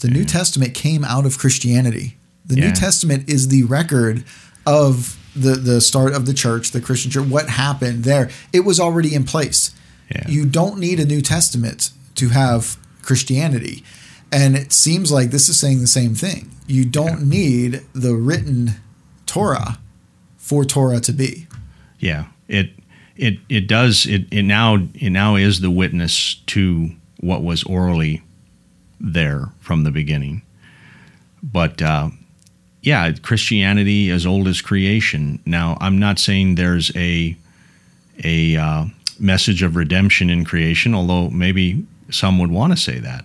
The 0.05 0.11
New 0.11 0.27
Testament 0.27 0.75
came 0.75 1.03
out 1.03 1.25
of 1.25 1.39
Christianity. 1.39 2.19
The 2.45 2.57
Yeah. 2.57 2.67
New 2.67 2.73
Testament 2.75 3.27
is 3.27 3.49
the 3.49 3.63
record 3.63 4.23
of 4.67 5.17
the 5.35 5.55
the 5.55 5.81
start 5.81 6.13
of 6.13 6.27
the 6.27 6.35
church, 6.35 6.73
the 6.73 6.81
Christian 6.83 7.11
church. 7.11 7.27
What 7.27 7.49
happened 7.49 8.05
there? 8.05 8.29
It 8.53 8.67
was 8.67 8.79
already 8.79 9.15
in 9.15 9.25
place. 9.25 9.71
Yeah. 10.15 10.29
You 10.29 10.45
don't 10.45 10.79
need 10.79 11.01
a 11.01 11.07
New 11.07 11.23
Testament 11.23 11.91
to 12.17 12.29
have 12.29 12.77
Christianity. 13.01 13.83
And 14.31 14.57
it 14.57 14.75
seems 14.75 15.11
like 15.11 15.31
this 15.31 15.49
is 15.49 15.59
saying 15.59 15.81
the 15.81 15.87
same 15.87 16.15
thing. 16.15 16.51
You 16.67 16.85
don't 16.85 17.23
need 17.27 17.81
the 17.95 18.15
written 18.15 18.73
Torah 19.25 19.79
for 20.37 20.67
Torah 20.67 21.01
to 21.01 21.13
be. 21.13 21.47
Yeah, 21.99 22.27
it 22.47 22.73
it 23.17 23.39
it 23.49 23.67
does 23.69 24.05
it 24.05 24.27
it 24.31 24.43
now 24.43 24.87
it 24.93 25.09
now 25.09 25.37
is 25.37 25.61
the 25.63 25.71
witness 25.71 26.35
to 26.49 26.91
what 27.21 27.43
was 27.43 27.63
orally 27.63 28.21
there 29.13 29.51
from 29.61 29.85
the 29.85 29.91
beginning. 29.91 30.43
But 31.43 31.83
uh, 31.83 32.11
yeah, 32.83 33.13
Christianity 33.23 34.11
as 34.11 34.25
old 34.27 34.49
as 34.49 34.61
creation. 34.61 35.41
Now, 35.47 35.77
I'm 35.81 35.99
not 35.99 36.19
saying 36.19 36.55
there's 36.55 36.95
a 36.97 37.37
a 38.23 38.57
uh, 38.57 38.85
message 39.19 39.63
of 39.63 39.77
redemption 39.77 40.31
in 40.31 40.45
creation, 40.45 40.95
although 40.95 41.31
maybe 41.31 41.85
some 42.11 42.39
would 42.39 42.51
want 42.51 42.73
to 42.73 42.77
say 42.77 42.99
that. 43.01 43.25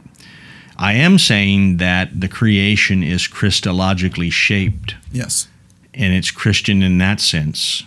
I 0.77 0.93
am 0.93 1.19
saying 1.19 1.77
that 1.77 2.19
the 2.21 2.27
creation 2.29 3.03
is 3.03 3.27
Christologically 3.27 4.31
shaped 4.31 4.95
Yes. 5.11 5.47
and 5.93 6.13
it's 6.13 6.31
Christian 6.31 6.81
in 6.81 6.97
that 6.99 7.19
sense. 7.19 7.83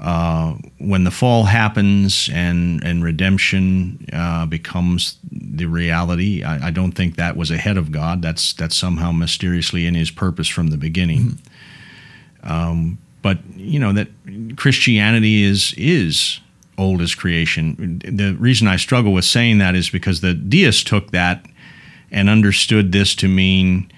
Uh, 0.00 0.54
when 0.78 1.04
the 1.04 1.10
fall 1.10 1.44
happens 1.44 2.30
and 2.32 2.82
and 2.82 3.04
redemption 3.04 4.06
uh, 4.14 4.46
becomes 4.46 5.18
the 5.30 5.66
reality, 5.66 6.42
I, 6.42 6.68
I 6.68 6.70
don't 6.70 6.92
think 6.92 7.16
that 7.16 7.36
was 7.36 7.50
ahead 7.50 7.76
of 7.76 7.92
God. 7.92 8.22
That's 8.22 8.54
that's 8.54 8.74
somehow 8.74 9.12
mysteriously 9.12 9.86
in 9.86 9.94
His 9.94 10.10
purpose 10.10 10.48
from 10.48 10.68
the 10.68 10.78
beginning. 10.78 11.38
Um, 12.42 12.96
but 13.20 13.38
you 13.56 13.78
know 13.78 13.92
that 13.92 14.08
Christianity 14.56 15.42
is 15.42 15.74
is 15.76 16.40
old 16.78 17.02
as 17.02 17.14
creation. 17.14 18.00
The 18.02 18.32
reason 18.38 18.68
I 18.68 18.76
struggle 18.76 19.12
with 19.12 19.26
saying 19.26 19.58
that 19.58 19.74
is 19.74 19.90
because 19.90 20.22
the 20.22 20.32
deists 20.32 20.82
took 20.82 21.10
that 21.10 21.44
and 22.10 22.30
understood 22.30 22.92
this 22.92 23.14
to 23.16 23.28
mean 23.28 23.92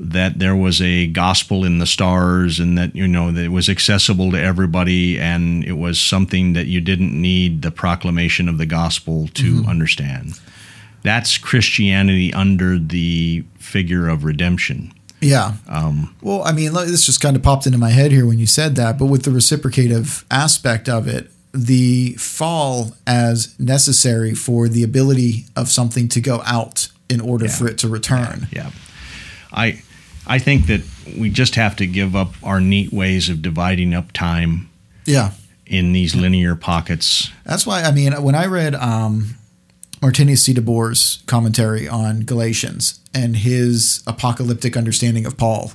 that 0.00 0.38
there 0.38 0.56
was 0.56 0.80
a 0.80 1.06
gospel 1.08 1.64
in 1.64 1.78
the 1.78 1.86
stars 1.86 2.60
and 2.60 2.78
that 2.78 2.94
you 2.94 3.08
know 3.08 3.32
that 3.32 3.44
it 3.44 3.48
was 3.48 3.68
accessible 3.68 4.30
to 4.30 4.40
everybody 4.40 5.18
and 5.18 5.64
it 5.64 5.72
was 5.72 6.00
something 6.00 6.52
that 6.52 6.66
you 6.66 6.80
didn't 6.80 7.20
need 7.20 7.62
the 7.62 7.70
proclamation 7.70 8.48
of 8.48 8.58
the 8.58 8.66
gospel 8.66 9.28
to 9.34 9.56
mm-hmm. 9.56 9.68
understand 9.68 10.38
that's 11.02 11.38
christianity 11.38 12.32
under 12.32 12.78
the 12.78 13.44
figure 13.58 14.08
of 14.08 14.24
redemption 14.24 14.92
Yeah. 15.20 15.54
Um, 15.66 16.14
well, 16.22 16.42
I 16.44 16.52
mean, 16.52 16.72
this 16.74 17.06
just 17.06 17.20
kind 17.20 17.34
of 17.36 17.42
popped 17.42 17.66
into 17.66 17.78
my 17.78 17.90
head 17.90 18.12
here 18.12 18.24
when 18.24 18.38
you 18.38 18.46
said 18.46 18.76
that, 18.76 18.98
but 18.98 19.06
with 19.06 19.24
the 19.24 19.32
reciprocative 19.32 20.24
aspect 20.30 20.88
of 20.88 21.08
it, 21.08 21.30
the 21.52 22.12
fall 22.14 22.94
as 23.04 23.58
necessary 23.58 24.34
for 24.34 24.68
the 24.68 24.84
ability 24.84 25.46
of 25.56 25.68
something 25.68 26.08
to 26.10 26.20
go 26.20 26.40
out 26.46 26.88
in 27.08 27.20
order 27.20 27.46
Yeah. 27.46 27.50
for 27.50 27.66
it 27.66 27.78
to 27.78 27.88
return. 27.88 28.46
Yeah. 28.52 28.70
I 29.52 29.82
I 30.28 30.38
think 30.38 30.66
that 30.66 30.82
we 31.18 31.30
just 31.30 31.54
have 31.54 31.74
to 31.76 31.86
give 31.86 32.14
up 32.14 32.34
our 32.42 32.60
neat 32.60 32.92
ways 32.92 33.28
of 33.28 33.40
dividing 33.42 33.94
up 33.94 34.12
time 34.12 34.68
Yeah. 35.06 35.30
in 35.66 35.92
these 35.92 36.14
linear 36.14 36.54
pockets. 36.54 37.30
That's 37.44 37.66
why, 37.66 37.82
I 37.82 37.92
mean, 37.92 38.12
when 38.22 38.34
I 38.34 38.46
read 38.46 38.74
um, 38.74 39.36
Martinus 40.02 40.42
C. 40.42 40.52
de 40.52 40.60
Boer's 40.60 41.22
commentary 41.26 41.88
on 41.88 42.20
Galatians 42.20 43.00
and 43.14 43.36
his 43.36 44.02
apocalyptic 44.06 44.76
understanding 44.76 45.24
of 45.26 45.36
Paul 45.36 45.72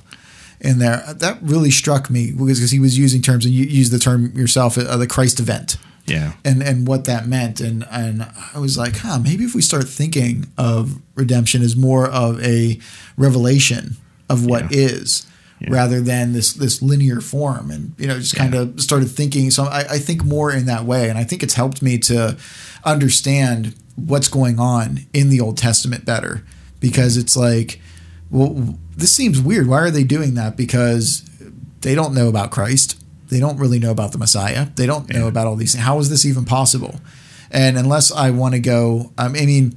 in 0.60 0.78
there, 0.78 1.02
that 1.14 1.38
really 1.42 1.70
struck 1.70 2.08
me 2.08 2.30
because 2.30 2.70
he 2.70 2.78
was 2.78 2.96
using 2.96 3.20
terms, 3.22 3.44
and 3.44 3.52
you 3.52 3.64
used 3.64 3.92
the 3.92 3.98
term 3.98 4.32
yourself, 4.36 4.78
uh, 4.78 4.96
the 4.96 5.06
Christ 5.06 5.40
event. 5.40 5.76
Yeah. 6.06 6.34
and 6.44 6.62
and 6.62 6.86
what 6.86 7.06
that 7.06 7.26
meant 7.26 7.62
and 7.62 7.86
and 7.90 8.26
I 8.54 8.58
was 8.58 8.76
like, 8.76 8.98
huh, 8.98 9.18
maybe 9.20 9.44
if 9.44 9.54
we 9.54 9.62
start 9.62 9.88
thinking 9.88 10.46
of 10.58 11.00
redemption 11.14 11.62
as 11.62 11.76
more 11.76 12.06
of 12.06 12.42
a 12.44 12.78
revelation 13.16 13.96
of 14.28 14.44
what 14.46 14.70
Yeah. 14.70 14.78
is 14.88 15.26
rather 15.68 16.00
than 16.02 16.32
this 16.34 16.52
this 16.52 16.82
linear 16.82 17.20
form 17.22 17.70
and 17.70 17.94
you 17.96 18.06
know 18.06 18.18
just 18.18 18.36
kind 18.36 18.54
of 18.54 18.78
started 18.80 19.08
thinking 19.08 19.50
so 19.50 19.64
I, 19.64 19.80
I 19.92 19.98
think 19.98 20.22
more 20.24 20.52
in 20.52 20.66
that 20.66 20.84
way 20.84 21.08
and 21.08 21.16
I 21.18 21.24
think 21.24 21.42
it's 21.42 21.54
helped 21.54 21.80
me 21.80 21.96
to 22.00 22.36
understand 22.84 23.74
what's 23.96 24.28
going 24.28 24.58
on 24.58 25.00
in 25.12 25.30
the 25.30 25.40
Old 25.40 25.56
Testament 25.56 26.04
better 26.04 26.44
because 26.80 27.16
it's 27.16 27.36
like 27.36 27.80
well 28.30 28.76
this 28.96 29.12
seems 29.12 29.40
weird 29.40 29.66
why 29.66 29.78
are 29.80 29.90
they 29.90 30.04
doing 30.04 30.34
that 30.34 30.56
because 30.56 31.22
they 31.80 31.94
don't 31.94 32.14
know 32.14 32.28
about 32.28 32.50
Christ 32.50 32.96
they 33.28 33.40
don't 33.40 33.58
really 33.58 33.78
know 33.80 33.90
about 33.90 34.12
the 34.12 34.18
Messiah. 34.18 34.66
They 34.76 34.86
don't 34.86 35.08
know 35.12 35.22
Yeah. 35.22 35.28
about 35.28 35.46
all 35.48 35.56
these 35.56 35.72
things. 35.72 35.82
How 35.82 35.98
is 35.98 36.08
this 36.10 36.24
even 36.26 36.44
possible? 36.44 37.00
And 37.50 37.76
unless 37.78 38.12
I 38.12 38.30
want 38.30 38.54
to 38.54 38.60
go, 38.60 39.12
um, 39.18 39.34
I 39.34 39.46
mean, 39.46 39.74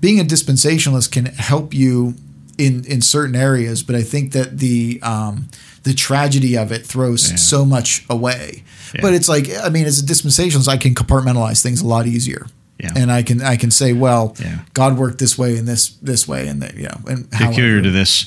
being 0.00 0.20
a 0.20 0.22
dispensationalist 0.22 1.10
can 1.10 1.24
help 1.24 1.72
you 1.74 2.14
in 2.60 2.84
in 2.84 3.00
certain 3.00 3.34
areas, 3.36 3.82
but 3.82 3.96
I 3.96 4.02
think 4.02 4.32
that 4.32 4.58
the 4.58 5.00
um, 5.02 5.48
the 5.82 5.94
tragedy 5.94 6.56
of 6.58 6.70
it 6.72 6.86
throws 6.86 7.30
Yeah. 7.30 7.36
so 7.36 7.64
much 7.64 8.04
away. 8.10 8.62
Yeah. 8.94 9.00
But 9.02 9.14
it's 9.14 9.28
like, 9.28 9.48
I 9.64 9.68
mean, 9.70 9.86
as 9.86 9.98
a 10.00 10.04
dispensationalist, 10.04 10.68
I 10.68 10.76
can 10.76 10.94
compartmentalize 10.94 11.62
things 11.62 11.80
a 11.80 11.86
lot 11.86 12.06
easier. 12.06 12.46
Yeah. 12.78 12.92
And 12.96 13.10
I 13.12 13.22
can 13.22 13.40
I 13.42 13.56
can 13.56 13.70
say, 13.70 13.92
well. 13.92 14.34
God 14.74 14.96
worked 14.98 15.18
this 15.18 15.36
way 15.38 15.56
and 15.58 15.66
this 15.68 15.88
this 16.02 16.26
way 16.28 16.48
and 16.48 16.62
that 16.62 16.74
you 16.76 16.84
know 16.84 17.00
and 17.08 17.30
peculiar 17.30 17.72
however. 17.72 17.82
to 17.84 17.90
this 17.90 18.26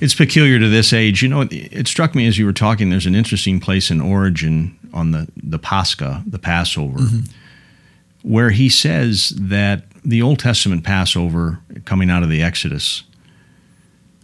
it's 0.00 0.14
peculiar 0.14 0.60
to 0.60 0.68
this 0.68 0.92
age 0.92 1.22
you 1.22 1.28
know 1.28 1.40
it, 1.40 1.52
it 1.52 1.88
struck 1.88 2.14
me 2.14 2.28
as 2.28 2.38
you 2.38 2.46
were 2.46 2.52
talking 2.52 2.88
there's 2.90 3.06
an 3.06 3.16
interesting 3.16 3.58
place 3.60 3.90
in 3.90 4.00
Origen 4.00 4.78
on 4.92 5.10
the 5.10 5.26
the 5.42 5.58
pascha 5.58 6.22
the 6.24 6.38
passover 6.38 6.98
where 8.22 8.50
he 8.50 8.68
says 8.68 9.30
that 9.36 9.84
the 10.04 10.22
old 10.22 10.38
testament 10.38 10.84
passover 10.84 11.58
coming 11.84 12.10
out 12.10 12.22
of 12.22 12.28
the 12.28 12.40
exodus 12.42 13.02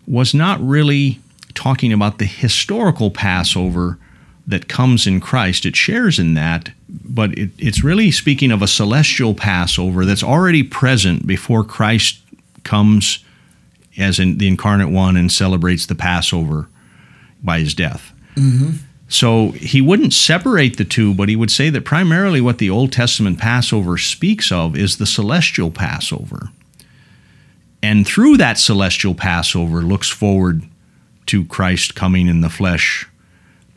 was 0.06 0.34
not 0.34 0.60
really 0.60 1.18
talking 1.54 1.92
about 1.92 2.18
the 2.18 2.26
historical 2.26 3.10
passover 3.10 3.98
that 4.46 4.68
comes 4.68 5.06
in 5.06 5.20
christ 5.20 5.64
it 5.64 5.76
shares 5.76 6.18
in 6.18 6.34
that 6.34 6.70
but 6.88 7.36
it, 7.38 7.50
it's 7.58 7.82
really 7.82 8.10
speaking 8.10 8.50
of 8.50 8.60
a 8.60 8.66
celestial 8.66 9.34
passover 9.34 10.04
that's 10.04 10.22
already 10.22 10.62
present 10.62 11.26
before 11.26 11.64
christ 11.64 12.20
comes 12.64 13.24
as 13.96 14.18
in 14.18 14.38
the 14.38 14.48
incarnate 14.48 14.90
one 14.90 15.16
and 15.16 15.30
celebrates 15.30 15.86
the 15.86 15.94
Passover 15.94 16.68
by 17.42 17.60
his 17.60 17.74
death. 17.74 18.12
Mm-hmm. 18.34 18.72
So 19.08 19.50
he 19.52 19.80
wouldn't 19.80 20.12
separate 20.12 20.76
the 20.76 20.84
two, 20.84 21.14
but 21.14 21.28
he 21.28 21.36
would 21.36 21.50
say 21.50 21.70
that 21.70 21.84
primarily 21.84 22.40
what 22.40 22.58
the 22.58 22.70
Old 22.70 22.90
Testament 22.90 23.38
Passover 23.38 23.98
speaks 23.98 24.50
of 24.50 24.76
is 24.76 24.96
the 24.96 25.06
celestial 25.06 25.70
Passover. 25.70 26.50
And 27.84 28.06
through 28.06 28.38
that 28.38 28.58
celestial 28.58 29.14
Passover 29.14 29.82
looks 29.82 30.08
forward 30.08 30.62
to 31.26 31.44
Christ 31.44 31.94
coming 31.94 32.28
in 32.28 32.40
the 32.40 32.48
flesh 32.48 33.06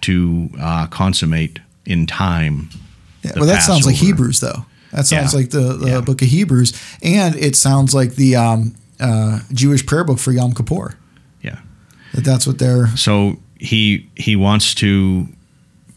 to 0.01 0.49
uh, 0.59 0.87
consummate 0.87 1.59
in 1.85 2.05
time. 2.07 2.69
Yeah, 3.23 3.31
well, 3.35 3.45
that 3.47 3.63
sounds 3.63 3.85
like 3.85 3.95
Hebrews, 3.95 4.39
though. 4.39 4.65
That 4.91 5.05
sounds 5.07 5.33
Yeah. 5.33 5.39
like 5.39 5.49
the, 5.49 5.73
the 5.77 5.87
Yeah. 5.89 6.01
book 6.01 6.21
of 6.21 6.27
Hebrews, 6.29 6.73
and 7.01 7.35
it 7.35 7.55
sounds 7.55 7.93
like 7.93 8.15
the 8.15 8.35
um, 8.35 8.75
uh, 8.99 9.39
Jewish 9.51 9.85
prayer 9.85 10.03
book 10.05 10.19
for 10.19 10.31
Yom 10.31 10.53
Kippur. 10.53 10.95
Yeah. 11.41 11.59
That 12.13 12.23
that's 12.23 12.47
what 12.47 12.57
they're. 12.59 12.87
So 12.95 13.37
he 13.59 14.07
he 14.15 14.35
wants 14.35 14.73
to 14.75 15.27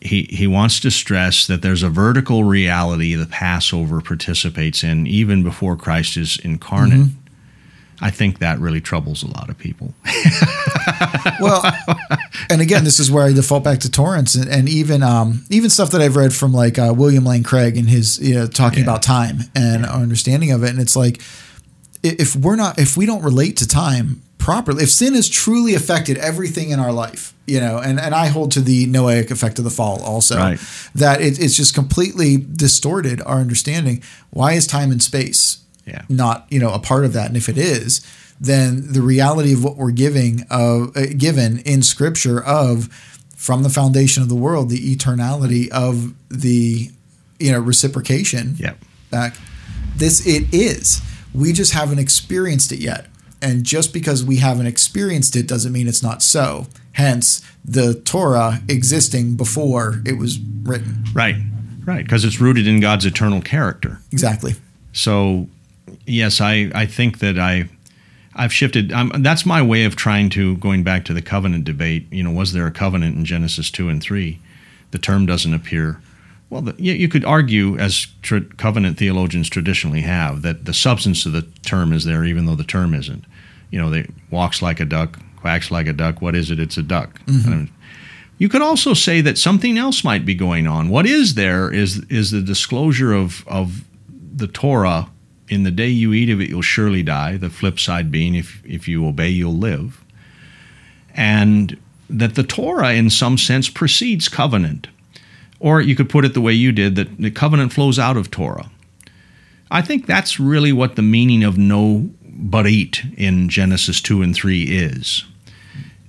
he 0.01 0.27
he 0.31 0.47
wants 0.47 0.81
to 0.81 0.91
stress 0.91 1.47
that 1.47 1.63
there's 1.63 1.83
a 1.85 1.89
vertical 1.91 2.43
reality 2.45 3.15
the 3.15 3.27
Passover 3.27 4.01
participates 4.01 4.83
in 4.83 5.07
even 5.07 5.43
before 5.45 5.77
Christ 5.77 6.17
is 6.17 6.39
incarnate. 6.43 7.11
I 8.03 8.11
think 8.11 8.39
that 8.39 8.59
really 8.59 8.81
troubles 8.81 9.23
a 9.23 9.27
lot 9.29 9.49
of 9.51 9.59
people. 9.59 9.95
Well, 11.41 11.63
and 12.51 12.61
again, 12.61 12.85
this 12.85 12.99
is 13.01 13.11
where 13.11 13.25
I 13.25 13.33
default 13.33 13.65
back 13.65 13.79
to 13.81 13.91
Torrance 13.91 14.35
and, 14.35 14.49
and 14.49 14.69
even 14.69 15.03
um, 15.03 15.45
even 15.51 15.71
stuff 15.71 15.91
that 15.93 16.01
I've 16.03 16.17
read 16.17 16.35
from 16.35 16.53
like 16.53 16.79
uh, 16.79 16.93
William 16.97 17.25
Lane 17.25 17.43
Craig 17.43 17.77
and 17.77 17.89
his 17.89 18.19
you 18.19 18.35
know, 18.35 18.47
talking 18.47 18.81
Yeah. 18.81 18.85
about 18.85 19.03
time 19.03 19.39
and 19.55 19.87
our 19.87 20.01
understanding 20.01 20.51
of 20.53 20.63
it. 20.63 20.71
And 20.71 20.79
it's 20.81 20.97
like 20.97 21.23
if 22.03 22.37
we're 22.37 22.57
not 22.57 22.79
if 22.79 22.97
we 22.97 23.07
don't 23.07 23.23
relate 23.23 23.57
to 23.59 23.69
time 23.69 24.23
properly, 24.39 24.83
if 24.85 24.91
sin 24.91 25.15
has 25.15 25.29
truly 25.29 25.75
affected 25.75 26.19
everything 26.19 26.71
in 26.71 26.81
our 26.81 26.93
life, 26.93 27.33
you 27.47 27.61
know, 27.61 27.79
and, 27.79 27.99
and 28.01 28.15
I 28.15 28.27
hold 28.27 28.53
to 28.53 28.61
the 28.61 28.87
noetic 28.87 29.31
effect 29.31 29.59
of 29.59 29.65
the 29.65 29.71
fall 29.71 30.03
also, 30.03 30.37
Right. 30.37 30.61
that 30.95 31.21
it, 31.21 31.39
it's 31.39 31.57
just 31.57 31.75
completely 31.75 32.37
distorted 32.37 33.21
our 33.23 33.39
understanding. 33.39 34.03
Why 34.31 34.53
is 34.53 34.67
time 34.67 34.91
and 34.91 35.03
space 35.03 35.59
Yeah. 35.91 36.03
not 36.09 36.47
you 36.51 36.59
know 36.61 36.73
a 36.73 36.79
part 36.79 37.05
of 37.05 37.13
that? 37.13 37.29
And 37.29 37.37
if 37.37 37.49
it 37.49 37.59
is, 37.59 38.01
then 38.41 38.93
the 38.93 39.03
reality 39.03 39.53
of 39.53 39.63
what 39.65 39.77
we're 39.77 39.91
giving 39.91 40.45
of 40.51 40.97
uh, 40.97 41.07
given 41.17 41.59
in 41.61 41.83
Scripture 41.83 42.43
of 42.43 42.89
from 43.37 43.63
the 43.63 43.71
foundation 43.71 44.23
of 44.23 44.29
the 44.29 44.35
world, 44.35 44.71
the 44.71 44.97
eternality 44.97 45.69
of 45.71 46.15
the 46.29 46.91
you 47.39 47.53
know 47.53 47.59
reciprocation 47.61 48.57
Yep. 48.59 48.79
back. 49.11 49.35
This 49.97 50.27
it 50.27 50.53
is. 50.55 51.03
We 51.35 51.53
just 51.53 51.73
haven't 51.73 51.99
experienced 51.99 52.73
it 52.73 52.79
yet. 52.81 53.07
And 53.43 53.65
just 53.65 53.93
because 53.95 54.23
we 54.25 54.37
haven't 54.37 54.67
experienced 54.67 55.35
it 55.37 55.47
doesn't 55.49 55.73
mean 55.73 55.89
it's 55.89 56.03
not 56.03 56.23
so. 56.23 56.67
Hence, 56.93 57.41
the 57.65 57.95
Torah 57.95 58.61
existing 58.69 59.37
before 59.37 60.03
it 60.05 60.19
was 60.19 60.39
written. 60.63 61.05
Right. 61.15 61.37
Right, 61.87 62.05
because 62.05 62.25
it's 62.27 62.41
rooted 62.41 62.67
in 62.67 62.81
God's 62.81 63.07
eternal 63.07 63.41
character. 63.41 64.01
Exactly. 64.13 64.55
So, 64.93 65.49
yes, 66.11 66.41
I, 66.41 66.71
I 66.75 66.87
think 66.87 67.19
that 67.21 67.39
I 67.39 67.69
I've 68.35 68.53
shifted. 68.53 68.93
Um, 68.93 69.13
that's 69.19 69.45
my 69.45 69.61
way 69.63 69.85
of 69.85 69.97
trying 69.97 70.31
to 70.31 70.57
going 70.59 70.83
back 70.83 71.05
to 71.07 71.13
the 71.13 71.23
covenant 71.23 71.65
debate. 71.65 72.07
You 72.13 72.23
know, 72.23 72.31
was 72.31 72.53
there 72.53 72.67
a 72.67 72.71
covenant 72.71 73.17
in 73.17 73.25
Genesis 73.25 73.71
two 73.71 73.89
and 73.89 74.03
three? 74.03 74.41
The 74.91 74.99
term 74.99 75.27
doesn't 75.27 75.55
appear. 75.55 76.01
Well, 76.49 76.63
the, 76.63 76.75
you, 76.79 76.93
you 76.93 77.09
could 77.09 77.25
argue, 77.25 77.79
as 77.79 78.09
tra- 78.23 78.41
covenant 78.41 78.99
theologians 78.99 79.49
traditionally 79.49 80.01
have, 80.01 80.43
that 80.43 80.65
the 80.65 80.75
substance 80.75 81.25
of 81.25 81.33
the 81.33 81.43
term 81.63 81.93
is 81.93 82.05
there, 82.05 82.25
even 82.25 82.47
though 82.47 82.57
the 82.57 82.65
term 82.65 82.93
isn't. 82.93 83.25
You 83.71 83.81
know, 83.81 83.89
they 83.89 84.09
walks 84.31 84.61
like 84.61 84.81
a 84.81 84.85
duck, 84.85 85.19
quacks 85.37 85.71
like 85.71 85.87
a 85.87 85.93
duck. 85.93 86.21
What 86.21 86.35
is 86.35 86.51
it? 86.51 86.59
It's 86.59 86.77
a 86.77 86.83
duck. 86.83 87.21
Of- 87.29 87.71
you 88.39 88.49
could 88.49 88.63
also 88.63 88.95
say 88.95 89.21
that 89.21 89.39
something 89.39 89.77
else 89.79 90.03
might 90.03 90.25
be 90.25 90.35
going 90.35 90.67
on. 90.67 90.89
What 90.89 91.07
is 91.07 91.35
there 91.35 91.73
is 91.73 92.05
is 92.09 92.31
the 92.31 92.41
disclosure 92.41 93.13
of 93.13 93.47
of 93.47 93.85
the 94.35 94.47
Torah. 94.49 95.09
In 95.51 95.65
the 95.65 95.71
day 95.73 95.89
you 95.89 96.15
eat 96.15 96.31
of 96.31 96.41
it, 96.41 96.49
you'll 96.49 96.63
surely 96.63 97.03
die. 97.03 97.37
The 97.37 97.51
flip 97.51 97.79
side 97.79 98.11
being, 98.11 98.37
if 98.37 98.63
if 98.65 98.87
you 98.89 99.07
obey, 99.07 99.29
you'll 99.29 99.53
live. 99.53 100.03
And 101.15 101.77
that 102.09 102.37
the 102.37 102.45
Torah, 102.45 102.93
in 102.93 103.11
some 103.11 103.37
sense, 103.37 103.69
precedes 103.69 104.29
covenant. 104.29 104.87
Or 105.59 105.81
you 105.81 105.95
could 105.95 106.09
put 106.09 106.25
it 106.25 106.35
the 106.35 106.41
way 106.41 106.53
you 106.53 106.73
did 106.73 106.95
that 106.95 107.19
the 107.19 107.31
covenant 107.31 107.73
flows 107.73 107.99
out 107.99 108.17
of 108.17 108.31
Torah. 108.31 108.71
I 109.71 109.83
think 109.83 110.07
that's 110.07 110.41
really 110.41 110.73
what 110.73 110.97
the 110.97 111.03
meaning 111.03 111.45
of 111.45 111.59
no 111.59 112.11
but 112.25 112.67
eat 112.67 113.03
in 113.17 113.49
Genesis 113.49 114.01
2 114.01 114.23
and 114.23 114.35
3 114.35 114.63
is. 114.63 115.25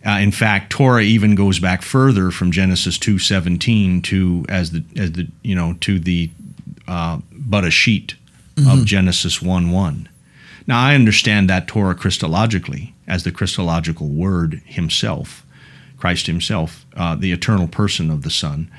Uh, 0.05 0.11
in 0.11 0.31
fact, 0.31 0.71
Torah 0.71 1.01
even 1.01 1.35
goes 1.35 1.59
back 1.59 1.81
further 1.81 2.31
from 2.31 2.51
Genesis 2.51 2.97
2:17 2.97 4.01
to 4.03 4.45
as 4.49 4.71
the 4.71 4.83
as 4.95 5.11
the 5.11 5.27
you 5.43 5.55
know 5.55 5.73
to 5.81 5.99
the 5.99 6.31
uh, 6.87 7.17
bereshit 7.33 8.15
of 8.68 8.86
Genesis 8.86 9.41
1 9.41 9.72
1. 9.72 10.09
Now, 10.68 10.82
I 10.82 10.95
understand 10.95 11.49
that 11.49 11.68
Torah 11.68 11.95
Christologically 11.95 12.93
as 13.07 13.24
the 13.24 13.32
Christological 13.32 14.07
Word 14.07 14.62
Himself, 14.66 15.45
Christ 15.97 16.28
Himself, 16.28 16.86
uh, 16.95 17.16
the 17.16 17.32
eternal 17.32 17.68
person 17.68 18.09
of 18.12 18.24
the 18.24 18.30
Son. 18.30 18.72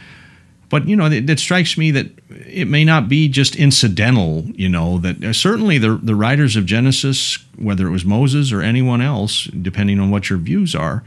But 0.69 0.89
you 0.89 0.97
know, 0.97 1.05
it, 1.07 1.29
it, 1.29 1.39
strikes 1.39 1.77
me 1.77 1.91
that 1.91 2.07
it 2.31 2.67
may 2.67 2.83
not 2.83 3.07
be 3.07 3.29
just 3.29 3.57
incidental. 3.57 4.45
You 4.55 4.71
know, 4.71 4.97
that 4.99 5.23
uh, 5.23 5.33
certainly 5.35 5.77
the 5.77 5.97
the 6.03 6.15
writers 6.15 6.57
of 6.57 6.65
Genesis, 6.65 7.39
whether 7.59 7.87
it 7.87 7.91
was 7.91 8.07
Moses 8.07 8.53
or 8.53 8.63
anyone 8.63 9.03
else, 9.03 9.45
depending 9.45 10.01
on 10.01 10.11
what 10.11 10.31
your 10.31 10.39
views 10.39 10.75
are, 10.75 11.05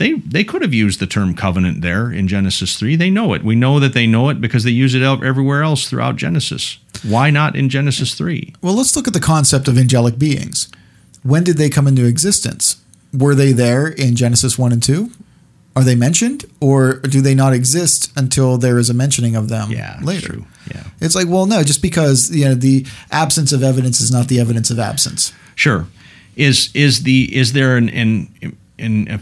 they 0.00 0.14
they 0.14 0.42
could 0.42 0.62
have 0.62 0.74
used 0.74 0.98
the 0.98 1.06
term 1.06 1.34
covenant 1.34 1.82
there 1.82 2.10
in 2.10 2.26
Genesis 2.26 2.76
three. 2.76 2.96
They 2.96 3.10
know 3.10 3.34
it. 3.34 3.44
We 3.44 3.54
know 3.54 3.78
that 3.78 3.92
they 3.92 4.06
know 4.06 4.30
it 4.30 4.40
because 4.40 4.64
they 4.64 4.70
use 4.70 4.94
it 4.94 5.02
everywhere 5.02 5.62
else 5.62 5.88
throughout 5.88 6.16
Genesis. 6.16 6.78
Why 7.04 7.30
not 7.30 7.54
in 7.54 7.68
Genesis 7.68 8.14
three? 8.14 8.54
Well, 8.62 8.74
let's 8.74 8.96
look 8.96 9.06
at 9.06 9.12
the 9.12 9.20
concept 9.20 9.68
of 9.68 9.78
angelic 9.78 10.18
beings. 10.18 10.68
When 11.22 11.44
did 11.44 11.58
they 11.58 11.68
come 11.68 11.86
into 11.86 12.06
existence? 12.06 12.82
Were 13.12 13.34
they 13.34 13.52
there 13.52 13.86
in 13.86 14.16
Genesis 14.16 14.58
one 14.58 14.72
and 14.72 14.82
two? 14.82 15.10
are 15.76 15.84
they 15.84 15.94
mentioned 15.94 16.44
or 16.60 16.94
do 16.94 17.20
they 17.20 17.34
not 17.34 17.52
exist 17.52 18.12
until 18.16 18.58
there 18.58 18.78
is 18.78 18.90
a 18.90 18.94
mentioning 18.94 19.36
of 19.36 19.48
them 19.48 19.70
yeah, 19.70 19.98
later? 20.02 20.34
True. 20.34 20.46
Yeah. 20.68 20.82
It's 21.00 21.14
like, 21.14 21.28
well, 21.28 21.46
no, 21.46 21.62
just 21.62 21.80
because 21.80 22.30
you 22.34 22.44
know 22.44 22.54
the 22.54 22.86
absence 23.10 23.52
of 23.52 23.62
evidence 23.62 24.00
is 24.00 24.10
not 24.10 24.28
the 24.28 24.40
evidence 24.40 24.70
of 24.70 24.78
absence. 24.78 25.32
Sure. 25.54 25.86
Is 26.36 26.70
is 26.74 27.04
the 27.04 27.34
is 27.34 27.52
there 27.52 27.76
an 27.76 27.88
an, 27.88 28.56
an 28.78 29.20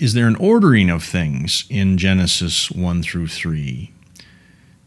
is 0.00 0.14
there 0.14 0.26
an 0.26 0.36
ordering 0.36 0.88
of 0.88 1.04
things 1.04 1.64
in 1.68 1.98
Genesis 1.98 2.70
one 2.70 3.02
through 3.02 3.28
three 3.28 3.92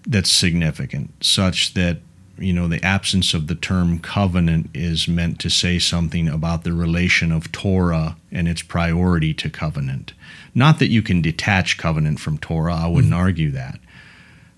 that's 0.08 0.32
significant, 0.32 1.24
such 1.24 1.76
that 1.76 2.00
you 2.40 2.52
know, 2.52 2.68
the 2.68 2.84
absence 2.84 3.36
of 3.36 3.46
the 3.46 3.54
term 3.54 4.00
covenant 4.00 4.72
is 4.74 5.08
meant 5.08 5.40
to 5.40 5.52
say 5.52 5.78
something 5.78 6.28
about 6.28 6.64
the 6.64 6.74
relation 6.74 7.32
of 7.32 7.52
Torah 7.52 8.18
and 8.32 8.48
its 8.48 8.64
priority 8.64 9.36
to 9.36 9.52
covenant. 9.52 10.14
Not 10.56 10.80
that 10.80 10.90
you 10.90 11.04
can 11.04 11.22
detach 11.22 11.78
covenant 11.78 12.20
from 12.20 12.40
Torah, 12.40 12.76
I 12.76 12.88
wouldn't 12.88 13.14
mm-hmm. 13.14 13.22
argue 13.22 13.52
that. 13.52 13.80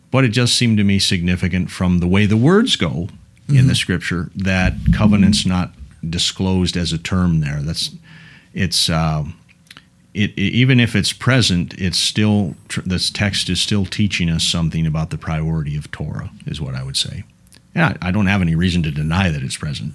But 0.10 0.24
it 0.24 0.30
just 0.30 0.56
seemed 0.56 0.78
to 0.78 0.86
me 0.86 1.00
significant 1.00 1.70
from 1.70 2.00
the 2.00 2.08
way 2.08 2.26
the 2.26 2.38
words 2.38 2.78
go 2.78 2.88
mm-hmm. 2.88 3.58
in 3.58 3.68
the 3.68 3.76
scripture 3.76 4.32
that 4.36 4.74
covenant's 4.94 5.46
not 5.46 5.74
disclosed 6.10 6.78
as 6.78 6.94
a 6.94 6.98
term 6.98 7.42
there. 7.42 7.62
That's 7.62 7.94
it's 8.54 8.90
uh, 8.90 9.26
it, 10.16 10.32
it, 10.32 10.40
even 10.40 10.80
if 10.80 10.96
it's 10.96 11.12
present, 11.12 11.74
it's 11.78 11.98
still 11.98 12.56
this 12.86 13.10
text 13.10 13.50
is 13.50 13.60
still 13.60 13.86
teaching 13.86 14.30
us 14.30 14.44
something 14.44 14.88
about 14.88 15.10
the 15.10 15.18
priority 15.18 15.76
of 15.76 15.92
Torah, 15.92 16.32
is 16.48 16.62
what 16.62 16.74
I 16.74 16.84
would 16.84 16.96
say. 16.96 17.26
Yeah, 17.76 17.98
I 18.02 18.12
don't 18.12 18.28
have 18.28 18.42
any 18.42 18.56
reason 18.56 18.82
to 18.84 18.92
deny 18.92 19.30
that 19.30 19.44
it's 19.44 19.58
present. 19.58 19.94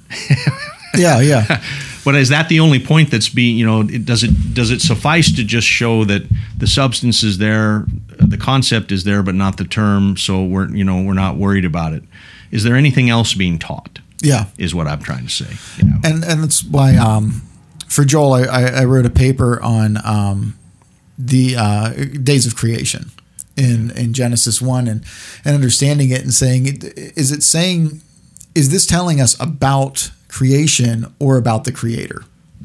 yeah, 0.95 1.21
yeah. 1.21 1.63
but 2.05 2.15
is 2.15 2.29
that 2.29 2.51
the 2.51 2.61
only 2.61 2.79
point 2.79 3.11
that's 3.11 3.31
being, 3.31 3.57
you 3.57 3.65
know, 3.65 3.81
it, 3.81 4.05
does 4.05 4.23
it 4.23 4.53
does 4.53 4.71
it 4.71 4.83
suffice 4.83 5.35
to 5.37 5.43
just 5.43 5.67
show 5.67 6.05
that 6.05 6.23
the 6.59 6.67
substance 6.67 7.23
is 7.23 7.39
there, 7.39 7.87
the 8.19 8.37
concept 8.37 8.93
is 8.93 9.05
there, 9.05 9.23
but 9.23 9.35
not 9.35 9.57
the 9.57 9.65
term? 9.65 10.19
So 10.19 10.45
we're, 10.45 10.69
you 10.69 10.85
know, 10.85 11.01
we're 11.01 11.15
not 11.15 11.37
worried 11.37 11.65
about 11.65 11.95
it. 11.95 12.03
Is 12.51 12.65
there 12.65 12.77
anything 12.77 13.09
else 13.09 13.33
being 13.33 13.59
taught? 13.59 14.01
Yeah, 14.21 14.49
is 14.59 14.75
what 14.75 14.87
I'm 14.87 15.01
trying 15.01 15.25
to 15.25 15.31
say. 15.31 15.57
Yeah. 15.83 15.95
And 16.05 16.23
and 16.23 16.45
that's 16.45 16.63
why 16.63 16.97
um, 16.97 17.41
for 17.91 18.05
Joel, 18.05 18.33
I, 18.35 18.45
I 18.45 18.85
wrote 18.85 19.05
a 19.05 19.11
paper 19.11 19.61
on 19.63 19.99
um, 20.07 20.59
the 21.19 21.57
uh, 21.57 21.91
days 22.23 22.47
of 22.47 22.57
creation 22.57 23.11
in 23.57 23.91
in 23.91 24.13
Genesis 24.13 24.63
one 24.63 24.89
and 24.89 25.05
and 25.45 25.55
understanding 25.55 26.11
it 26.11 26.23
and 26.23 26.33
saying 26.33 26.67
is 27.17 27.33
it 27.33 27.43
saying 27.43 28.01
is 28.55 28.71
this 28.71 28.87
telling 28.87 29.21
us 29.21 29.39
about 29.41 30.11
creation 30.29 31.13
or 31.19 31.37
about 31.37 31.65
the 31.65 31.73
creator? 31.73 32.25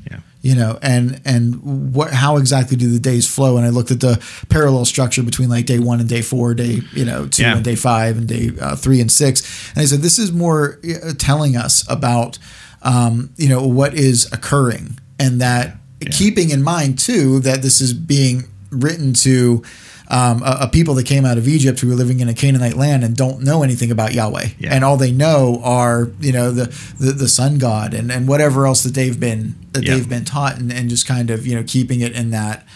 Yeah. 0.09 0.19
You 0.41 0.55
know, 0.55 0.77
and 0.83 1.19
and 1.25 1.93
what 1.93 2.13
how 2.13 2.37
exactly 2.37 2.77
do 2.77 2.91
the 2.91 2.99
days 2.99 3.27
flow? 3.27 3.57
And 3.57 3.65
I 3.65 3.69
looked 3.69 3.89
at 3.89 3.99
the 3.99 4.23
parallel 4.49 4.85
structure 4.85 5.23
between 5.23 5.49
like 5.49 5.65
day 5.65 5.79
one 5.79 5.99
and 5.99 6.07
day 6.07 6.21
four, 6.21 6.53
day 6.53 6.81
you 6.93 7.03
know 7.03 7.27
two 7.27 7.41
yeah. 7.41 7.55
and 7.55 7.65
day 7.65 7.75
five 7.75 8.17
and 8.17 8.27
day 8.27 8.51
uh, 8.61 8.75
three 8.75 9.01
and 9.01 9.11
six, 9.11 9.71
and 9.71 9.81
I 9.81 9.85
said 9.85 10.01
this 10.01 10.19
is 10.19 10.31
more 10.31 10.79
uh, 10.87 11.13
telling 11.17 11.55
us 11.55 11.83
about 11.89 12.37
um, 12.83 13.31
you 13.37 13.49
know 13.49 13.65
what 13.65 13.95
is 13.95 14.31
occurring, 14.31 14.99
and 15.19 15.41
that 15.41 15.77
yeah. 16.01 16.09
keeping 16.11 16.49
in 16.51 16.63
mind 16.63 16.99
too 16.99 17.39
that 17.39 17.61
this 17.61 17.81
is 17.81 17.93
being 17.93 18.45
written 18.69 19.13
to 19.13 19.63
um, 20.07 20.43
a, 20.43 20.57
a, 20.61 20.67
people 20.67 20.93
that 20.95 21.05
came 21.07 21.25
out 21.25 21.37
of 21.37 21.47
Egypt 21.47 21.79
who 21.79 21.91
are 21.91 21.95
living 21.95 22.19
in 22.19 22.29
a 22.29 22.33
Canaanite 22.33 22.75
land 22.75 23.03
and 23.03 23.15
don't 23.15 23.41
know 23.41 23.63
anything 23.63 23.89
about 23.89 24.13
Yahweh, 24.13 24.49
yeah. 24.59 24.73
and 24.73 24.83
all 24.83 24.97
they 24.97 25.11
know 25.11 25.59
are 25.63 26.09
you 26.19 26.31
know 26.31 26.51
the 26.51 26.65
the, 26.99 27.11
the 27.11 27.27
sun 27.27 27.57
god 27.57 27.93
and, 27.93 28.11
and 28.11 28.27
whatever 28.27 28.67
else 28.67 28.83
that 28.83 28.93
they've 28.93 29.19
been 29.19 29.55
that 29.71 29.83
yeah. 29.83 29.95
they've 29.95 30.07
been 30.07 30.25
taught, 30.25 30.57
and, 30.57 30.71
and 30.71 30.89
just 30.89 31.07
kind 31.07 31.31
of 31.31 31.47
you 31.47 31.55
know 31.55 31.63
keeping 31.65 32.01
it 32.01 32.15
in 32.15 32.29
that 32.29 32.67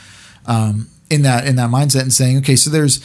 um, 0.48 0.90
in 1.10 1.22
that 1.22 1.46
in 1.46 1.56
that 1.58 1.70
mindset 1.70 2.02
and 2.02 2.14
saying, 2.14 2.38
okay, 2.40 2.56
so 2.56 2.70
there's 2.70 3.00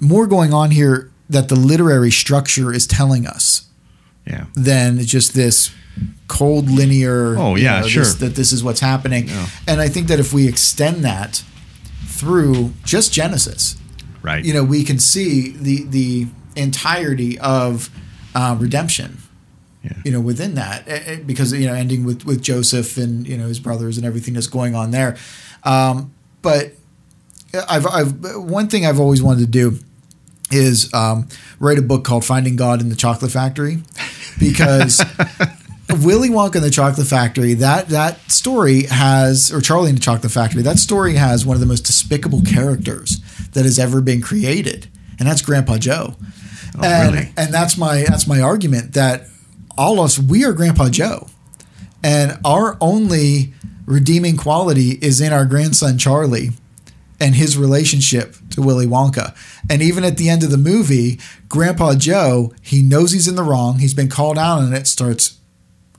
more 0.00 0.26
going 0.26 0.52
on 0.52 0.72
here 0.72 1.10
that 1.30 1.48
the 1.48 1.56
literary 1.56 2.10
structure 2.10 2.72
is 2.72 2.86
telling 2.86 3.26
us, 3.26 3.68
yeah, 4.26 4.46
than 4.54 4.98
just 5.00 5.34
this 5.34 5.72
cold 6.32 6.70
linear. 6.70 7.36
Oh 7.36 7.56
yeah, 7.56 7.80
know, 7.80 7.86
sure. 7.86 8.04
This, 8.04 8.14
that 8.14 8.34
this 8.34 8.52
is 8.52 8.64
what's 8.64 8.80
happening, 8.80 9.28
yeah. 9.28 9.46
and 9.68 9.80
I 9.82 9.88
think 9.88 10.08
that 10.08 10.18
if 10.18 10.32
we 10.32 10.48
extend 10.48 11.04
that 11.04 11.44
through 12.06 12.72
just 12.84 13.12
Genesis, 13.12 13.76
right? 14.22 14.42
You 14.42 14.54
know, 14.54 14.64
we 14.64 14.82
can 14.82 14.98
see 14.98 15.50
the 15.50 15.84
the 15.84 16.26
entirety 16.56 17.38
of 17.38 17.90
uh, 18.34 18.56
redemption. 18.58 19.18
Yeah. 19.82 19.92
You 20.04 20.12
know, 20.12 20.20
within 20.20 20.54
that, 20.54 21.26
because 21.26 21.52
you 21.52 21.66
know, 21.66 21.74
ending 21.74 22.04
with 22.04 22.24
with 22.24 22.40
Joseph 22.40 22.96
and 22.96 23.26
you 23.28 23.36
know 23.36 23.48
his 23.48 23.60
brothers 23.60 23.98
and 23.98 24.06
everything 24.06 24.32
that's 24.32 24.46
going 24.46 24.74
on 24.74 24.90
there. 24.90 25.16
Um, 25.64 26.14
but 26.40 26.72
I've, 27.68 27.86
I've 27.86 28.12
one 28.36 28.68
thing 28.68 28.86
I've 28.86 29.00
always 29.00 29.22
wanted 29.22 29.40
to 29.40 29.46
do 29.46 29.78
is 30.50 30.92
um, 30.94 31.28
write 31.58 31.78
a 31.78 31.82
book 31.82 32.04
called 32.04 32.24
Finding 32.24 32.56
God 32.56 32.80
in 32.80 32.88
the 32.88 32.96
Chocolate 32.96 33.32
Factory 33.32 33.82
because 34.38 35.04
Willy 36.00 36.28
Wonka 36.28 36.56
and 36.56 36.64
the 36.64 36.70
Chocolate 36.70 37.06
Factory, 37.06 37.54
that 37.54 37.88
that 37.88 38.30
story 38.30 38.84
has, 38.84 39.52
or 39.52 39.60
Charlie 39.60 39.90
and 39.90 39.98
the 39.98 40.02
Chocolate 40.02 40.32
Factory, 40.32 40.62
that 40.62 40.78
story 40.78 41.14
has 41.14 41.44
one 41.44 41.54
of 41.54 41.60
the 41.60 41.66
most 41.66 41.82
despicable 41.82 42.42
characters 42.42 43.20
that 43.52 43.64
has 43.64 43.78
ever 43.78 44.00
been 44.00 44.20
created, 44.20 44.88
and 45.18 45.28
that's 45.28 45.42
Grandpa 45.42 45.78
Joe. 45.78 46.14
Oh, 46.78 46.84
and, 46.84 47.14
really? 47.14 47.32
and 47.36 47.52
that's 47.52 47.76
my 47.76 48.04
that's 48.08 48.26
my 48.26 48.40
argument 48.40 48.94
that 48.94 49.26
all 49.76 49.98
of 49.98 50.06
us 50.06 50.18
we 50.18 50.44
are 50.44 50.52
Grandpa 50.52 50.88
Joe, 50.88 51.28
and 52.02 52.38
our 52.44 52.76
only 52.80 53.52
redeeming 53.86 54.36
quality 54.36 54.98
is 55.02 55.20
in 55.20 55.32
our 55.32 55.44
grandson 55.44 55.98
Charlie 55.98 56.50
and 57.20 57.34
his 57.36 57.56
relationship 57.56 58.34
to 58.50 58.60
Willy 58.62 58.86
Wonka. 58.86 59.36
And 59.70 59.80
even 59.80 60.02
at 60.02 60.16
the 60.16 60.28
end 60.28 60.42
of 60.42 60.50
the 60.50 60.58
movie, 60.58 61.20
Grandpa 61.48 61.94
Joe, 61.94 62.52
he 62.62 62.82
knows 62.82 63.12
he's 63.12 63.28
in 63.28 63.36
the 63.36 63.44
wrong. 63.44 63.78
He's 63.78 63.94
been 63.94 64.08
called 64.08 64.38
out 64.38 64.60
on 64.60 64.74
it, 64.74 64.86
starts 64.88 65.38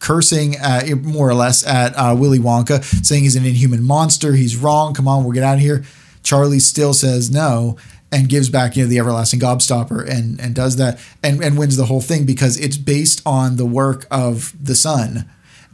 cursing 0.03 0.55
at, 0.57 0.89
more 1.01 1.29
or 1.29 1.33
less 1.33 1.65
at 1.65 1.93
uh, 1.95 2.13
Willy 2.15 2.37
Wonka, 2.37 2.83
saying 3.03 3.23
he's 3.23 3.37
an 3.37 3.45
inhuman 3.45 3.81
monster. 3.81 4.33
He's 4.33 4.57
wrong. 4.57 4.93
Come 4.93 5.07
on, 5.07 5.23
we'll 5.23 5.33
get 5.33 5.43
out 5.43 5.55
of 5.55 5.61
here. 5.61 5.83
Charlie 6.23 6.59
still 6.59 6.93
says 6.93 7.31
no 7.31 7.77
and 8.11 8.29
gives 8.29 8.49
back, 8.49 8.75
you 8.75 8.83
know, 8.83 8.89
the 8.89 8.99
everlasting 8.99 9.39
gobstopper 9.39 10.07
and 10.07 10.39
and 10.39 10.53
does 10.53 10.75
that 10.75 10.99
and, 11.23 11.43
and 11.43 11.57
wins 11.57 11.77
the 11.77 11.85
whole 11.85 12.01
thing 12.01 12.25
because 12.25 12.59
it's 12.59 12.77
based 12.77 13.21
on 13.25 13.55
the 13.55 13.65
work 13.65 14.05
of 14.11 14.53
the 14.61 14.75
son. 14.75 15.29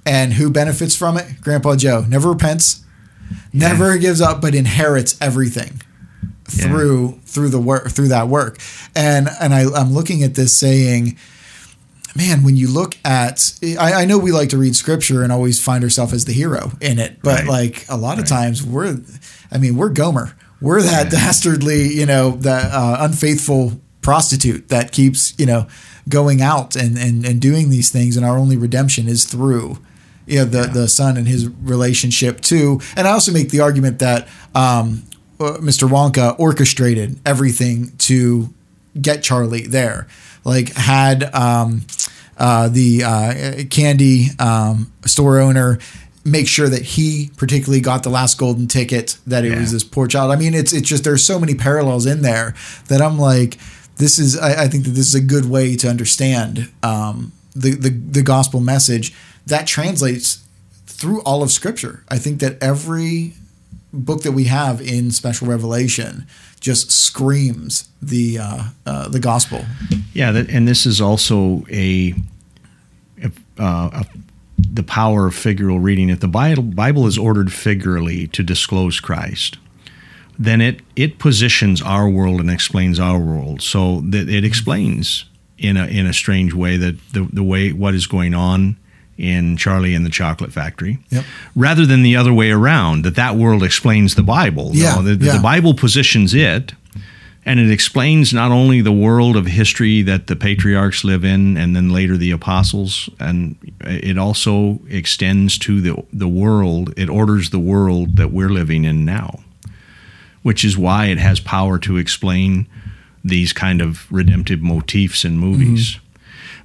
And 0.06 0.34
who 0.34 0.50
benefits 0.50 0.96
from 0.96 1.18
it? 1.18 1.42
Grandpa 1.42 1.76
Joe. 1.76 2.06
Never 2.08 2.30
repents, 2.30 2.84
never 3.52 3.94
yeah. 3.94 4.02
gives 4.02 4.22
up, 4.22 4.42
but 4.42 4.56
inherits 4.56 5.18
everything 5.20 5.82
through 6.46 7.10
yeah. 7.10 7.20
through 7.26 7.50
the 7.50 7.60
work 7.60 7.90
through 7.90 8.08
that 8.08 8.28
work. 8.28 8.60
And 8.96 9.28
and 9.42 9.54
I, 9.54 9.66
I'm 9.76 9.94
looking 9.94 10.24
at 10.24 10.36
this 10.36 10.56
saying, 10.56 11.18
man, 12.16 12.44
when 12.44 12.56
you 12.56 12.68
look 12.68 12.98
at, 13.06 13.54
I, 13.80 13.94
I, 13.94 14.06
know 14.06 14.18
we 14.18 14.32
like 14.32 14.50
to 14.50 14.58
read 14.58 14.76
scripture 14.76 15.24
and 15.24 15.32
always 15.32 15.62
find 15.62 15.84
ourselves 15.84 16.14
as 16.14 16.26
the 16.26 16.34
hero 16.34 16.72
in 16.82 17.00
it, 17.00 17.20
but 17.22 17.40
right. 17.40 17.48
like 17.48 17.86
a 17.90 17.98
lot 17.98 18.20
of 18.20 18.26
times 18.26 18.64
we're, 18.64 18.98
I 19.52 19.58
mean, 19.58 19.76
we're 19.76 19.90
Gomer. 19.90 20.36
We're 20.62 20.82
that 20.82 21.06
yeah. 21.06 21.20
dastardly, 21.20 21.88
you 21.88 22.06
know, 22.06 22.32
that 22.32 22.72
uh, 22.72 22.98
unfaithful 23.00 23.80
prostitute 24.02 24.70
that 24.70 24.92
keeps, 24.92 25.34
you 25.38 25.46
know, 25.46 25.68
going 26.08 26.42
out 26.42 26.76
and, 26.76 26.98
and, 26.98 27.26
and 27.26 27.40
doing 27.40 27.70
these 27.70 27.92
things. 27.92 28.18
And 28.18 28.26
our 28.26 28.38
only 28.38 28.58
redemption 28.58 29.08
is 29.08 29.26
through, 29.26 29.78
you 30.26 30.40
know, 30.40 30.46
the, 30.46 30.62
yeah. 30.62 30.68
the 30.68 30.88
son 30.88 31.18
and 31.18 31.28
his 31.28 31.48
relationship 31.48 32.42
too. 32.42 32.82
And 32.96 33.08
I 33.08 33.12
also 33.12 33.32
make 33.32 33.50
the 33.50 33.62
argument 33.62 34.00
that 34.00 34.28
um, 34.56 35.04
uh, 35.40 35.58
Mr. 35.62 35.88
Wonka 35.88 36.38
orchestrated 36.40 37.20
everything 37.26 37.96
to 37.98 38.54
get 39.00 39.24
Charlie 39.24 39.68
there 39.68 40.08
like 40.44 40.74
had 40.74 41.34
um, 41.34 41.86
uh, 42.38 42.70
the 42.70 43.04
uh, 43.04 43.64
candy 43.70 44.28
um, 44.40 44.92
store 45.06 45.40
owner 45.40 45.80
make 46.26 46.48
sure 46.48 46.68
that 46.68 46.82
he 46.82 47.32
particularly 47.38 47.80
got 47.82 48.04
the 48.04 48.10
last 48.10 48.38
golden 48.38 48.68
ticket 48.68 49.18
that 49.26 49.46
it 49.46 49.52
yeah. 49.52 49.60
was 49.60 49.72
this 49.72 49.86
poor 49.86 50.06
child 50.06 50.32
i 50.32 50.36
mean 50.36 50.54
it's 50.54 50.74
it's 50.74 50.88
just 50.88 51.04
there's 51.06 51.24
so 51.24 51.40
many 51.40 51.56
parallels 51.56 52.06
in 52.06 52.22
there 52.22 52.54
that 52.88 53.02
i'm 53.02 53.18
like 53.18 53.58
this 53.96 54.20
is 54.20 54.38
i, 54.38 54.66
I 54.66 54.68
think 54.68 54.84
that 54.84 54.92
this 54.92 55.08
is 55.08 55.16
a 55.16 55.22
good 55.22 55.50
way 55.50 55.78
to 55.78 55.88
understand 55.88 56.70
um, 56.84 57.32
the, 57.56 57.72
the 57.72 57.90
the 57.90 58.22
gospel 58.22 58.60
message 58.60 59.14
that 59.48 59.66
translates 59.66 60.44
through 61.00 61.22
all 61.22 61.42
of 61.42 61.50
Scripture. 61.52 62.04
I 62.10 62.18
think 62.18 62.42
that 62.42 62.62
every 62.62 63.34
book 63.94 64.24
that 64.24 64.34
we 64.34 64.46
have 64.46 64.82
in 64.82 65.12
Special 65.12 65.48
Revelation 65.48 66.28
just 66.60 66.92
screams 66.92 67.90
the 68.02 68.40
uh, 68.40 68.64
uh, 68.86 69.08
the 69.10 69.20
gospel. 69.20 69.66
Yeah, 70.14 70.32
that, 70.32 70.50
and 70.50 70.68
this 70.68 70.86
is 70.86 71.00
also 71.00 71.66
a, 71.72 72.14
a, 73.22 73.32
uh, 73.58 73.90
a 73.94 74.06
the 74.58 74.84
power 74.84 75.28
of 75.28 75.34
figural 75.34 75.82
reading. 75.82 76.10
If 76.10 76.20
the 76.20 76.28
Bible, 76.28 76.64
Bible 76.64 77.08
is 77.08 77.18
ordered 77.18 77.48
figurally 77.48 78.32
to 78.32 78.44
disclose 78.44 79.00
Christ, 79.00 79.58
then 80.38 80.62
it 80.62 80.82
it 80.96 81.20
positions 81.20 81.82
our 81.82 82.10
world 82.10 82.40
and 82.40 82.50
explains 82.50 83.00
our 83.00 83.20
world. 83.20 83.62
So 83.62 84.02
that 84.02 84.30
it 84.30 84.44
explains 84.44 85.26
in 85.58 85.78
a 85.78 85.86
in 85.86 86.06
a 86.06 86.14
strange 86.14 86.54
way 86.54 86.78
that 86.78 86.98
the 87.14 87.28
the 87.32 87.44
way 87.44 87.72
what 87.72 87.94
is 87.94 88.08
going 88.08 88.34
on 88.34 88.78
in 89.20 89.58
Charlie 89.58 89.94
and 89.94 90.06
the 90.06 90.10
Chocolate 90.10 90.54
Factory, 90.54 90.98
Yep. 91.10 91.26
rather 91.56 91.86
than 91.86 92.02
the 92.04 92.16
other 92.16 92.34
way 92.34 92.52
around. 92.52 93.04
That 93.04 93.16
that 93.16 93.36
world 93.36 93.64
explains 93.64 94.16
the 94.16 94.24
Bible. 94.24 94.72
Yeah, 94.74 94.96
No, 94.96 95.02
the, 95.04 95.16
the. 95.16 95.40
Bible 95.44 95.74
positions 95.74 96.34
it, 96.34 96.74
and 97.46 97.60
it 97.60 97.70
explains 97.70 98.34
not 98.34 98.52
only 98.52 98.82
the 98.82 98.92
world 98.94 99.36
of 99.36 99.46
history 99.48 100.02
that 100.04 100.28
the 100.28 100.36
patriarchs 100.38 101.04
live 101.04 101.26
in, 101.26 101.58
and 101.58 101.76
then 101.76 101.90
later 101.90 102.16
the 102.18 102.32
apostles, 102.32 103.10
and 103.20 103.56
it 103.82 104.18
also 104.18 104.80
extends 104.90 105.58
to 105.60 105.82
the 105.82 106.04
the 106.14 106.28
world. 106.30 106.94
It 106.98 107.10
orders 107.10 107.50
the 107.50 107.60
world 107.60 108.16
that 108.16 108.32
we're 108.32 108.50
living 108.54 108.86
in 108.86 109.04
now, 109.04 109.40
which 110.44 110.64
is 110.64 110.78
why 110.78 111.08
it 111.08 111.18
has 111.18 111.40
power 111.42 111.78
to 111.80 111.98
explain 111.98 112.68
these 113.26 113.52
kind 113.52 113.82
of 113.82 114.10
redemptive 114.10 114.62
motifs 114.62 115.26
in 115.26 115.38
movies. 115.38 115.96
Mm-hmm. 115.96 116.06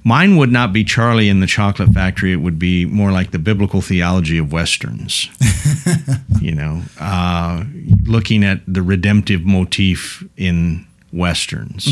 Mine 0.07 0.37
would 0.37 0.51
not 0.51 0.71
be 0.71 0.83
Charlie 0.83 1.29
in 1.29 1.39
the 1.39 1.47
Chocolate 1.47 1.89
Factory. 1.89 2.31
It 2.31 2.35
would 2.35 2.59
be 2.59 2.85
more 2.85 3.11
like 3.11 3.31
the 3.31 3.39
biblical 3.39 3.81
theology 3.81 4.37
of 4.37 4.51
westerns. 4.51 5.29
you 6.39 6.53
know, 6.53 6.83
uh, 6.99 7.63
looking 8.03 8.43
at 8.43 8.61
the 8.67 8.83
redemptive 8.83 9.45
motif 9.45 10.23
in 10.37 10.85
westerns, 11.11 11.87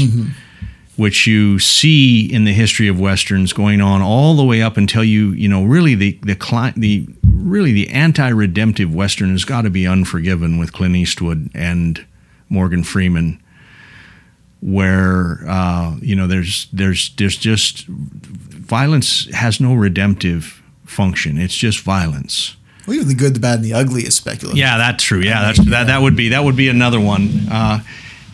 which 0.96 1.26
you 1.26 1.58
see 1.58 2.32
in 2.32 2.44
the 2.44 2.54
history 2.54 2.88
of 2.88 3.00
westerns 3.00 3.52
going 3.52 3.82
on 3.82 4.04
all 4.04 4.36
the 4.36 4.46
way 4.46 4.62
up 4.62 4.78
until 4.78 5.04
you, 5.04 5.32
you 5.32 5.50
know, 5.50 5.64
really 5.64 5.96
the 5.96 6.20
the 6.22 6.36
cli- 6.36 6.74
the 6.78 7.08
really 7.24 7.74
the 7.74 7.90
anti-redemptive 7.90 8.94
western 8.94 9.32
has 9.32 9.44
got 9.44 9.64
to 9.64 9.72
be 9.72 9.88
Unforgiven 9.88 10.60
with 10.60 10.72
Clint 10.72 10.96
Eastwood 10.96 11.50
and 11.56 12.06
Morgan 12.48 12.84
Freeman 12.84 13.42
where 14.64 15.40
uh, 15.46 15.96
you 16.02 16.16
know 16.16 16.26
there's 16.26 16.68
there's 16.72 17.14
there's 17.18 17.36
just 17.38 17.86
violence 17.88 19.30
has 19.34 19.60
no 19.60 19.74
redemptive 19.74 20.64
function. 20.86 21.38
It's 21.38 21.56
just 21.56 21.82
violence. 21.82 22.56
Well, 22.88 22.96
even 22.96 23.08
the 23.10 23.16
good, 23.16 23.36
the 23.36 23.40
bad, 23.40 23.56
and 23.56 23.66
the 23.66 23.74
ugly 23.74 24.04
is 24.04 24.16
speculative. 24.16 24.58
Yeah, 24.58 24.78
that's 24.78 25.04
true. 25.04 25.20
Yeah, 25.20 25.42
that's 25.42 25.70
that. 25.70 25.88
That 25.88 26.02
would 26.02 26.16
be 26.16 26.30
that 26.30 26.44
would 26.44 26.56
be 26.56 26.70
another 26.70 27.00
one. 27.00 27.30
Uh, 27.52 27.80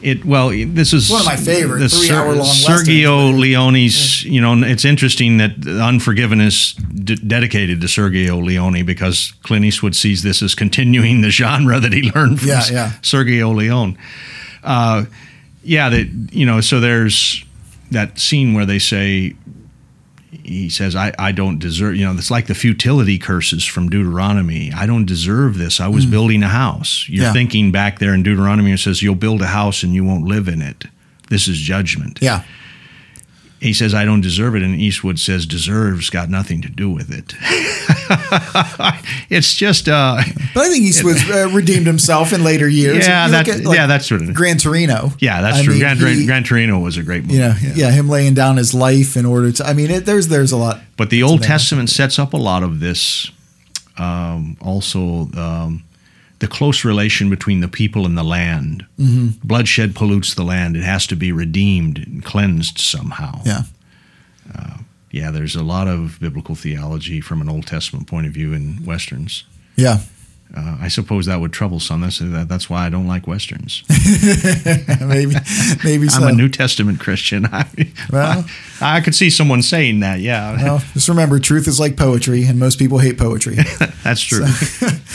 it 0.01 0.23
well, 0.23 0.49
this 0.49 0.93
is 0.93 1.09
One 1.09 1.21
of 1.21 1.25
my 1.25 1.35
favorite 1.35 1.79
the 1.79 1.89
three-hour-long 1.89 2.45
Sergio 2.45 3.37
Leone's. 3.37 4.23
You 4.23 4.39
know, 4.41 4.53
it's 4.63 4.85
interesting 4.85 5.37
that 5.37 5.67
Unforgiven 5.67 6.41
is 6.41 6.73
d- 6.73 7.15
dedicated 7.15 7.81
to 7.81 7.87
Sergio 7.87 8.41
Leone 8.43 8.85
because 8.85 9.33
Clint 9.43 9.65
Eastwood 9.65 9.95
sees 9.95 10.21
this 10.23 10.41
as 10.41 10.55
continuing 10.55 11.21
the 11.21 11.31
genre 11.31 11.79
that 11.79 11.91
he 11.91 12.03
learned 12.11 12.39
from 12.39 12.49
Yeah, 12.49 12.63
yeah. 12.71 12.91
Sergio 13.01 13.53
Leone. 13.53 13.97
Uh, 14.63 15.05
yeah, 15.63 15.89
that 15.89 16.07
you 16.31 16.45
know. 16.45 16.61
So 16.61 16.79
there's 16.79 17.43
that 17.91 18.19
scene 18.19 18.53
where 18.53 18.65
they 18.65 18.79
say 18.79 19.35
he 20.49 20.69
says, 20.69 20.95
I, 20.95 21.13
I 21.17 21.31
don't 21.31 21.59
deserve, 21.59 21.95
you 21.95 22.05
know, 22.05 22.13
it's 22.13 22.31
like 22.31 22.47
the 22.47 22.55
futility 22.55 23.17
curses 23.17 23.65
from 23.65 23.89
Deuteronomy. 23.89 24.71
I 24.73 24.85
don't 24.85 25.05
deserve 25.05 25.57
this. 25.57 25.79
I 25.79 25.87
was 25.87 26.05
mm. 26.05 26.11
building 26.11 26.43
a 26.43 26.47
house. 26.47 27.07
You're. 27.07 27.25
Yeah. 27.25 27.33
thinking 27.33 27.71
back 27.71 27.99
there 27.99 28.13
in 28.13 28.23
Deuteronomy, 28.23 28.71
it 28.71 28.79
says, 28.79 29.01
You'll 29.01 29.15
build 29.15 29.41
a 29.41 29.47
house 29.47 29.83
and 29.83 29.93
you 29.93 30.03
won't 30.03 30.25
live 30.25 30.47
in 30.47 30.61
it. 30.61 30.85
This 31.29 31.47
is 31.47 31.57
judgment. 31.57 32.19
Yeah. 32.21 32.43
He 33.59 33.73
says, 33.73 33.93
I 33.93 34.05
don't 34.05 34.21
deserve 34.21 34.55
it. 34.55 34.63
And 34.63 34.73
Eastwood 34.79 35.19
says, 35.19 35.45
Deserves 35.45 36.09
got 36.09 36.29
nothing 36.29 36.61
to 36.61 36.69
do 36.69 36.89
with 36.89 37.11
it. 37.11 37.33
it's 39.29 39.53
just, 39.55 39.89
uh, 39.89 40.21
But 40.53 40.61
I 40.61 40.69
think 40.69 40.83
Eastwood's 40.85 41.29
uh, 41.29 41.49
redeemed 41.53 41.85
himself 41.85 42.31
in 42.31 42.43
later 42.43 42.67
years. 42.69 43.05
yeah, 43.07 43.27
that, 43.27 43.47
at, 43.47 43.63
like, 43.65 43.75
yeah, 43.75 43.85
that's 43.87 44.07
sort 44.07 44.21
of, 44.21 44.33
Gran 44.33 44.57
Torino. 44.57 45.11
yeah, 45.19 45.41
that's 45.41 45.57
I 45.59 45.63
true. 45.63 45.73
mean, 45.73 45.81
Gran, 45.81 45.97
he- 45.97 46.25
Gran 46.25 46.43
Torino 46.43 46.79
was 46.79 46.97
a 46.97 47.03
great 47.03 47.23
movie. 47.23 47.33
you 47.35 47.39
know, 47.39 47.55
yeah. 47.75 47.91
him 47.91 48.07
laying 48.07 48.33
down 48.33 48.57
his 48.57 48.73
life 48.73 49.17
in 49.17 49.25
order 49.25 49.51
to. 49.51 49.65
I 49.65 49.73
mean, 49.73 49.91
it, 49.91 50.05
there's 50.05 50.27
there's 50.29 50.51
a 50.51 50.57
lot. 50.57 50.79
But 50.97 51.09
the 51.09 51.23
Old 51.23 51.43
Testament 51.43 51.89
sets 51.89 52.17
up 52.19 52.33
a 52.33 52.37
lot 52.37 52.63
of 52.63 52.79
this. 52.79 53.29
Um, 53.97 54.55
also, 54.61 55.27
um, 55.37 55.83
the 56.39 56.47
close 56.47 56.83
relation 56.85 57.29
between 57.29 57.59
the 57.59 57.67
people 57.67 58.05
and 58.05 58.17
the 58.17 58.23
land. 58.23 58.85
Mm-hmm. 58.97 59.47
Bloodshed 59.47 59.95
pollutes 59.95 60.33
the 60.33 60.43
land. 60.43 60.75
It 60.75 60.83
has 60.83 61.05
to 61.07 61.15
be 61.15 61.31
redeemed 61.31 61.99
and 61.99 62.23
cleansed 62.23 62.77
somehow. 62.79 63.41
Yeah. 63.45 63.63
Yeah, 65.11 65.31
there's 65.31 65.55
a 65.55 65.63
lot 65.63 65.87
of 65.87 66.19
biblical 66.19 66.53
theology 66.53 67.19
from 67.19 67.41
an 67.41 67.49
Old 67.49 67.65
Testament 67.65 68.05
point 68.05 68.27
of 68.27 68.33
view 68.33 68.53
in 68.53 68.85
westerns. 68.85 69.43
Yeah. 69.75 70.01
Uh, 70.55 70.77
I 70.81 70.87
suppose 70.87 71.27
that 71.27 71.39
would 71.39 71.53
trouble 71.53 71.79
some. 71.79 72.01
That's 72.01 72.17
that, 72.19 72.47
that's 72.49 72.69
why 72.69 72.85
I 72.85 72.89
don't 72.89 73.05
like 73.07 73.27
westerns. 73.27 73.83
maybe 75.01 75.35
maybe. 75.83 76.07
I'm 76.11 76.23
a 76.27 76.31
New 76.31 76.49
Testament 76.49 76.99
Christian. 76.99 77.45
I, 77.51 77.67
Well- 78.11 78.45
I, 78.81 78.97
I 78.97 79.01
could 79.01 79.13
see 79.13 79.29
someone 79.29 79.61
saying 79.61 79.99
that. 79.99 80.19
Yeah, 80.21 80.55
Well, 80.55 80.79
just 80.93 81.09
remember, 81.09 81.37
truth 81.39 81.67
is 81.67 81.79
like 81.79 81.97
poetry, 81.97 82.45
and 82.45 82.57
most 82.59 82.79
people 82.79 82.97
hate 82.97 83.17
poetry. 83.17 83.55
that's 84.03 84.21
true. 84.21 84.45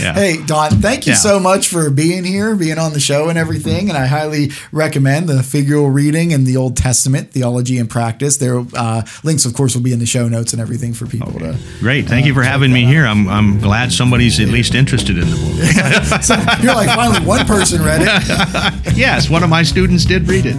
yeah. 0.01 0.13
Hey, 0.15 0.37
Don, 0.45 0.71
thank 0.83 1.07
you 1.07 1.13
Yeah. 1.13 1.19
so 1.19 1.41
much 1.41 1.69
for 1.69 1.89
being 1.91 2.25
here, 2.25 2.55
being 2.57 2.79
on 2.79 2.93
the 2.93 3.01
show, 3.01 3.29
and 3.29 3.39
everything. 3.39 3.89
And 3.89 3.97
I 3.99 4.07
highly 4.07 4.51
recommend 4.71 5.29
the 5.29 5.35
figural 5.43 5.93
reading 5.93 6.33
and 6.33 6.47
the 6.47 6.57
Old 6.59 6.77
Testament 6.77 7.31
theology 7.33 7.79
and 7.79 7.89
practice. 7.91 8.37
There, 8.37 8.65
uh, 8.77 9.03
links, 9.25 9.47
of 9.47 9.55
course, 9.55 9.75
will 9.75 9.83
be 9.83 9.93
in 9.93 9.99
the 9.99 10.07
show 10.07 10.29
notes 10.29 10.53
and 10.53 10.61
everything 10.61 10.93
for 10.93 11.07
people 11.07 11.33
to. 11.41 11.59
Great. 11.81 12.07
Thank 12.07 12.27
you 12.27 12.35
for 12.35 12.43
having 12.43 12.73
me 12.73 12.85
here. 12.85 13.07
I'm, 13.07 13.27
I'm 13.29 13.61
glad 13.61 13.93
somebody's 13.93 14.39
at 14.41 14.49
least 14.49 14.75
interested 14.75 15.17
in 15.19 15.24
the 15.31 15.37
book. 15.37 16.23
So 16.23 16.35
you're 16.63 16.75
like, 16.75 16.89
finally, 16.89 17.25
one 17.27 17.47
person 17.47 17.83
read 17.83 18.03
it. 18.03 18.97
yes, 18.97 19.29
one 19.31 19.43
of 19.43 19.51
my 19.51 19.63
students 19.63 20.05
did 20.05 20.29
read 20.29 20.47
it. 20.47 20.57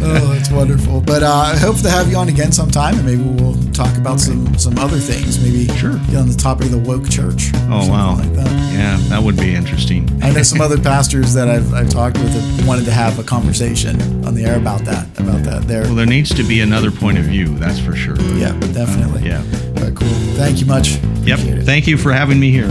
Oh, 0.00 0.32
that's 0.32 0.50
wonderful. 0.50 1.00
But 1.00 1.22
uh, 1.22 1.32
I 1.32 1.56
hope 1.56 1.76
to 1.82 1.90
have 1.90 2.08
you 2.10 2.16
on 2.16 2.28
again 2.28 2.52
sometime, 2.52 2.94
and 2.96 3.04
maybe 3.06 3.22
we'll 3.22 3.56
talk 3.72 3.96
about 3.96 4.20
some 4.20 4.56
some 4.58 4.78
other 4.78 4.98
things. 4.98 5.40
Maybe 5.42 5.66
Sure. 5.78 5.92
get 6.10 6.16
on 6.16 6.28
the 6.28 6.34
topic 6.36 6.66
of 6.66 6.72
the 6.72 6.78
woke 6.78 7.08
church. 7.08 7.50
Oh, 7.70 7.88
wow. 7.88 8.16
Like 8.16 8.32
that. 8.34 8.46
Yeah, 8.72 8.96
that 9.10 9.22
would 9.22 9.36
be 9.36 9.54
interesting. 9.54 10.08
I 10.22 10.30
know 10.30 10.42
some 10.42 10.60
other 10.66 10.78
pastors 10.80 11.32
that 11.34 11.48
I've, 11.48 11.72
I've 11.72 11.88
talked 11.90 12.16
with 12.18 12.30
have 12.32 12.66
wanted 12.66 12.84
to 12.86 12.90
have 12.90 13.18
a 13.18 13.22
conversation 13.22 14.00
on 14.26 14.34
the 14.34 14.44
air 14.44 14.56
about 14.56 14.80
that. 14.86 15.06
About 15.20 15.42
that. 15.44 15.62
There. 15.68 15.82
Well, 15.82 15.94
there 15.94 16.06
needs 16.06 16.34
to 16.34 16.42
be 16.42 16.60
another 16.62 16.90
point 16.90 17.18
of 17.18 17.24
view, 17.24 17.56
that's 17.58 17.78
for 17.78 17.94
sure. 17.94 18.20
Yeah, 18.36 18.58
definitely. 18.72 19.28
Yeah. 19.28 19.42
But 19.74 19.94
cool. 19.94 20.08
Thank 20.34 20.60
you 20.60 20.66
much. 20.66 20.96
Yep. 21.22 21.38
It. 21.40 21.62
Thank 21.64 21.86
you 21.86 21.96
for 21.96 22.12
having 22.12 22.40
me 22.40 22.50
here. 22.50 22.66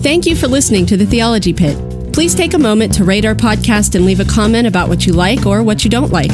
Thank 0.00 0.26
you 0.26 0.36
for 0.36 0.46
listening 0.46 0.86
to 0.86 0.96
the 0.96 1.04
Theology 1.04 1.52
Pit. 1.52 1.76
Please 2.12 2.34
take 2.34 2.54
a 2.54 2.58
moment 2.58 2.94
to 2.94 3.04
rate 3.04 3.24
our 3.24 3.34
podcast 3.34 3.96
and 3.96 4.06
leave 4.06 4.20
a 4.20 4.24
comment 4.24 4.66
about 4.66 4.88
what 4.88 5.06
you 5.06 5.12
like 5.12 5.44
or 5.44 5.62
what 5.62 5.84
you 5.84 5.90
don't 5.90 6.12
like. 6.12 6.30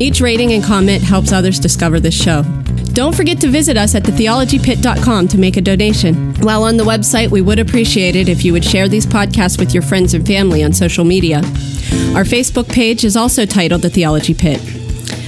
Each 0.00 0.22
rating 0.22 0.52
and 0.52 0.64
comment 0.64 1.02
helps 1.02 1.30
others 1.30 1.60
discover 1.60 2.00
this 2.00 2.20
show. 2.20 2.42
Don't 2.94 3.14
forget 3.14 3.38
to 3.42 3.48
visit 3.48 3.76
us 3.76 3.94
at 3.94 4.02
thetheologypit.com 4.04 5.28
to 5.28 5.38
make 5.38 5.58
a 5.58 5.60
donation. 5.60 6.34
While 6.36 6.64
on 6.64 6.78
the 6.78 6.84
website, 6.84 7.30
we 7.30 7.42
would 7.42 7.58
appreciate 7.58 8.16
it 8.16 8.30
if 8.30 8.44
you 8.44 8.52
would 8.54 8.64
share 8.64 8.88
these 8.88 9.06
podcasts 9.06 9.58
with 9.58 9.74
your 9.74 9.82
friends 9.82 10.14
and 10.14 10.26
family 10.26 10.64
on 10.64 10.72
social 10.72 11.04
media. 11.04 11.38
Our 12.16 12.24
Facebook 12.24 12.68
page 12.68 13.04
is 13.04 13.16
also 13.16 13.44
titled 13.44 13.82
The 13.82 13.90
Theology 13.90 14.34
Pit. 14.34 14.60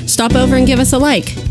Stop 0.08 0.34
over 0.34 0.56
and 0.56 0.66
give 0.66 0.80
us 0.80 0.94
a 0.94 0.98
like. 0.98 1.43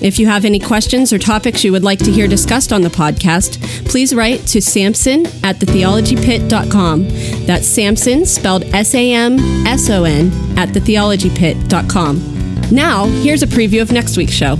If 0.00 0.18
you 0.18 0.26
have 0.26 0.44
any 0.44 0.58
questions 0.58 1.12
or 1.12 1.18
topics 1.18 1.64
you 1.64 1.72
would 1.72 1.84
like 1.84 1.98
to 2.00 2.10
hear 2.10 2.28
discussed 2.28 2.72
on 2.72 2.82
the 2.82 2.88
podcast, 2.88 3.62
please 3.88 4.14
write 4.14 4.40
to 4.48 4.60
Samson 4.60 5.26
at 5.44 5.56
thetheologypit.com. 5.56 7.08
That's 7.46 7.66
Samson, 7.66 8.26
spelled 8.26 8.64
S 8.74 8.94
A 8.94 9.12
M 9.12 9.38
S 9.66 9.88
O 9.90 10.04
N, 10.04 10.30
at 10.58 10.70
thetheologypit.com. 10.70 12.70
Now, 12.70 13.06
here's 13.06 13.42
a 13.42 13.46
preview 13.46 13.82
of 13.82 13.92
next 13.92 14.16
week's 14.16 14.32
show. 14.32 14.56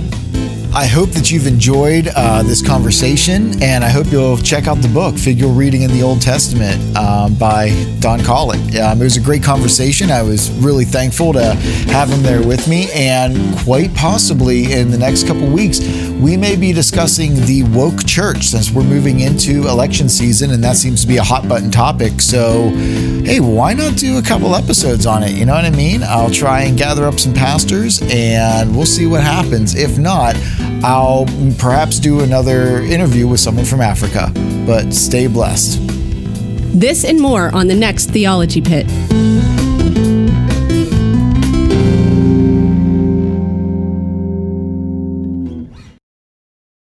I 0.73 0.85
hope 0.85 1.09
that 1.11 1.31
you've 1.31 1.47
enjoyed 1.47 2.09
uh, 2.15 2.43
this 2.43 2.65
conversation, 2.65 3.61
and 3.63 3.83
I 3.83 3.89
hope 3.89 4.11
you'll 4.11 4.37
check 4.37 4.67
out 4.67 4.75
the 4.77 4.87
book, 4.89 5.15
Figural 5.15 5.57
Reading 5.57 5.81
in 5.81 5.91
the 5.91 6.03
Old 6.03 6.21
Testament 6.21 6.95
um, 6.95 7.33
by 7.35 7.69
Don 7.99 8.23
Collett. 8.23 8.59
Um, 8.75 9.01
it 9.01 9.03
was 9.03 9.17
a 9.17 9.21
great 9.21 9.43
conversation. 9.43 10.11
I 10.11 10.21
was 10.21 10.51
really 10.59 10.85
thankful 10.85 11.33
to 11.33 11.53
have 11.89 12.09
him 12.09 12.21
there 12.21 12.45
with 12.45 12.67
me, 12.67 12.89
and 12.93 13.57
quite 13.59 13.93
possibly 13.95 14.71
in 14.71 14.91
the 14.91 14.97
next 14.97 15.25
couple 15.25 15.47
weeks, 15.47 15.79
we 16.19 16.35
may 16.35 16.55
be 16.55 16.73
discussing 16.73 17.35
the 17.45 17.63
woke 17.73 18.05
church 18.05 18.47
since 18.47 18.71
we're 18.71 18.83
moving 18.83 19.19
into 19.19 19.67
election 19.67 20.09
season, 20.09 20.51
and 20.51 20.63
that 20.63 20.75
seems 20.75 21.01
to 21.01 21.07
be 21.07 21.17
a 21.17 21.23
hot 21.23 21.47
button 21.47 21.69
topic. 21.69 22.21
So, 22.21 22.69
hey, 23.23 23.39
why 23.39 23.73
not 23.73 23.97
do 23.97 24.17
a 24.17 24.21
couple 24.21 24.55
episodes 24.55 25.05
on 25.05 25.23
it? 25.23 25.31
You 25.31 25.45
know 25.45 25.53
what 25.53 25.65
I 25.65 25.69
mean? 25.69 26.01
I'll 26.03 26.31
try 26.31 26.61
and 26.61 26.77
gather 26.77 27.05
up 27.05 27.19
some 27.19 27.33
pastors, 27.33 28.01
and 28.09 28.75
we'll 28.75 28.85
see 28.85 29.05
what 29.05 29.21
happens. 29.21 29.75
If 29.75 29.97
not, 29.97 30.35
I'll 30.83 31.25
perhaps 31.59 31.99
do 31.99 32.21
another 32.21 32.81
interview 32.81 33.27
with 33.27 33.39
someone 33.39 33.65
from 33.65 33.81
Africa. 33.81 34.31
But 34.65 34.93
stay 34.93 35.27
blessed. 35.27 35.79
This 36.79 37.05
and 37.05 37.19
more 37.19 37.53
on 37.55 37.67
the 37.67 37.75
next 37.75 38.07
Theology 38.07 38.61
Pit. 38.61 38.85